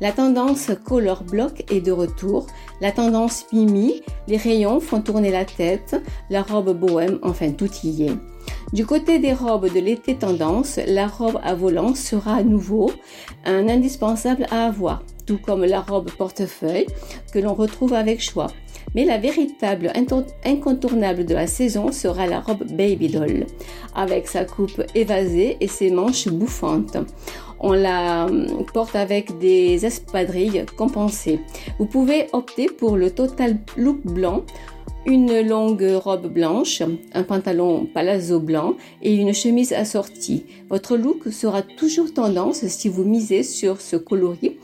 la 0.00 0.12
tendance 0.12 0.70
color 0.84 1.22
block 1.24 1.64
est 1.72 1.80
de 1.80 1.92
retour, 1.92 2.46
la 2.80 2.92
tendance 2.92 3.46
mimi, 3.52 4.02
les 4.28 4.36
rayons 4.36 4.80
font 4.80 5.00
tourner 5.00 5.30
la 5.30 5.44
tête, 5.44 6.00
la 6.30 6.42
robe 6.42 6.78
bohème, 6.78 7.18
enfin 7.22 7.52
tout 7.52 7.70
y 7.82 8.04
est. 8.04 8.16
Du 8.72 8.84
côté 8.86 9.18
des 9.18 9.32
robes 9.32 9.72
de 9.72 9.80
l'été 9.80 10.16
tendance, 10.16 10.80
la 10.86 11.06
robe 11.06 11.38
à 11.42 11.54
volant 11.54 11.94
sera 11.94 12.36
à 12.36 12.42
nouveau 12.42 12.90
un 13.44 13.68
indispensable 13.68 14.46
à 14.50 14.66
avoir, 14.66 15.02
tout 15.26 15.38
comme 15.38 15.64
la 15.64 15.80
robe 15.80 16.10
portefeuille 16.10 16.86
que 17.32 17.38
l'on 17.38 17.54
retrouve 17.54 17.94
avec 17.94 18.20
choix. 18.20 18.48
Mais 18.94 19.04
la 19.04 19.18
véritable 19.18 19.92
incontournable 20.44 21.24
de 21.24 21.34
la 21.34 21.46
saison 21.46 21.90
sera 21.92 22.26
la 22.26 22.40
robe 22.40 22.64
baby 22.70 23.08
doll, 23.08 23.46
avec 23.94 24.28
sa 24.28 24.44
coupe 24.44 24.82
évasée 24.94 25.56
et 25.60 25.68
ses 25.68 25.90
manches 25.90 26.28
bouffantes. 26.28 26.96
On 27.60 27.72
la 27.72 28.26
hum, 28.26 28.64
porte 28.72 28.94
avec 28.94 29.38
des 29.38 29.86
espadrilles 29.86 30.64
compensées. 30.76 31.40
Vous 31.78 31.86
pouvez 31.86 32.26
opter 32.32 32.66
pour 32.66 32.96
le 32.96 33.10
total 33.10 33.58
look 33.76 34.00
blanc, 34.04 34.44
une 35.06 35.40
longue 35.40 35.86
robe 36.02 36.32
blanche, 36.32 36.82
un 37.12 37.22
pantalon 37.22 37.86
palazzo 37.92 38.40
blanc 38.40 38.74
et 39.02 39.14
une 39.14 39.34
chemise 39.34 39.72
assortie. 39.72 40.46
Votre 40.70 40.96
look 40.96 41.30
sera 41.30 41.62
toujours 41.62 42.12
tendance 42.12 42.66
si 42.66 42.88
vous 42.88 43.04
misez 43.04 43.42
sur 43.42 43.80
ce 43.80 43.96
coloris 43.96 44.56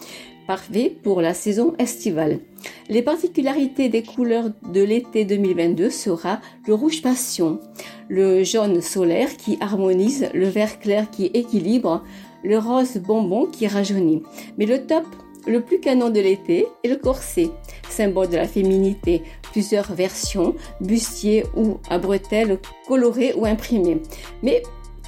parfait 0.51 0.93
pour 1.05 1.21
la 1.21 1.33
saison 1.33 1.75
estivale. 1.79 2.41
Les 2.89 3.03
particularités 3.03 3.89
des 3.89 4.03
couleurs 4.03 4.51
de 4.73 4.83
l'été 4.83 5.25
2022 5.25 5.91
sera 5.91 6.41
le 6.67 6.75
rouge 6.75 7.03
passion, 7.03 7.61
le 8.09 8.43
jaune 8.43 8.81
solaire 8.81 9.37
qui 9.37 9.59
harmonise, 9.61 10.29
le 10.35 10.49
vert 10.49 10.81
clair 10.81 11.09
qui 11.09 11.27
équilibre, 11.27 12.03
le 12.43 12.59
rose 12.59 12.97
bonbon 12.97 13.47
qui 13.47 13.69
rajeunit. 13.69 14.25
Mais 14.59 14.67
le 14.67 14.85
top, 14.89 15.05
le 15.47 15.61
plus 15.61 15.79
canon 15.79 16.11
de 16.11 16.19
l'été 16.19 16.67
est 16.83 16.89
le 16.89 16.97
corset, 16.97 17.51
symbole 17.89 18.31
de 18.31 18.37
la 18.37 18.49
féminité. 18.49 19.23
Plusieurs 19.53 19.93
versions, 19.93 20.57
bustier 20.81 21.45
ou 21.57 21.79
à 21.89 21.99
bretelles 21.99 22.59
colorées 22.89 23.35
ou 23.37 23.47
imprimées. 23.47 24.03
Mais 24.43 24.65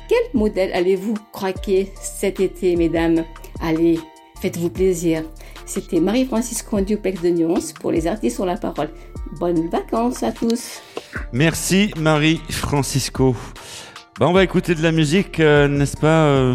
quel 0.08 0.40
modèle 0.40 0.72
allez-vous 0.72 1.14
craquer 1.32 1.88
cet 2.00 2.38
été, 2.38 2.76
mesdames? 2.76 3.24
Allez, 3.60 3.98
faites-vous 4.42 4.70
plaisir. 4.70 5.22
C'était 5.66 6.00
Marie-Francisco 6.00 6.76
en 6.76 6.82
duplex 6.82 7.22
de 7.22 7.28
Nuance 7.30 7.72
pour 7.72 7.92
les 7.92 8.08
artistes 8.08 8.34
sur 8.36 8.44
la 8.44 8.56
parole. 8.56 8.88
Bonnes 9.38 9.68
vacances 9.70 10.24
à 10.24 10.32
tous. 10.32 10.82
Merci 11.32 11.92
Marie-Francisco. 11.96 13.36
Bah, 14.18 14.26
on 14.28 14.32
va 14.32 14.42
écouter 14.42 14.74
de 14.74 14.82
la 14.82 14.90
musique, 14.90 15.38
euh, 15.38 15.68
n'est-ce 15.68 15.96
pas, 15.96 16.24
euh, 16.26 16.54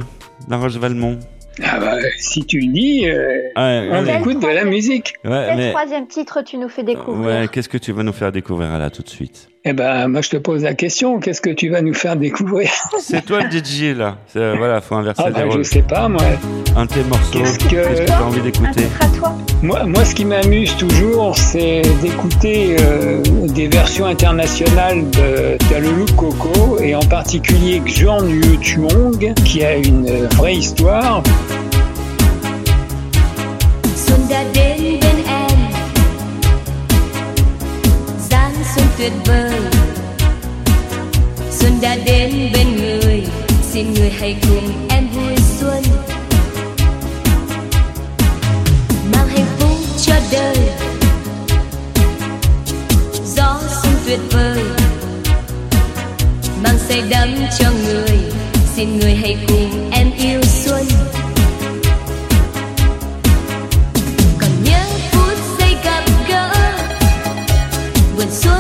La 0.50 0.58
Roche 0.58 0.76
Valmont 0.76 1.18
Ah 1.64 1.80
bah, 1.80 1.96
si 2.18 2.46
tu 2.46 2.60
le 2.60 2.74
dis, 2.74 3.10
euh, 3.10 3.26
Ouais, 3.56 3.88
on 3.90 4.06
allez. 4.06 4.20
écoute 4.20 4.42
de 4.42 4.48
la 4.48 4.66
musique. 4.66 5.14
Ouais, 5.24 5.46
Quel 5.48 5.58
mais 5.58 5.72
troisième 5.72 6.08
titre 6.08 6.42
tu 6.46 6.58
nous 6.58 6.70
fais 6.70 6.84
découvrir? 6.84 7.26
Ouais, 7.42 7.48
qu'est-ce 7.48 7.70
que 7.70 7.78
tu 7.78 7.94
vas 7.94 8.04
nous 8.04 8.14
faire 8.14 8.34
découvrir 8.34 8.78
là 8.78 8.90
tout 8.90 9.02
de 9.02 9.10
suite? 9.10 9.48
Eh 9.70 9.74
ben, 9.74 10.08
moi, 10.08 10.22
je 10.22 10.30
te 10.30 10.38
pose 10.38 10.64
la 10.64 10.74
question. 10.76 11.20
Qu'est-ce 11.20 11.42
que 11.42 11.50
tu 11.50 11.68
vas 11.68 11.82
nous 11.82 11.94
faire 11.94 12.16
découvrir? 12.16 12.70
C'est 13.02 13.26
toi 13.26 13.42
le 13.42 13.50
DJ 13.52 13.98
là. 13.98 14.16
C'est, 14.32 14.40
euh, 14.40 14.56
voilà, 14.58 14.80
faut 14.80 14.96
inverser 14.96 15.22
Ah 15.26 15.30
les 15.30 15.34
ben, 15.44 15.52
je 15.58 15.64
sais 15.64 15.82
pas, 15.82 16.08
moi. 16.08 16.22
Un 16.78 16.86
de 16.86 16.90
tes 16.94 17.04
morceaux. 17.04 17.40
Qu'est-ce 17.40 17.60
que- 17.60 17.66
que, 17.66 18.06
tu 18.06 18.12
as 18.14 18.24
envie 18.26 18.40
d'écouter? 18.40 18.84
Titre 18.84 19.02
à 19.02 19.08
toi? 19.18 19.36
Moi, 19.62 19.84
moi, 19.84 20.06
ce 20.06 20.16
qui 20.16 20.24
m'amuse 20.24 20.74
toujours, 20.78 21.36
c'est 21.38 21.82
d'écouter 22.02 22.78
euh, 22.80 23.22
des 23.50 23.68
versions 23.68 24.06
internationales 24.06 25.04
de 25.10 25.58
Talulu 25.70 26.06
Coco, 26.16 26.80
et 26.80 26.96
en 26.96 27.02
particulier 27.02 27.82
Jean 27.86 28.26
Yu 28.26 28.58
Tuong, 28.62 29.34
qui 29.44 29.66
a 29.66 29.76
une 29.76 30.28
vraie 30.38 30.56
histoire. 30.56 31.22
Tuyệt 38.98 39.12
vời. 39.26 39.60
Xuân 41.52 41.72
đã 41.82 41.98
đến 42.06 42.52
bên 42.54 42.78
người, 42.78 43.24
Xin 43.72 43.94
người 43.94 44.10
hãy 44.10 44.36
cùng 44.42 44.88
em 44.90 45.08
vui 45.16 45.36
xuân. 45.60 45.84
Mang 49.14 49.28
hạnh 49.28 49.46
phúc 49.60 49.78
cho 50.06 50.14
đời. 50.32 50.58
Gió 53.36 53.62
xuân 53.84 53.94
tuyệt 54.06 54.20
vời. 54.32 54.64
Mang 56.64 56.78
say 56.88 57.04
đắm 57.10 57.36
cho 57.60 57.72
người, 57.86 58.18
Xin 58.76 59.00
người 59.00 59.16
hãy 59.16 59.38
cùng 59.48 59.90
em 59.92 60.12
yêu 60.18 60.42
xuân. 60.44 60.86
Còn 64.40 64.50
nhớ 64.64 64.84
phút 65.12 65.38
giây 65.60 65.76
gặp 65.84 66.04
gỡ 66.28 66.52
vườn 68.16 68.28
xuân 68.32 68.57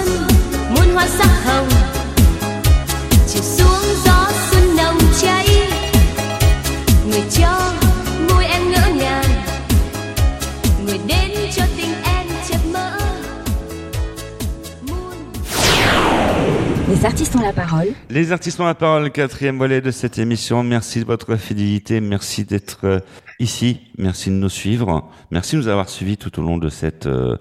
Les 16.97 17.05
artistes 17.05 17.35
ont 17.35 17.41
la 17.41 17.53
parole. 17.53 17.87
Les 18.09 18.31
artistes 18.31 18.59
ont 18.59 18.65
la 18.65 18.73
parole, 18.73 19.11
quatrième 19.11 19.57
volet 19.57 19.81
de 19.81 19.91
cette 19.91 20.17
émission. 20.17 20.63
Merci 20.63 21.01
de 21.01 21.05
votre 21.05 21.35
fidélité, 21.35 22.01
merci 22.01 22.43
d'être 22.43 22.85
euh, 22.85 22.99
ici, 23.39 23.81
merci 23.97 24.29
de 24.29 24.35
nous 24.35 24.49
suivre, 24.49 25.07
merci 25.29 25.55
de 25.55 25.61
nous 25.61 25.67
avoir 25.67 25.89
suivis 25.89 26.17
tout 26.17 26.39
au 26.39 26.43
long 26.43 26.57
de 26.57 26.69
cette 26.69 27.05
euh, 27.05 27.37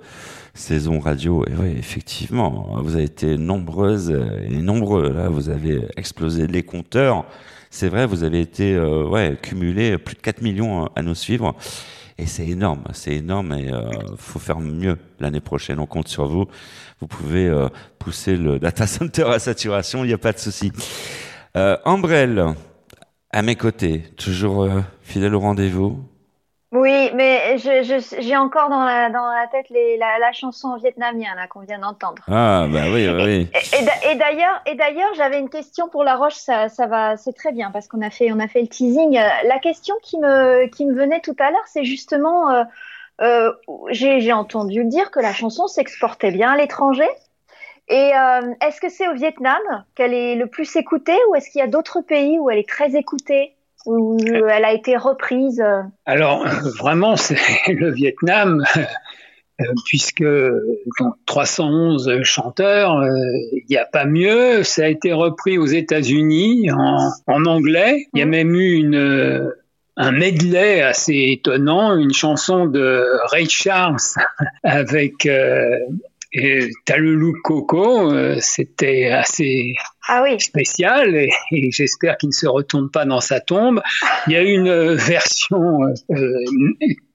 saison 0.57 0.99
radio. 0.99 1.45
Et 1.47 1.53
oui, 1.59 1.75
effectivement, 1.79 2.79
vous 2.83 2.95
avez 2.95 3.05
été 3.05 3.39
nombreuses 3.39 4.11
et 4.49 4.57
nombreux. 4.57 5.13
Là, 5.13 5.29
vous 5.29 5.49
avez 5.49 5.83
explosé 5.97 6.47
les 6.47 6.63
compteurs. 6.63 7.27
C'est 7.71 7.89
vrai, 7.89 8.07
vous 8.07 8.25
avez 8.25 8.41
été 8.41 8.75
euh, 8.75 9.07
ouais 9.07 9.39
cumulé 9.41 9.99
plus 9.99 10.15
de 10.15 10.21
4 10.21 10.43
millions 10.43 10.87
à 10.97 11.03
nous 11.03 11.15
suivre. 11.15 11.55
Et 12.19 12.27
c'est 12.27 12.47
énorme, 12.47 12.85
c'est 12.93 13.15
énorme 13.15 13.53
et 13.53 13.71
euh, 13.71 13.91
faut 14.17 14.39
faire 14.39 14.59
mieux 14.59 14.97
l'année 15.21 15.41
prochaine. 15.41 15.79
On 15.79 15.87
compte 15.87 16.09
sur 16.09 16.27
vous. 16.27 16.47
Vous 17.01 17.07
pouvez 17.07 17.47
euh, 17.47 17.69
pousser 17.99 18.37
le 18.37 18.59
data 18.59 18.87
center 18.87 19.25
à 19.25 19.39
saturation, 19.39 20.03
il 20.03 20.09
n'y 20.09 20.15
a 20.15 20.19
pas 20.19 20.33
de 20.33 20.39
souci. 20.39 20.73
Euh, 21.57 21.77
à 23.31 23.43
mes 23.43 23.57
côtés, 23.57 24.05
toujours 24.17 24.63
euh, 24.63 24.81
fidèle 25.03 25.35
au 25.35 25.41
rendez-vous. 25.41 26.03
Oui, 26.77 27.11
mais 27.15 27.57
je- 27.59 27.83
je- 27.83 28.21
j'ai 28.21 28.37
encore 28.37 28.69
dans 28.69 28.85
la, 28.85 29.09
dans 29.09 29.27
la 29.31 29.47
tête 29.47 29.71
les, 29.71 29.97
la, 29.97 30.19
la 30.19 30.33
chanson 30.33 30.77
vietnamienne 30.77 31.39
qu'on 31.51 31.61
vient 31.61 31.79
d'entendre. 31.79 32.23
Ah 32.29 32.67
bah 32.71 32.83
oui, 32.93 33.09
oui. 33.09 33.49
Et, 33.55 34.11
et 34.11 34.13
et 34.13 34.75
d'ailleurs, 34.75 35.15
j'avais 35.17 35.39
une 35.39 35.49
question 35.49 35.89
pour 35.89 36.05
La 36.05 36.17
Roche. 36.17 36.35
Ça, 36.35 36.69
ça 36.69 36.87
va, 36.87 37.17
c'est 37.17 37.33
très 37.33 37.53
bien 37.53 37.71
parce 37.71 37.89
qu'on 37.89 38.03
a 38.03 38.11
fait, 38.11 38.31
on 38.33 38.39
a 38.41 38.49
fait 38.49 38.61
le 38.61 38.69
teasing. 38.69 39.17
Euh, 39.17 39.29
La 39.45 39.59
question 39.59 39.95
qui 40.03 40.19
me, 40.19 40.67
qui 40.67 40.87
me 40.87 40.95
venait 40.95 41.21
tout 41.21 41.37
à 41.39 41.51
l'heure, 41.51 41.67
c'est 41.67 41.85
justement, 41.85 42.51
euh, 42.51 42.65
euh, 43.23 43.53
j'ai, 43.91 44.21
j'ai 44.21 44.33
entendu 44.33 44.85
dire 44.85 45.11
que 45.11 45.21
la 45.21 45.33
chanson 45.33 45.67
s'exportait 45.69 46.31
bien 46.31 46.53
à 46.53 46.57
l'étranger. 46.57 47.09
Et 47.89 48.13
euh, 48.17 48.55
est-ce 48.61 48.81
que 48.81 48.89
c'est 48.89 49.09
au 49.09 49.15
Vietnam 49.15 49.63
qu'elle 49.95 50.13
est 50.13 50.35
le 50.35 50.49
plus 50.49 50.77
écoutée 50.77 51.17
ou 51.31 51.37
est-ce 51.37 51.51
qu'il 51.51 51.61
y 51.61 51.65
a 51.65 51.69
d'autres 51.69 52.01
pays 52.03 52.39
où 52.39 52.51
elle 52.51 52.59
est 52.59 52.69
très 52.69 52.97
écoutée? 52.97 53.56
Où 53.87 54.19
elle 54.49 54.65
a 54.65 54.73
été 54.73 54.97
reprise 54.97 55.61
euh 55.61 55.83
Alors, 56.05 56.47
euh, 56.47 56.51
vraiment, 56.79 57.17
c'est 57.17 57.39
le 57.73 57.91
Vietnam, 57.93 58.65
euh, 59.61 59.65
puisque 59.87 60.25
donc, 60.25 61.15
311 61.27 62.23
chanteurs, 62.23 62.99
euh, 62.99 63.11
il 63.53 63.65
n'y 63.71 63.77
a 63.77 63.87
pas 63.87 64.05
mieux. 64.05 64.63
Ça 64.63 64.85
a 64.85 64.89
été 64.89 65.13
repris 65.13 65.59
aux 65.59 65.67
États-Unis 65.67 66.71
en, 66.71 67.11
en 67.27 67.45
anglais. 67.47 68.07
Il 68.15 68.21
y 68.21 68.23
a 68.23 68.27
même 68.27 68.55
eu 68.55 68.73
une, 68.75 68.97
euh, 68.97 69.51
un 69.97 70.13
medley 70.13 70.83
assez 70.83 71.29
étonnant, 71.31 71.97
une 71.97 72.13
chanson 72.13 72.67
de 72.67 73.07
Ray 73.31 73.49
Charles 73.49 73.97
avec 74.63 75.25
euh, 75.27 75.79
et 76.33 76.69
T'as 76.85 76.99
le 76.99 77.15
look 77.15 77.37
Coco. 77.43 78.13
euh, 78.13 78.37
C'était 78.41 79.07
assez 79.07 79.75
Ah 80.09 80.23
oui. 80.23 80.41
spécial 80.41 81.15
et, 81.17 81.31
et 81.53 81.71
j'espère 81.73 82.17
qu'il 82.17 82.29
ne 82.29 82.35
se 82.35 82.47
retourne 82.47 82.91
pas 82.91 83.05
dans 83.05 83.21
sa 83.21 83.41
tombe. 83.41 83.81
Il 84.27 84.33
y 84.33 84.37
a 84.37 84.43
une 84.43 84.69
euh, 84.69 84.95
version 84.95 85.81
euh, 86.11 86.33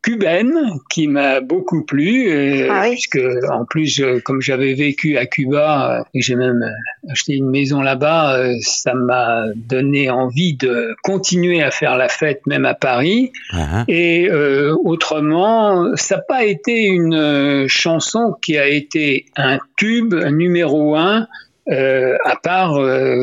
cubaine 0.01 0.51
qui 0.89 1.07
m'a 1.07 1.41
beaucoup 1.41 1.85
plu, 1.85 2.27
euh, 2.29 2.67
Ah 2.71 2.81
oui. 2.85 2.91
puisque 2.93 3.19
en 3.51 3.65
plus, 3.65 3.85
je- 3.95 4.19
comme 4.19 4.41
j'avais 4.41 4.73
vécu 4.73 5.17
à 5.17 5.25
Cuba 5.27 5.99
euh, 5.99 6.03
et 6.15 6.21
j'ai 6.21 6.35
même 6.35 6.63
euh, 6.63 7.11
acheté 7.11 7.35
une 7.35 7.49
maison 7.49 7.81
là-bas, 7.81 8.35
euh, 8.39 8.53
ça 8.61 8.93
m'a 8.95 9.43
donné 9.55 10.09
envie 10.09 10.55
de 10.55 10.95
continuer 11.03 11.61
à 11.61 11.69
faire 11.69 11.97
la 11.97 12.09
fête 12.09 12.41
même 12.47 12.65
à 12.65 12.73
Paris. 12.73 13.31
Ah, 13.53 13.85
Et 13.87 14.27
euh, 14.29 14.75
autrement, 14.83 15.95
ça 15.95 16.15
n'a 16.17 16.21
pas 16.23 16.45
été 16.45 16.85
une 16.87 17.13
euh, 17.15 17.65
chanson 17.67 18.35
qui 18.41 18.57
a 18.57 18.67
été 18.67 19.25
un 19.37 19.59
tube 19.77 20.13
un 20.15 20.31
numéro 20.31 20.95
un, 20.95 21.27
euh, 21.69 22.15
à 22.25 22.35
part 22.35 22.75
euh, 22.75 23.17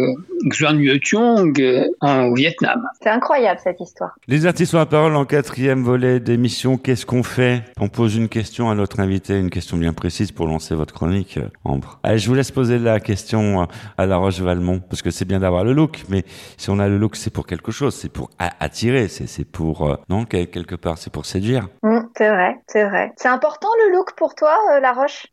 Xuan 0.49 0.78
euh, 1.59 1.84
en 2.01 2.32
Vietnam. 2.32 2.82
C'est 3.03 3.11
incroyable 3.11 3.61
cette 3.62 3.80
histoire. 3.80 4.14
Les 4.28 4.47
artistes 4.47 4.74
ont 4.74 4.78
la 4.78 4.86
parole 4.86 5.16
en 5.16 5.24
quatrième 5.24 5.82
volet 5.82 6.20
d'émission. 6.20 6.76
Qu'est-ce 6.78 7.05
qu'on 7.07 7.22
fait? 7.22 7.62
On 7.80 7.89
pose 7.89 8.16
une 8.16 8.28
question 8.28 8.70
à 8.70 8.74
notre 8.74 9.01
invité, 9.01 9.39
une 9.39 9.51
question 9.51 9.76
bien 9.76 9.93
précise 9.93 10.32
pour 10.32 10.47
lancer 10.47 10.74
votre 10.74 10.95
chronique, 10.95 11.39
euh, 11.39 11.49
Ambre. 11.64 11.99
Allez, 12.03 12.18
je 12.18 12.28
vous 12.28 12.34
laisse 12.34 12.51
poser 12.51 12.78
la 12.78 13.01
question 13.01 13.62
euh, 13.62 13.64
à 13.97 14.07
La 14.07 14.16
Roche 14.16 14.41
Valmont, 14.41 14.80
parce 14.80 15.03
que 15.03 15.11
c'est 15.11 15.24
bien 15.24 15.41
d'avoir 15.41 15.64
le 15.64 15.72
look, 15.72 16.05
mais 16.09 16.24
si 16.57 16.70
on 16.70 16.78
a 16.78 16.89
le 16.89 16.99
look, 16.99 17.16
c'est 17.16 17.32
pour 17.32 17.47
quelque 17.47 17.72
chose, 17.72 17.95
c'est 17.95 18.12
pour 18.12 18.30
attirer, 18.39 19.09
c'est 19.09 19.45
pour 19.45 19.89
euh, 19.91 19.97
non 20.09 20.24
quel- 20.24 20.49
quelque 20.49 20.74
part, 20.74 20.99
c'est 20.99 21.12
pour 21.12 21.26
séduire. 21.26 21.68
Mm, 21.82 21.99
c'est 22.18 22.30
vrai, 22.30 22.56
c'est 22.66 22.82
vrai. 22.82 23.12
C'est 23.16 23.28
important 23.28 23.68
le 23.84 23.92
look 23.92 24.16
pour 24.16 24.34
toi, 24.34 24.58
euh, 24.72 24.80
La 24.80 24.92
Roche? 24.92 25.26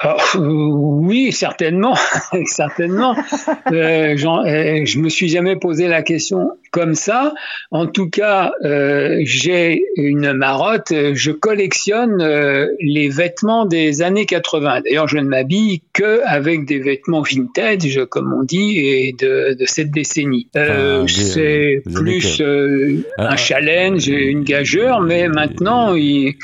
Alors, 0.00 0.20
euh, 0.34 0.40
oui, 0.40 1.30
certainement, 1.30 1.94
certainement. 2.46 3.14
Euh, 3.72 4.14
euh, 4.14 4.84
je 4.84 4.98
me 4.98 5.08
suis 5.08 5.28
jamais 5.28 5.56
posé 5.56 5.88
la 5.88 6.02
question 6.02 6.50
comme 6.74 6.96
ça. 6.96 7.32
En 7.70 7.86
tout 7.86 8.10
cas, 8.10 8.52
euh, 8.64 9.20
j'ai 9.22 9.84
une 9.96 10.32
marotte. 10.32 10.92
Je 11.12 11.30
collectionne 11.30 12.20
euh, 12.20 12.66
les 12.80 13.08
vêtements 13.08 13.64
des 13.64 14.02
années 14.02 14.26
80. 14.26 14.80
D'ailleurs, 14.80 15.06
je 15.06 15.18
ne 15.18 15.28
m'habille 15.28 15.82
que 15.92 16.20
avec 16.26 16.64
des 16.64 16.80
vêtements 16.80 17.22
vintage, 17.22 18.00
comme 18.10 18.34
on 18.36 18.42
dit, 18.42 18.80
et 18.80 19.12
de, 19.12 19.54
de 19.54 19.64
cette 19.66 19.92
décennie. 19.92 20.48
Euh, 20.56 21.06
c'est 21.06 21.80
plus 21.94 22.40
euh, 22.40 23.04
Ah, 23.18 23.34
un 23.34 23.36
challenge, 23.36 24.08
une 24.08 24.42
gageure, 24.42 25.00
mais 25.00 25.28
maintenant, 25.28 25.94
il, 25.94 26.34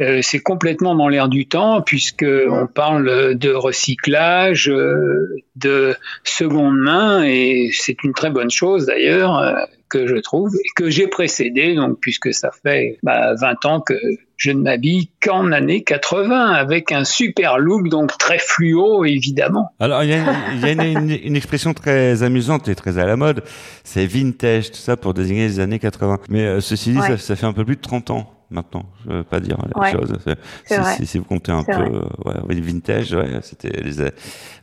euh, 0.00 0.20
c'est 0.22 0.40
complètement 0.40 0.94
dans 0.94 1.08
l'air 1.08 1.28
du 1.28 1.46
temps 1.48 1.80
puisque 1.82 2.26
on 2.50 2.66
parle 2.66 3.34
de 3.36 3.50
recyclage, 3.50 4.68
euh, 4.68 5.34
de 5.56 5.94
seconde 6.24 6.76
main 6.78 7.22
et 7.24 7.70
c'est 7.72 8.02
une 8.04 8.12
très 8.12 8.30
bonne 8.30 8.50
chose 8.50 8.86
d'ailleurs 8.86 9.38
euh, 9.38 9.54
que 9.88 10.06
je 10.06 10.16
trouve 10.16 10.54
et 10.56 10.68
que 10.74 10.90
j'ai 10.90 11.06
précédé 11.06 11.74
donc 11.74 11.98
puisque 12.00 12.34
ça 12.34 12.50
fait 12.62 12.98
bah, 13.02 13.34
20 13.40 13.64
ans 13.66 13.80
que 13.80 13.94
je 14.36 14.50
ne 14.50 14.60
m'habille 14.60 15.08
qu'en 15.22 15.50
années 15.52 15.82
80 15.82 16.50
avec 16.50 16.92
un 16.92 17.04
super 17.04 17.56
look 17.58 17.88
donc 17.88 18.18
très 18.18 18.38
fluo 18.38 19.06
évidemment. 19.06 19.70
Alors, 19.80 20.02
il 20.04 20.10
y 20.10 20.12
a, 20.12 20.18
il 20.52 20.60
y 20.60 20.64
a 20.66 20.72
une, 20.72 20.82
une- 21.10 21.18
une 21.24 21.36
expression 21.36 21.72
très 21.72 22.22
amusante 22.22 22.68
et 22.68 22.74
très 22.74 22.98
à 22.98 23.06
la 23.06 23.16
mode, 23.16 23.42
c'est 23.82 24.04
vintage, 24.04 24.72
tout 24.72 24.76
ça 24.76 24.98
pour 24.98 25.14
désigner 25.14 25.46
les 25.46 25.60
années 25.60 25.78
80. 25.78 26.18
Mais 26.28 26.44
euh, 26.44 26.60
ceci 26.60 26.90
dit, 26.90 26.98
Ouais. 26.98 27.06
ça, 27.08 27.16
ça 27.16 27.34
fait 27.36 27.46
un 27.46 27.54
peu 27.54 27.64
plus 27.64 27.76
de 27.76 27.80
30 27.80 28.10
ans 28.10 28.30
maintenant, 28.50 28.84
je 29.06 29.12
veux 29.12 29.24
pas 29.24 29.40
dire 29.40 29.56
la 29.74 29.80
Ouais. 29.80 29.92
chose. 29.92 30.12
C'est- 30.24 30.38
C'est 30.64 30.74
Si, 30.74 30.80
vrai. 30.80 30.94
si- 30.96 31.06
si 31.06 31.18
vous 31.18 31.24
comptez 31.24 31.52
un 31.52 31.62
C'est 31.64 31.72
peu, 31.72 31.82
vrai. 31.82 32.06
ouais, 32.24 32.34
oui, 32.48 32.60
vintage, 32.60 33.12
ouais, 33.12 33.38
c'était 33.42 33.80
les, 33.82 34.00
a- 34.00 34.10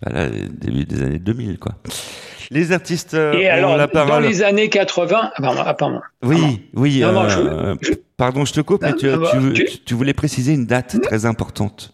voilà, 0.05 0.29
les 0.29 0.47
début 0.47 0.85
des 0.85 1.01
années 1.01 1.19
2000, 1.19 1.59
quoi. 1.59 1.73
Les 2.51 2.71
artistes 2.71 3.13
euh, 3.13 3.33
Et 3.33 3.49
ont 3.49 3.53
alors 3.53 3.77
la 3.77 3.87
dans 3.87 4.19
les 4.19 4.43
années 4.43 4.69
80, 4.69 5.31
ah, 5.35 5.41
pardon, 5.41 5.61
ah, 5.65 5.73
pardon. 5.73 6.01
Oui, 6.23 6.69
oui. 6.75 6.99
Non, 7.01 7.11
non, 7.13 7.23
euh, 7.29 7.75
je- 7.81 7.93
Pardon, 8.15 8.45
je 8.45 8.53
te 8.53 8.61
coupe, 8.61 8.83
mais 8.83 8.89
Ah, 8.89 8.93
tu, 8.93 9.09
ah, 9.09 9.17
bah, 9.17 9.31
tu- 9.31 9.53
tu- 9.53 9.65
tu- 9.65 9.83
tu 9.83 9.93
voulais 9.95 10.13
préciser 10.13 10.53
une 10.53 10.65
date 10.67 11.01
très 11.01 11.25
importante. 11.25 11.93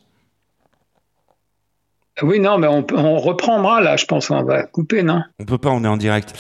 Oui 2.22 2.42
non 2.42 2.58
mais 2.58 2.68
on, 2.68 2.86
on 2.96 3.18
reprendra 3.18 3.80
là 3.80 3.96
je 3.96 4.04
pense 4.06 4.30
on 4.30 4.44
va 4.44 4.64
couper 4.64 5.04
non? 5.04 5.22
On 5.40 5.46
peut 5.46 5.58
pas, 5.58 5.70
on 5.70 5.86
est 5.86 5.88
en 5.88 5.96
direct. 5.96 6.34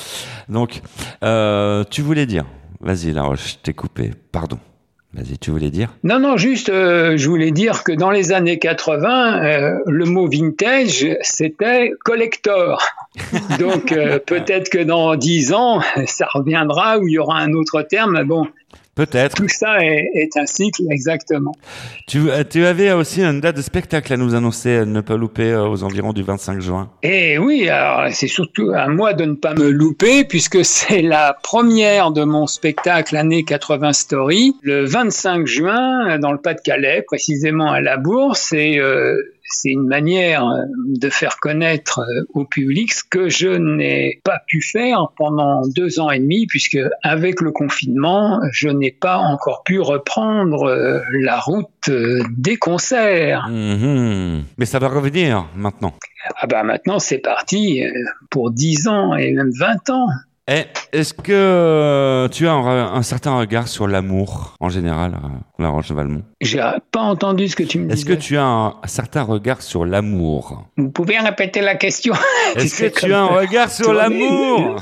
Donc, 0.49 0.81
euh, 1.23 1.85
tu 1.89 2.01
voulais 2.01 2.25
dire. 2.25 2.43
Vas-y, 2.81 3.11
Laroche, 3.13 3.53
je 3.53 3.55
t'ai 3.63 3.73
coupé. 3.73 4.11
Pardon. 4.33 4.59
Vas-y, 5.13 5.39
tu 5.39 5.49
voulais 5.49 5.71
dire? 5.71 5.89
Non, 6.03 6.19
non, 6.19 6.37
juste, 6.37 6.69
euh, 6.69 7.17
je 7.17 7.27
voulais 7.29 7.49
dire 7.49 7.83
que 7.83 7.91
dans 7.91 8.11
les 8.11 8.31
années 8.31 8.59
80, 8.59 9.43
euh, 9.43 9.79
le 9.87 10.05
mot 10.05 10.27
vintage, 10.27 11.07
c'était 11.21 11.93
collector. 12.03 12.79
Donc, 13.59 13.91
euh, 13.91 14.19
peut-être 14.19 14.69
que 14.69 14.77
dans 14.77 15.15
10 15.15 15.53
ans, 15.53 15.81
ça 16.05 16.27
reviendra 16.31 16.99
ou 16.99 17.07
il 17.07 17.13
y 17.13 17.17
aura 17.17 17.39
un 17.39 17.53
autre 17.53 17.81
terme. 17.81 18.23
Bon, 18.23 18.45
Peut-être. 18.99 19.37
tout 19.37 19.47
ça 19.47 19.77
est, 19.79 20.09
est 20.13 20.35
un 20.35 20.45
cycle, 20.45 20.83
exactement. 20.91 21.55
Tu, 22.05 22.29
euh, 22.29 22.43
tu 22.43 22.65
avais 22.65 22.91
aussi 22.91 23.21
une 23.23 23.39
date 23.39 23.55
de 23.55 23.61
spectacle 23.61 24.11
à 24.11 24.17
nous 24.17 24.35
annoncer, 24.35 24.79
à 24.79 24.85
ne 24.85 24.99
pas 24.99 25.15
louper 25.15 25.53
euh, 25.53 25.69
aux 25.69 25.83
environs 25.83 26.11
du 26.11 26.21
25 26.21 26.59
juin. 26.59 26.89
Et 27.01 27.37
oui, 27.37 27.69
alors 27.69 28.11
c'est 28.11 28.27
surtout 28.27 28.71
à 28.75 28.89
moi 28.89 29.13
de 29.13 29.23
ne 29.23 29.35
pas 29.35 29.53
me 29.53 29.69
louper 29.69 30.25
puisque 30.25 30.65
c'est 30.65 31.01
la 31.01 31.33
première 31.41 32.11
de 32.11 32.25
mon 32.25 32.45
spectacle 32.45 33.15
année 33.15 33.45
80 33.45 33.93
Story, 33.93 34.55
le 34.63 34.83
25 34.83 35.47
juin 35.47 36.19
dans 36.19 36.33
le 36.33 36.37
Pas-de-Calais, 36.37 37.01
précisément 37.07 37.71
à 37.71 37.79
la 37.79 37.95
Bourse. 37.95 38.51
Et 38.51 38.79
euh, 38.79 39.15
c'est 39.49 39.69
une 39.69 39.87
manière 39.87 40.45
euh, 40.45 40.63
de 40.85 41.09
faire 41.09 41.37
connaître 41.39 41.99
euh, 41.99 42.25
au 42.33 42.45
public 42.45 42.93
ce 42.93 43.03
que 43.03 43.29
je 43.29 43.49
n'ai 43.49 44.21
pas 44.23 44.39
pu 44.47 44.61
faire 44.61 45.07
pendant 45.17 45.61
deux 45.67 45.99
ans 45.99 46.11
et 46.11 46.19
demi 46.19 46.45
puisque 46.47 46.79
avec 47.03 47.41
le 47.41 47.51
confinement, 47.51 48.39
je 48.51 48.69
n'ai 48.69 48.91
pas 48.91 49.17
encore 49.17 49.63
pu 49.63 49.79
reprendre 49.79 50.69
euh, 50.69 51.01
la 51.11 51.39
route 51.39 51.89
des 52.37 52.57
concerts. 52.57 53.47
Mhm. 53.49 54.43
Mais 54.57 54.65
ça 54.65 54.79
va 54.79 54.87
revenir 54.87 55.47
maintenant. 55.55 55.95
Ah 56.41 56.47
bah 56.47 56.63
maintenant 56.63 56.99
c'est 56.99 57.17
parti 57.17 57.81
pour 58.29 58.51
10 58.51 58.87
ans 58.87 59.15
et 59.15 59.31
même 59.31 59.51
20 59.51 59.89
ans. 59.89 60.07
Eh, 60.51 60.63
Est-ce 60.93 61.13
que 61.13 61.31
euh, 61.31 62.27
tu 62.29 62.47
as 62.47 62.53
un, 62.53 63.01
certain 63.03 63.37
regard 63.37 63.67
sur 63.67 63.87
l'amour 63.87 64.55
en 64.59 64.69
général, 64.69 65.11
euh, 65.13 65.27
Laroche 65.63 65.91
Valmont 65.91 66.23
J'ai 66.41 66.59
pas 66.91 67.01
entendu 67.01 67.47
ce 67.47 67.55
que 67.55 67.61
tu 67.61 67.77
me 67.77 67.85
Est-ce 67.91 68.03
disais. 68.03 68.15
que 68.17 68.19
tu 68.21 68.35
as 68.37 68.43
un, 68.45 68.67
un 68.69 68.87
certain 68.87 69.21
regard 69.21 69.61
sur 69.61 69.85
l'amour? 69.85 70.65
Vous 70.77 70.89
pouvez 70.89 71.19
répéter 71.19 71.61
la 71.61 71.75
question 71.75 72.15
Est-ce 72.55 72.81
que 72.83 72.99
tu 72.99 73.13
as 73.13 73.19
un 73.19 73.27
regard 73.27 73.69
sur 73.69 73.93
l'amour? 73.93 74.77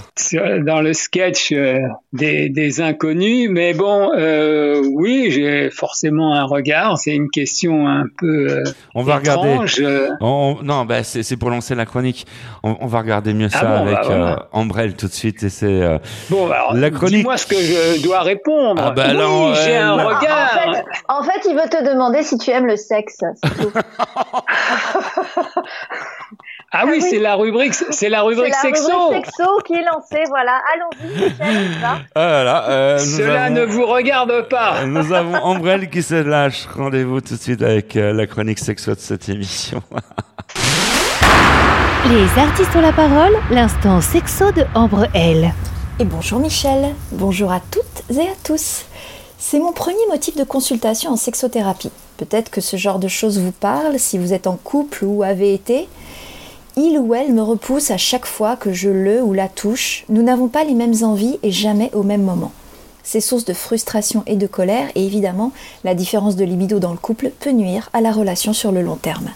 Dans 0.66 0.80
le 0.80 0.94
sketch 0.94 1.52
euh, 1.52 1.80
des, 2.14 2.48
des 2.48 2.80
inconnus, 2.80 3.50
mais 3.52 3.74
bon, 3.74 4.12
euh, 4.18 4.82
oui, 4.94 5.32
j'ai 5.32 5.70
forcément 5.70 6.34
un 6.34 6.46
regard. 6.46 6.98
C'est 6.98 7.14
une 7.14 7.30
question 7.30 7.90
un 7.90 8.06
peu 8.18 8.48
euh, 8.50 8.64
On 8.96 9.04
va 9.04 9.18
regarder. 9.18 9.50
étrange. 9.50 9.84
On- 10.22 10.60
non, 10.64 10.86
bah 10.86 11.04
c'est 11.04 11.36
pour 11.38 11.50
lancer 11.50 11.76
la 11.76 11.86
chronique. 11.86 12.26
On, 12.64 12.78
on 12.80 12.88
va 12.88 13.00
regarder 13.00 13.34
mieux 13.34 13.50
Ah 13.52 13.58
ça 13.60 13.66
bon, 13.66 13.82
avec 13.82 13.96
bah 13.96 14.02
voilà. 14.06 14.50
Ambrelle 14.54 14.96
tout 14.96 15.08
de 15.08 15.14
suite. 15.14 15.44
Et 15.44 15.50
c'est 15.60 15.82
euh, 15.82 15.98
Bon, 16.30 16.50
alors, 16.52 16.74
La 16.76 16.90
chronique- 16.92 17.18
dis-moi 17.18 17.38
ce 17.38 17.46
que 17.48 17.56
je 17.56 18.04
dois 18.04 18.22
répondre. 18.22 18.82
Ah 18.86 18.92
bah 18.92 19.04
oui, 19.06 19.12
alors, 19.12 19.56
j'ai 19.56 19.76
euh, 19.78 19.86
un 19.88 19.94
regard. 20.04 20.50
En 20.66 20.74
fait, 20.74 20.84
en 21.08 21.24
fait, 21.24 21.50
il 21.50 21.56
veut 21.56 21.70
te 21.70 21.84
demander 21.90 22.24
si 22.24 22.38
tu 22.38 22.52
aimes 22.52 22.68
le 22.68 22.78
sexe. 22.78 23.18
tout. 23.62 23.72
Ah 26.74 26.84
oui, 26.86 27.00
oui. 27.02 27.02
c'est 27.02 27.20
la 27.20 27.36
rubrique, 27.36 27.74
c'est 27.74 28.10
la 28.10 28.18
C'est 28.20 28.24
rubrique 28.26 28.54
la 28.54 28.60
sexo. 28.60 29.08
rubrique 29.08 29.26
sexo 29.26 29.58
qui 29.66 29.74
est 29.74 29.84
lancée. 29.86 30.24
Voilà, 30.28 30.60
allons-y, 30.76 31.08
Michel, 31.24 31.78
ah 32.14 32.20
là 32.22 32.44
là, 32.44 32.70
euh, 32.70 32.98
Cela 33.00 33.44
avons- 33.46 33.56
ne 33.56 33.64
vous 33.66 33.86
regarde 33.86 34.50
pas. 34.50 34.84
Nous 34.86 35.14
avons 35.14 35.36
Ambrelle 35.38 35.90
qui 35.90 36.04
se 36.04 36.16
lâche. 36.16 36.66
Rendez-vous 36.76 37.22
tout 37.22 37.36
de 37.36 37.40
suite 37.40 37.62
avec 37.62 37.96
euh, 37.96 38.12
la 38.12 38.28
chronique 38.28 38.60
sexo 38.60 38.94
de 38.94 39.00
cette 39.00 39.30
émission. 39.30 39.82
Les 42.10 42.42
artistes 42.42 42.74
ont 42.74 42.82
la 42.82 42.94
parole, 42.94 43.34
l'instant 43.52 44.00
sexo 44.00 44.54
de 44.54 44.64
Ambre 44.76 45.08
L. 45.14 45.54
Et 46.00 46.06
bonjour 46.06 46.40
Michel, 46.40 46.96
bonjour 47.12 47.52
à 47.52 47.60
toutes 47.60 48.16
et 48.18 48.22
à 48.22 48.34
tous. 48.46 48.86
C'est 49.38 49.60
mon 49.60 49.74
premier 49.74 50.08
motif 50.10 50.38
de 50.38 50.46
consultation 50.46 51.12
en 51.12 51.18
sexothérapie. 51.18 51.92
Peut-être 52.16 52.50
que 52.50 52.62
ce 52.62 52.78
genre 52.78 53.00
de 53.00 53.10
choses 53.10 53.40
vous 53.40 53.52
parle 53.52 54.00
si 54.00 54.18
vous 54.18 54.32
êtes 54.32 54.48
en 54.48 54.56
couple 54.56 55.04
ou 55.04 55.22
avez 55.22 55.54
été. 55.54 55.90
Il 56.78 56.98
ou 56.98 57.14
elle 57.14 57.34
me 57.34 57.42
repousse 57.42 57.92
à 57.92 57.98
chaque 57.98 58.26
fois 58.26 58.56
que 58.56 58.72
je 58.72 58.90
le 58.90 59.22
ou 59.22 59.34
la 59.34 59.50
touche. 59.50 60.06
Nous 60.08 60.24
n'avons 60.24 60.48
pas 60.48 60.64
les 60.64 60.76
mêmes 60.76 61.04
envies 61.04 61.40
et 61.44 61.52
jamais 61.52 61.92
au 61.94 62.04
même 62.04 62.24
moment. 62.24 62.54
C'est 63.04 63.20
source 63.20 63.44
de 63.44 63.54
frustration 63.54 64.24
et 64.28 64.38
de 64.38 64.48
colère 64.48 64.88
et 64.96 65.06
évidemment, 65.06 65.52
la 65.84 65.94
différence 65.94 66.38
de 66.38 66.46
libido 66.46 66.80
dans 66.80 66.92
le 66.92 66.98
couple 66.98 67.32
peut 67.38 67.52
nuire 67.52 67.90
à 67.92 68.00
la 68.00 68.14
relation 68.14 68.54
sur 68.54 68.72
le 68.72 68.82
long 68.82 68.96
terme. 68.96 69.30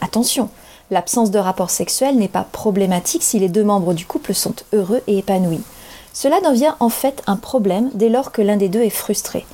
Attention, 0.00 0.50
l'absence 0.92 1.30
de 1.30 1.38
rapport 1.38 1.70
sexuel 1.70 2.16
n'est 2.16 2.28
pas 2.28 2.46
problématique 2.52 3.22
si 3.22 3.38
les 3.38 3.48
deux 3.48 3.64
membres 3.64 3.94
du 3.94 4.04
couple 4.04 4.34
sont 4.34 4.54
heureux 4.74 5.00
et 5.06 5.18
épanouis. 5.18 5.62
Cela 6.12 6.42
devient 6.42 6.74
en 6.80 6.90
fait 6.90 7.22
un 7.26 7.36
problème 7.36 7.90
dès 7.94 8.10
lors 8.10 8.30
que 8.30 8.42
l'un 8.42 8.58
des 8.58 8.68
deux 8.68 8.82
est 8.82 8.90
frustré. 8.90 9.46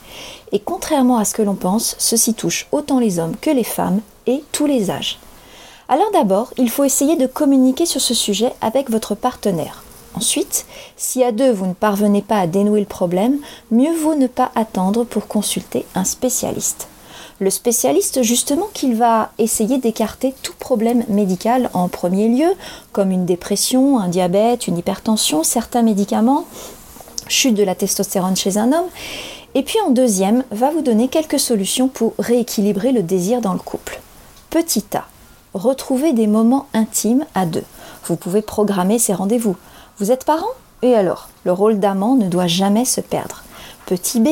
Et 0.50 0.58
contrairement 0.58 1.16
à 1.16 1.24
ce 1.24 1.34
que 1.34 1.42
l'on 1.42 1.54
pense, 1.54 1.94
ceci 1.98 2.34
touche 2.34 2.66
autant 2.72 2.98
les 2.98 3.20
hommes 3.20 3.36
que 3.40 3.50
les 3.50 3.64
femmes 3.64 4.00
et 4.26 4.42
tous 4.50 4.66
les 4.66 4.90
âges. 4.90 5.20
Alors 5.88 6.10
d'abord, 6.12 6.52
il 6.58 6.70
faut 6.70 6.82
essayer 6.82 7.14
de 7.14 7.28
communiquer 7.28 7.86
sur 7.86 8.00
ce 8.00 8.14
sujet 8.14 8.52
avec 8.60 8.90
votre 8.90 9.14
partenaire. 9.14 9.84
Ensuite, 10.14 10.66
si 10.96 11.22
à 11.22 11.30
deux 11.30 11.52
vous 11.52 11.66
ne 11.66 11.72
parvenez 11.72 12.22
pas 12.22 12.40
à 12.40 12.48
dénouer 12.48 12.80
le 12.80 12.86
problème, 12.86 13.38
mieux 13.70 13.94
vaut 13.94 14.16
ne 14.16 14.26
pas 14.26 14.50
attendre 14.56 15.04
pour 15.04 15.28
consulter 15.28 15.86
un 15.94 16.04
spécialiste. 16.04 16.88
Le 17.40 17.50
spécialiste, 17.50 18.22
justement, 18.22 18.68
qu'il 18.74 18.96
va 18.96 19.30
essayer 19.38 19.78
d'écarter 19.78 20.34
tout 20.42 20.54
problème 20.58 21.04
médical 21.08 21.70
en 21.72 21.88
premier 21.88 22.28
lieu, 22.28 22.52
comme 22.90 23.12
une 23.12 23.26
dépression, 23.26 24.00
un 24.00 24.08
diabète, 24.08 24.66
une 24.66 24.76
hypertension, 24.76 25.44
certains 25.44 25.82
médicaments, 25.82 26.46
chute 27.28 27.54
de 27.54 27.62
la 27.62 27.76
testostérone 27.76 28.34
chez 28.34 28.58
un 28.58 28.72
homme, 28.72 28.88
et 29.54 29.62
puis 29.62 29.78
en 29.86 29.90
deuxième, 29.90 30.42
va 30.50 30.70
vous 30.70 30.82
donner 30.82 31.06
quelques 31.06 31.38
solutions 31.38 31.86
pour 31.86 32.14
rééquilibrer 32.18 32.90
le 32.90 33.04
désir 33.04 33.40
dans 33.40 33.52
le 33.52 33.58
couple. 33.60 34.00
Petit 34.50 34.84
A. 34.94 35.04
Retrouvez 35.54 36.12
des 36.12 36.26
moments 36.26 36.66
intimes 36.74 37.24
à 37.34 37.46
deux. 37.46 37.64
Vous 38.04 38.16
pouvez 38.16 38.42
programmer 38.42 38.98
ces 38.98 39.14
rendez-vous. 39.14 39.56
Vous 39.98 40.10
êtes 40.10 40.24
parents 40.24 40.46
Et 40.82 40.94
alors? 40.94 41.28
Le 41.44 41.52
rôle 41.52 41.78
d'amant 41.78 42.16
ne 42.16 42.28
doit 42.28 42.46
jamais 42.46 42.84
se 42.84 43.00
perdre. 43.00 43.42
Petit 43.86 44.20
B, 44.20 44.28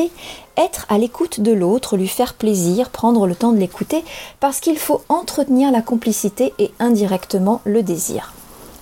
être 0.57 0.85
à 0.89 0.97
l'écoute 0.97 1.39
de 1.39 1.51
l'autre, 1.51 1.97
lui 1.97 2.07
faire 2.07 2.33
plaisir, 2.33 2.89
prendre 2.89 3.27
le 3.27 3.35
temps 3.35 3.51
de 3.51 3.59
l'écouter, 3.59 4.03
parce 4.39 4.59
qu'il 4.59 4.77
faut 4.77 5.01
entretenir 5.07 5.71
la 5.71 5.81
complicité 5.81 6.53
et 6.59 6.71
indirectement 6.79 7.61
le 7.63 7.83
désir. 7.83 8.33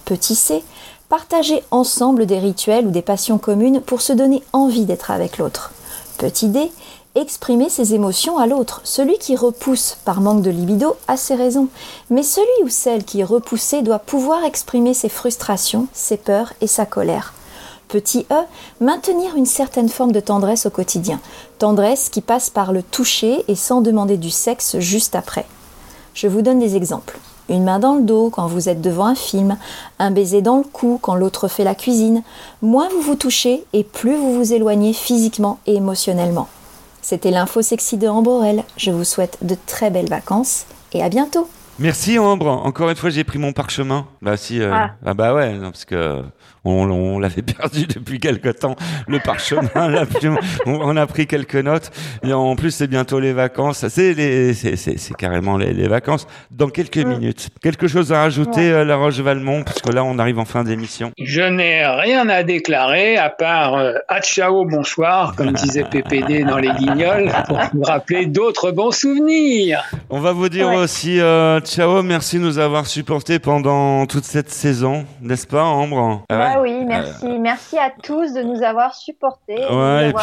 Petit 0.06 0.36
C, 0.36 0.64
partager 1.10 1.64
ensemble 1.72 2.26
des 2.26 2.40
rituels 2.40 2.88
ou 2.88 2.92
des 2.92 3.02
passions 3.02 3.38
communes 3.38 3.82
pour 3.82 4.02
se 4.02 4.14
donner 4.14 4.42
envie 4.54 4.86
d'être 4.86 5.12
avec 5.12 5.38
l'autre. 5.38 5.72
Petit 6.18 6.48
D, 6.48 6.72
exprimer 7.16 7.70
ses 7.70 7.94
émotions 7.94 8.38
à 8.38 8.48
l'autre. 8.48 8.82
Celui 8.84 9.18
qui 9.18 9.36
repousse 9.36 9.98
par 10.06 10.22
manque 10.22 10.42
de 10.42 10.50
libido 10.50 10.96
a 11.08 11.18
ses 11.18 11.36
raisons, 11.36 11.68
mais 12.10 12.24
celui 12.24 12.64
ou 12.64 12.70
celle 12.70 13.04
qui 13.04 13.22
est 13.22 13.26
repoussé 13.26 13.82
doit 13.82 14.00
pouvoir 14.00 14.44
exprimer 14.44 14.94
ses 14.94 15.10
frustrations, 15.10 15.88
ses 15.94 16.18
peurs 16.18 16.54
et 16.62 16.68
sa 16.68 16.86
colère. 16.86 17.35
Petit 17.88 18.26
e, 18.32 18.36
maintenir 18.82 19.36
une 19.36 19.46
certaine 19.46 19.90
forme 19.90 20.12
de 20.12 20.20
tendresse 20.20 20.66
au 20.66 20.70
quotidien. 20.70 21.20
Tendresse 21.60 22.10
qui 22.10 22.22
passe 22.22 22.50
par 22.50 22.74
le 22.74 22.82
toucher 22.84 23.44
et 23.48 23.56
sans 23.56 23.82
demander 23.82 24.18
du 24.18 24.30
sexe 24.32 24.78
juste 24.80 25.16
après. 25.16 25.46
Je 26.14 26.28
vous 26.28 26.42
donne 26.42 26.60
des 26.60 26.76
exemples. 26.76 27.18
Une 27.48 27.64
main 27.64 27.78
dans 27.78 27.96
le 27.96 28.02
dos 28.02 28.32
quand 28.32 28.48
vous 28.48 28.70
êtes 28.70 28.82
devant 28.82 29.06
un 29.06 29.16
film, 29.16 29.58
un 30.00 30.10
baiser 30.10 30.42
dans 30.42 30.58
le 30.58 30.64
cou 30.64 30.98
quand 31.02 31.14
l'autre 31.16 31.48
fait 31.48 31.64
la 31.64 31.76
cuisine. 31.76 32.24
Moins 32.64 32.90
vous 32.90 33.02
vous 33.02 33.16
touchez 33.16 33.64
et 33.74 33.84
plus 33.84 34.16
vous 34.16 34.34
vous 34.34 34.54
éloignez 34.54 34.94
physiquement 34.94 35.60
et 35.68 35.76
émotionnellement. 35.76 36.48
C'était 37.04 37.30
l'info 37.30 37.62
sexy 37.62 37.98
de 37.98 38.08
Amborel. 38.08 38.64
Je 38.78 38.90
vous 38.90 39.04
souhaite 39.04 39.38
de 39.44 39.56
très 39.68 39.92
belles 39.92 40.10
vacances 40.10 40.66
et 40.92 41.04
à 41.04 41.10
bientôt. 41.10 41.48
Merci 41.78 42.18
Ambre. 42.18 42.48
Encore 42.48 42.90
une 42.90 42.96
fois, 42.96 43.10
j'ai 43.12 43.24
pris 43.26 43.38
mon 43.38 43.52
parchemin. 43.54 44.08
Bah 44.24 44.38
si. 44.38 44.62
euh, 44.62 44.72
Ah. 44.74 44.92
ah. 45.06 45.14
bah 45.14 45.34
ouais, 45.36 45.54
non, 45.54 45.70
parce 45.72 45.86
que 45.86 46.24
on, 46.66 46.90
on 46.90 47.20
l'avait 47.20 47.42
perdu 47.60 47.86
depuis 47.88 48.20
quelque 48.20 48.50
temps. 48.50 48.76
Le 49.08 49.20
parchemin, 49.20 49.88
la 49.90 50.06
plume. 50.06 50.38
On, 50.66 50.74
on 50.82 50.98
a 50.98 51.06
pris 51.08 51.28
quelques 51.28 51.56
notes. 51.56 51.92
Et 52.24 52.34
en 52.34 52.56
plus, 52.56 52.72
c'est 52.72 52.88
bientôt 52.88 53.20
les 53.20 53.34
vacances. 53.34 53.88
C'est 53.88 54.14
les, 54.14 54.54
c'est, 54.54 54.76
c'est, 54.76 54.98
c'est 54.98 55.16
carrément 55.16 55.58
les, 55.58 55.74
les 55.74 55.88
vacances. 55.88 56.28
Dans 56.52 56.70
quelques 56.70 56.98
minutes. 56.98 57.50
Quelque 57.62 57.88
chose 57.88 58.12
à 58.12 58.22
rajouter, 58.22 58.72
euh, 58.72 58.84
La 58.86 58.96
Roche 58.98 59.20
Valmont, 59.20 59.64
parce 59.64 59.82
que 59.82 59.92
là, 59.92 60.04
on 60.04 60.18
arrive 60.20 60.40
en 60.40 60.46
fin 60.46 60.64
d'émission. 60.64 61.12
Je 61.20 61.42
n'ai 61.42 61.86
rien 61.86 62.28
à 62.30 62.44
déclarer 62.44 63.18
à 63.18 63.30
part 63.30 63.76
euh, 63.76 63.94
à 64.08 64.22
ciao 64.22 64.66
bonsoir, 64.66 65.36
comme 65.36 65.52
disait 65.54 65.84
PPD 65.84 66.44
dans 66.44 66.58
les 66.58 66.72
Guignols, 66.72 67.32
pour 67.48 67.60
vous 67.74 67.84
rappeler 67.84 68.26
d'autres 68.26 68.72
bons 68.72 68.92
souvenirs. 68.92 69.84
On 70.10 70.20
va 70.20 70.32
vous 70.32 70.50
dire 70.50 70.68
Ouais. 70.70 70.78
aussi 70.78 71.20
euh, 71.20 71.60
ciao, 71.62 72.02
merci 72.02 72.38
de 72.38 72.44
nous 72.44 72.58
avoir 72.58 72.88
supportés 72.88 73.40
pendant 73.40 74.06
toute 74.08 74.24
cette 74.24 74.50
saison, 74.50 75.06
n'est-ce 75.22 75.46
pas, 75.48 75.64
Ambre? 75.64 76.24
Ah 76.56 76.62
oui, 76.62 76.86
merci. 76.86 77.28
Merci 77.40 77.78
à 77.78 77.92
tous 78.02 78.34
de 78.34 78.42
nous 78.42 78.64
avoir 78.64 78.94
supportés, 78.96 79.58
Ouais, 79.70 80.14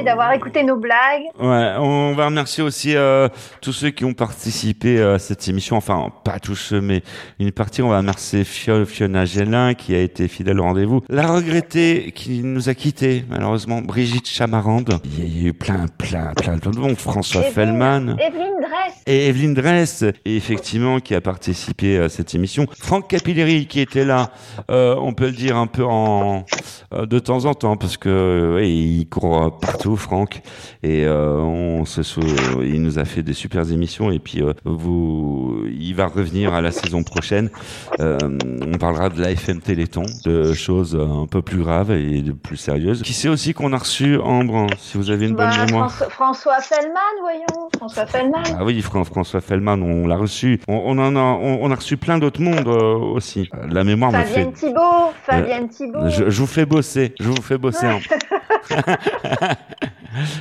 euh, 0.00 0.02
d'avoir 0.04 0.32
écouté 0.32 0.62
nos 0.62 0.76
blagues. 0.76 1.24
Ouais, 1.38 1.74
on 1.78 2.14
va 2.14 2.26
remercier 2.26 2.62
aussi 2.62 2.96
euh, 2.96 3.28
tous 3.60 3.72
ceux 3.72 3.90
qui 3.90 4.04
ont 4.04 4.14
participé 4.14 4.98
euh, 4.98 5.16
à 5.16 5.18
cette 5.18 5.46
émission. 5.48 5.76
Enfin, 5.76 6.10
pas 6.24 6.38
tous 6.38 6.54
ceux, 6.56 6.80
mais 6.80 7.02
une 7.38 7.52
partie. 7.52 7.82
On 7.82 7.88
va 7.90 7.98
remercier 7.98 8.44
Fio- 8.44 8.86
Fiona 8.86 9.24
Gélin 9.24 9.74
qui 9.74 9.94
a 9.94 10.00
été 10.00 10.28
fidèle 10.28 10.58
au 10.60 10.62
rendez-vous. 10.64 11.02
La 11.08 11.26
regrettée 11.26 12.12
qui 12.14 12.42
nous 12.42 12.68
a 12.68 12.74
quittés, 12.74 13.24
malheureusement, 13.28 13.80
Brigitte 13.82 14.28
Chamarande. 14.28 14.98
Il 15.04 15.42
y 15.42 15.46
a 15.46 15.48
eu 15.48 15.52
plein, 15.52 15.86
plein, 15.98 16.32
plein 16.34 16.56
de 16.56 16.68
monde. 16.78 16.96
François 16.96 17.42
Evelyne- 17.42 17.52
Fellman. 17.54 18.16
Evelyne 18.18 18.56
Dress. 18.60 19.02
Et 19.06 19.28
Evelyne 19.28 19.54
Dress, 19.54 20.02
et 20.24 20.36
effectivement, 20.36 21.00
qui 21.00 21.14
a 21.14 21.20
participé 21.20 21.98
à 21.98 22.08
cette 22.08 22.34
émission. 22.34 22.66
Franck 22.78 23.08
Capilleri, 23.08 23.66
qui 23.66 23.80
était 23.80 24.04
là, 24.04 24.30
euh, 24.70 24.94
on 24.98 25.12
peut 25.12 25.26
le 25.26 25.32
dire 25.32 25.49
un 25.56 25.66
peu 25.66 25.84
en 25.84 26.44
euh, 26.92 27.06
de 27.06 27.18
temps 27.18 27.44
en 27.44 27.54
temps, 27.54 27.76
parce 27.76 27.96
que 27.96 28.08
euh, 28.08 28.54
ouais, 28.56 28.68
il 28.70 29.06
court 29.08 29.42
euh, 29.42 29.48
partout, 29.50 29.96
Franck, 29.96 30.42
et 30.82 31.04
euh, 31.06 31.36
on 31.38 31.84
se 31.84 32.02
sou- 32.02 32.20
il 32.62 32.82
nous 32.82 32.98
a 32.98 33.04
fait 33.04 33.22
des 33.22 33.32
super 33.32 33.70
émissions, 33.70 34.10
et 34.10 34.18
puis 34.18 34.42
euh, 34.42 34.52
vous, 34.64 35.64
il 35.70 35.94
va 35.94 36.06
revenir 36.06 36.52
à 36.54 36.60
la 36.60 36.70
saison 36.72 37.02
prochaine. 37.02 37.50
Euh, 38.00 38.18
on 38.66 38.76
parlera 38.78 39.08
de 39.08 39.20
la 39.20 39.30
FM 39.30 39.60
Téléthon, 39.60 40.02
de 40.24 40.52
choses 40.52 40.96
un 41.00 41.26
peu 41.26 41.42
plus 41.42 41.58
graves 41.62 41.90
et 41.92 42.22
de 42.22 42.32
plus 42.32 42.56
sérieuses. 42.56 43.02
Qui 43.02 43.12
sait 43.12 43.28
aussi 43.28 43.54
qu'on 43.54 43.72
a 43.72 43.78
reçu 43.78 44.18
Ambre, 44.18 44.66
si 44.78 44.96
vous 44.98 45.10
avez 45.10 45.26
une 45.28 45.36
bonne 45.36 45.48
Bah, 45.50 45.66
mémoire. 45.66 45.90
François, 46.10 46.60
Fellman, 46.60 46.98
voyons. 47.20 47.68
François 47.76 48.06
Fellman. 48.06 48.42
Ah 48.58 48.64
oui, 48.64 48.80
Fran- 48.82 49.04
François 49.04 49.40
Fellman, 49.40 49.80
on 49.82 50.06
l'a 50.06 50.16
reçu. 50.16 50.60
On, 50.68 50.82
on 50.86 50.98
en 50.98 51.16
a, 51.16 51.20
on, 51.20 51.58
on 51.62 51.70
a 51.70 51.74
reçu 51.74 51.96
plein 51.96 52.18
d'autres 52.18 52.40
mondes 52.42 52.68
aussi. 52.68 53.48
La 53.70 53.84
mémoire 53.84 54.12
me 54.12 54.18
fait. 54.18 54.24
Fabienne 54.44 54.52
Thibault. 54.52 55.12
Fabienne 55.24 55.39
Thibault. 55.68 56.08
Je, 56.08 56.30
je 56.30 56.40
vous 56.40 56.46
fais 56.46 56.66
bosser, 56.66 57.14
je 57.20 57.28
vous 57.28 57.42
fais 57.42 57.58
bosser. 57.58 57.86
hein. 57.86 57.98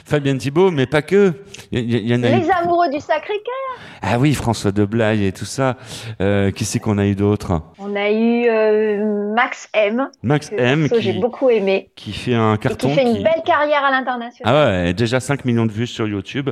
Fabienne 0.05 0.37
Thibault, 0.37 0.71
mais 0.71 0.85
pas 0.85 1.01
que. 1.01 1.33
Il 1.71 1.79
y, 1.79 1.97
il 1.97 2.07
y 2.07 2.15
en 2.15 2.23
a 2.23 2.29
eu- 2.29 2.39
Les 2.41 2.49
amoureux 2.51 2.89
du 2.89 2.99
Sacré-Cœur. 2.99 3.79
Ah 4.01 4.17
oui, 4.19 4.33
François 4.33 4.71
de 4.71 4.85
Blaye 4.85 5.25
et 5.25 5.31
tout 5.31 5.45
ça. 5.45 5.77
Euh, 6.21 6.51
qui 6.51 6.65
c'est 6.65 6.79
qu'on 6.79 6.97
a 6.97 7.05
eu 7.05 7.15
d'autres 7.15 7.61
On 7.79 7.95
a 7.95 8.09
eu 8.09 8.47
euh, 8.49 9.33
Max 9.35 9.69
M. 9.73 10.09
Max 10.23 10.49
que 10.49 10.55
M 10.55 10.87
perso, 10.89 11.01
J'ai 11.01 11.13
beaucoup 11.13 11.49
aimé. 11.49 11.91
qui 11.95 12.13
fait 12.13 12.33
un 12.35 12.55
Et 12.55 12.57
carton. 12.57 12.89
qui 12.89 12.95
fait 12.95 13.03
une 13.03 13.17
qui- 13.17 13.23
belle 13.23 13.43
carrière 13.45 13.83
à 13.83 13.91
l'international. 13.91 14.41
Ah 14.45 14.65
ouais, 14.85 14.93
déjà 14.93 15.19
5 15.19 15.45
millions 15.45 15.65
de 15.65 15.71
vues 15.71 15.87
sur 15.87 16.07
YouTube. 16.07 16.49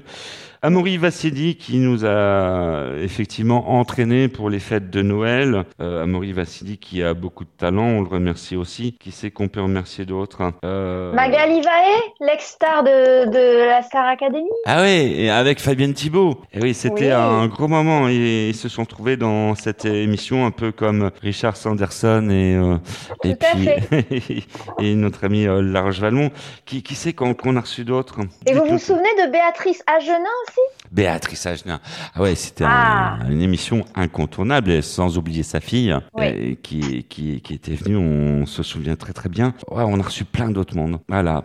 Amaury 0.63 0.97
Vassili 0.97 1.55
qui 1.55 1.77
nous 1.77 2.03
a 2.03 2.87
effectivement 2.99 3.69
entraîné 3.79 4.27
pour 4.27 4.49
les 4.49 4.57
fêtes 4.59 4.89
de 4.89 5.03
Noël. 5.03 5.65
Euh, 5.79 6.03
Amaury 6.03 6.33
Vassili 6.33 6.79
qui 6.79 7.03
a 7.03 7.13
beaucoup 7.13 7.43
de 7.45 7.49
talent, 7.57 7.85
on 7.85 8.01
le 8.01 8.07
remercie 8.07 8.55
aussi. 8.55 8.97
Qui 8.99 9.11
sait 9.11 9.29
qu'on 9.29 9.49
peut 9.49 9.61
remercier 9.61 10.05
d'autres 10.05 10.51
euh... 10.65 11.13
Magali 11.13 11.61
Vaé, 11.61 11.93
l'ex-star 12.21 12.83
de 12.83 12.89
de, 13.07 13.25
de 13.31 13.65
la 13.67 13.81
Star 13.81 14.05
Academy. 14.05 14.49
Ah 14.65 14.81
oui, 14.83 15.13
et 15.17 15.29
avec 15.29 15.59
Fabienne 15.59 15.93
Thibault. 15.93 16.41
Et 16.53 16.59
oui, 16.61 16.73
c'était 16.73 17.05
Oui. 17.07 17.11
un 17.11 17.47
gros 17.47 17.67
moment. 17.67 18.07
Ils 18.09 18.55
se 18.55 18.69
sont 18.69 18.85
trouvés 18.85 19.17
dans 19.17 19.55
cette 19.55 19.85
émission 19.85 20.45
un 20.45 20.51
peu 20.51 20.71
comme 20.71 21.11
Richard 21.21 21.55
Sanderson 21.57 22.27
et 22.29 22.55
euh, 22.55 22.77
et 23.23 23.35
puis 23.35 24.43
et 24.79 24.95
notre 24.95 25.25
ami 25.25 25.45
euh, 25.47 25.61
Laroche 25.61 25.99
Valmont. 25.99 26.31
Qui 26.65 26.83
qui 26.83 26.95
sait 26.95 27.13
qu'on 27.13 27.33
qu'on 27.33 27.55
a 27.55 27.61
reçu 27.61 27.85
d'autres 27.85 28.19
Et 28.45 28.53
vous 28.53 28.65
vous 28.65 28.79
souvenez 28.79 29.09
de 29.25 29.31
Béatrice 29.31 29.81
Agenin 29.87 30.17
aussi? 30.47 30.59
Béatrice 30.91 31.45
Agenin. 31.45 31.79
Ah 32.15 32.21
ouais, 32.21 32.35
c'était 32.35 32.63
un- 32.63 32.69
Ah. 32.69 33.17
une 33.29 33.41
émission 33.41 33.85
incontournable, 33.95 34.81
sans 34.83 35.17
oublier 35.17 35.43
sa 35.43 35.59
fille, 35.59 35.95
Oui. 36.13 36.25
euh, 36.25 36.55
qui, 36.61 37.03
qui, 37.09 37.41
qui 37.41 37.53
était 37.53 37.73
venue, 37.75 37.97
on 37.97 38.45
se 38.45 38.63
souvient 38.63 38.95
très 38.95 39.13
très 39.13 39.29
bien. 39.29 39.53
Ouais, 39.69 39.83
on 39.85 39.99
a 39.99 40.03
reçu 40.03 40.25
plein 40.25 40.49
d'autres 40.49 40.75
mondes. 40.75 40.99
Voilà. 41.09 41.43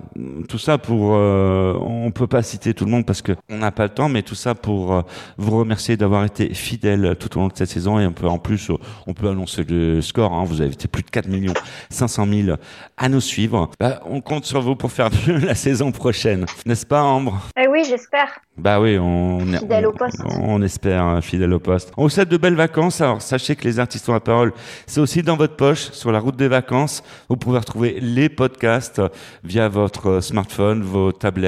Tout 0.48 0.58
ça 0.58 0.78
pour, 0.78 1.14
euh, 1.14 1.51
on 1.80 2.10
peut 2.10 2.26
pas 2.26 2.42
citer 2.42 2.74
tout 2.74 2.84
le 2.84 2.90
monde 2.90 3.06
parce 3.06 3.22
que 3.22 3.32
on 3.48 3.58
n'a 3.58 3.70
pas 3.70 3.84
le 3.84 3.90
temps, 3.90 4.08
mais 4.08 4.22
tout 4.22 4.34
ça 4.34 4.54
pour 4.54 4.94
euh, 4.94 5.02
vous 5.38 5.58
remercier 5.58 5.96
d'avoir 5.96 6.24
été 6.24 6.52
fidèles 6.54 7.16
tout 7.18 7.36
au 7.36 7.40
long 7.40 7.48
de 7.48 7.52
cette 7.54 7.68
saison, 7.68 7.98
et 7.98 8.06
on 8.06 8.12
peut 8.12 8.26
en 8.26 8.38
plus, 8.38 8.70
euh, 8.70 8.74
on 9.06 9.14
peut 9.14 9.28
annoncer 9.28 9.64
le 9.64 10.00
score, 10.00 10.32
hein. 10.32 10.44
vous 10.44 10.60
avez 10.60 10.72
été 10.72 10.88
plus 10.88 11.02
de 11.02 11.10
4 11.10 11.28
millions 11.28 11.54
500 11.90 12.26
000 12.44 12.56
à 12.96 13.08
nous 13.08 13.20
suivre. 13.20 13.70
Bah, 13.78 14.00
on 14.06 14.20
compte 14.20 14.44
sur 14.44 14.60
vous 14.60 14.76
pour 14.76 14.92
faire 14.92 15.10
mieux 15.26 15.38
la 15.38 15.54
saison 15.54 15.92
prochaine. 15.92 16.46
N'est-ce 16.66 16.86
pas, 16.86 17.02
Ambre? 17.02 17.40
Eh 17.58 17.68
oui, 17.68 17.84
j'espère. 17.88 18.40
Bah 18.58 18.80
oui, 18.80 18.98
on 18.98 19.40
Fidèle 19.46 19.86
au 19.86 19.92
poste. 19.92 20.22
On 20.40 20.60
espère 20.60 21.02
hein, 21.02 21.20
fidèle 21.22 21.54
au 21.54 21.58
poste. 21.58 21.90
On 21.96 22.02
vous 22.02 22.10
souhaite 22.10 22.28
de 22.28 22.36
belles 22.36 22.54
vacances. 22.54 23.00
Alors 23.00 23.22
sachez 23.22 23.56
que 23.56 23.64
les 23.64 23.78
artistes 23.78 24.06
ont 24.10 24.12
la 24.12 24.20
parole, 24.20 24.52
c'est 24.86 25.00
aussi 25.00 25.22
dans 25.22 25.36
votre 25.36 25.56
poche 25.56 25.90
sur 25.92 26.12
la 26.12 26.18
route 26.18 26.36
des 26.36 26.48
vacances. 26.48 27.02
Vous 27.30 27.36
pouvez 27.36 27.58
retrouver 27.58 27.98
les 28.00 28.28
podcasts 28.28 29.00
via 29.42 29.68
votre 29.68 30.08
euh, 30.08 30.20
smartphone, 30.20 30.82
vos 30.82 31.12
tablettes. 31.12 31.41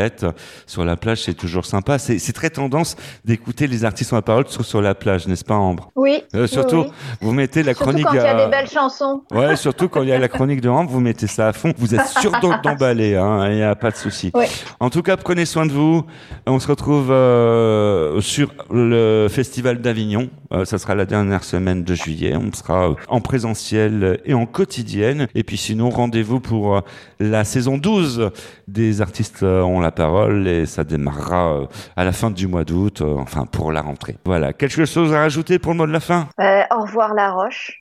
Sur 0.67 0.85
la 0.85 0.97
plage, 0.97 1.23
c'est 1.23 1.35
toujours 1.35 1.65
sympa. 1.67 1.99
C'est 1.99 2.33
très 2.33 2.51
tendance 2.51 2.97
d'écouter 3.25 3.67
les 3.67 3.85
artistes 3.85 4.13
ont 4.13 4.17
la 4.17 4.23
parole 4.23 4.47
sur, 4.49 4.65
sur 4.65 4.81
la 4.83 4.95
plage, 4.95 5.27
n'est-ce 5.27 5.45
pas 5.45 5.55
Ambre? 5.55 5.91
Oui. 5.97 6.23
Euh, 6.35 6.43
oui, 6.43 6.49
Surtout, 6.49 6.83
oui. 6.83 6.91
vous 7.21 7.33
mettez 7.33 7.63
la 7.63 7.73
Surtout 7.75 7.91
chronique. 7.91 8.07
quand 8.07 8.13
il 8.15 8.17
y 8.17 8.21
a 8.21 8.37
euh, 8.39 8.45
des 8.45 8.51
belles 8.51 8.69
chansons. 8.71 9.23
Ouais, 9.33 9.57
surtout 9.57 9.89
quand 9.89 10.03
il 10.03 10.09
y 10.09 10.13
a 10.13 10.19
la 10.19 10.29
chronique 10.29 10.61
de 10.61 10.69
Ambre, 10.69 10.91
vous 10.91 11.01
mettez 11.01 11.27
ça 11.27 11.49
à 11.49 11.53
fond. 11.53 11.73
Vous 11.79 11.95
êtes 11.95 12.07
sûr 12.21 12.33
d'emballer, 12.63 13.17
hein, 13.17 13.49
il 13.51 13.57
n'y 13.57 13.63
a 13.63 13.75
pas 13.75 13.91
de 13.91 13.97
souci. 13.97 14.33
En 14.81 14.91
tout 14.91 15.03
cas, 15.03 15.17
prenez 15.17 15.45
soin 15.47 15.67
de 15.67 15.73
vous. 15.73 16.05
On 16.47 16.59
se 16.59 16.69
retrouve 16.69 17.11
euh, 17.11 18.21
sur 18.21 18.51
le 18.71 19.29
Festival 19.31 19.81
d'Avignon. 19.81 20.29
Euh, 20.55 20.65
ça 20.65 20.79
sera 20.79 20.95
la 20.95 21.05
dernière 21.05 21.45
semaine 21.45 21.85
de 21.85 21.95
juillet. 21.95 22.37
On 22.37 22.53
sera 22.53 22.91
euh, 22.91 22.95
en 23.09 23.21
présentiel 23.21 24.21
et 24.25 24.35
en 24.35 24.47
quotidienne. 24.47 25.27
Et 25.35 25.43
puis 25.43 25.57
sinon, 25.57 25.91
rendez-vous 25.91 26.41
pour 26.41 26.77
euh, 26.77 26.81
la 27.21 27.45
saison 27.45 27.77
12 27.77 28.31
des 28.69 29.03
artistes 29.03 29.43
ont 29.43 29.81
la 29.81 29.91
parole 29.93 30.47
et 30.49 30.67
ça 30.67 30.85
démarrera 30.85 31.67
à 31.97 32.05
la 32.05 32.13
fin 32.13 32.31
du 32.31 32.47
mois 32.47 32.65
d'août, 32.65 33.03
enfin 33.03 33.47
pour 33.47 33.73
la 33.73 33.83
rentrée. 33.83 34.17
Voilà. 34.25 34.53
Quelque 34.53 34.85
chose 34.85 35.13
à 35.13 35.21
rajouter 35.21 35.59
pour 35.59 35.73
le 35.73 35.79
mot 35.79 35.87
de 35.87 35.93
la 35.93 36.01
fin? 36.01 36.29
Euh, 36.41 36.63
au 36.75 36.83
revoir 36.83 37.15
La 37.15 37.31
Roche. 37.33 37.81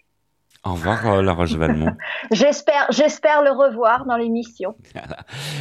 Au 0.66 0.74
revoir, 0.74 1.22
La 1.22 1.34
Roche 1.34 1.54
Valmont. 1.56 1.94
J'espère, 2.32 2.88
j'espère 2.90 3.44
le 3.44 3.52
revoir 3.52 4.06
dans 4.06 4.16
l'émission 4.16 4.76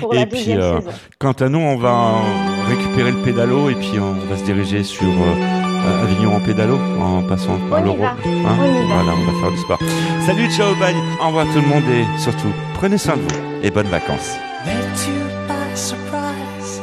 pour 0.00 0.14
la 0.14 0.20
Et 0.22 0.26
puis, 0.26 0.38
deuxième 0.38 0.60
euh, 0.60 0.80
saison. 0.80 0.92
quant 1.18 1.32
à 1.32 1.48
nous, 1.48 1.58
on 1.58 1.76
va 1.76 2.20
récupérer 2.68 3.10
le 3.10 3.18
pédalo 3.22 3.68
et 3.68 3.74
puis 3.74 3.98
on 3.98 4.12
va 4.12 4.36
se 4.36 4.44
diriger 4.44 4.84
sur 4.84 5.02
euh, 5.08 5.61
Avignon 6.02 6.36
en 6.36 6.40
pédalo 6.40 6.78
en 7.00 7.22
passant 7.22 7.58
par 7.70 7.82
l'Euro. 7.82 8.04
Hein 8.04 8.16
voilà, 8.24 9.12
on 9.14 9.32
va 9.32 9.40
faire 9.40 9.50
du 9.50 9.58
sport. 9.58 9.78
Salut, 10.26 10.50
ciao, 10.50 10.74
bye. 10.76 10.94
Au 11.20 11.26
revoir 11.28 11.46
tout 11.46 11.60
le 11.60 11.68
monde 11.68 11.84
et 11.90 12.04
surtout, 12.18 12.52
prenez 12.74 12.98
soin 12.98 13.16
de 13.16 13.22
vous 13.22 13.38
et 13.62 13.70
bonnes 13.70 13.88
vacances. 13.88 14.38
met 14.64 15.08
you 15.08 15.22
by 15.48 15.74
surprise. 15.74 16.80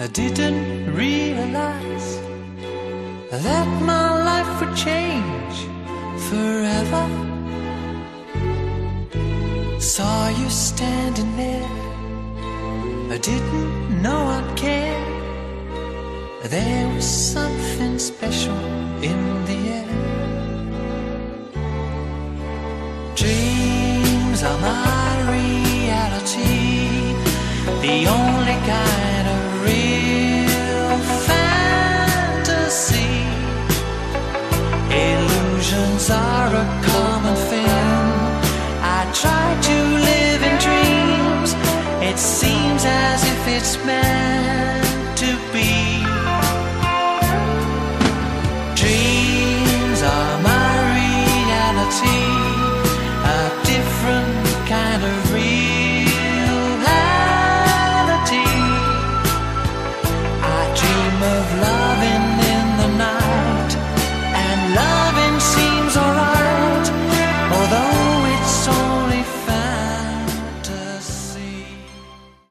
I 0.00 0.06
didn't 0.12 0.94
realize 0.94 2.20
that 3.30 3.66
my 3.82 4.24
life 4.24 4.60
would 4.60 4.74
change 4.76 5.56
forever. 6.28 7.04
Saw 9.78 10.28
you 10.28 10.48
standing 10.48 11.36
there. 11.36 11.70
I 13.10 13.18
didn't 13.18 14.02
know 14.02 14.20
I'd 14.36 14.56
care. 14.56 15.27
There 16.44 16.88
was 16.94 17.04
something 17.04 17.98
special 17.98 18.56
in 19.02 19.44
the 19.44 19.58
air. 19.74 19.88
Dreams 23.16 24.44
are 24.44 24.58
my 24.60 25.20
reality, 25.34 26.44
the 27.82 28.06
only 28.06 28.56
kind 28.70 29.26
of 29.34 29.62
real 29.64 30.98
fantasy. 31.26 32.46
Illusions 34.94 36.08
are 36.08 36.54
a 36.54 36.82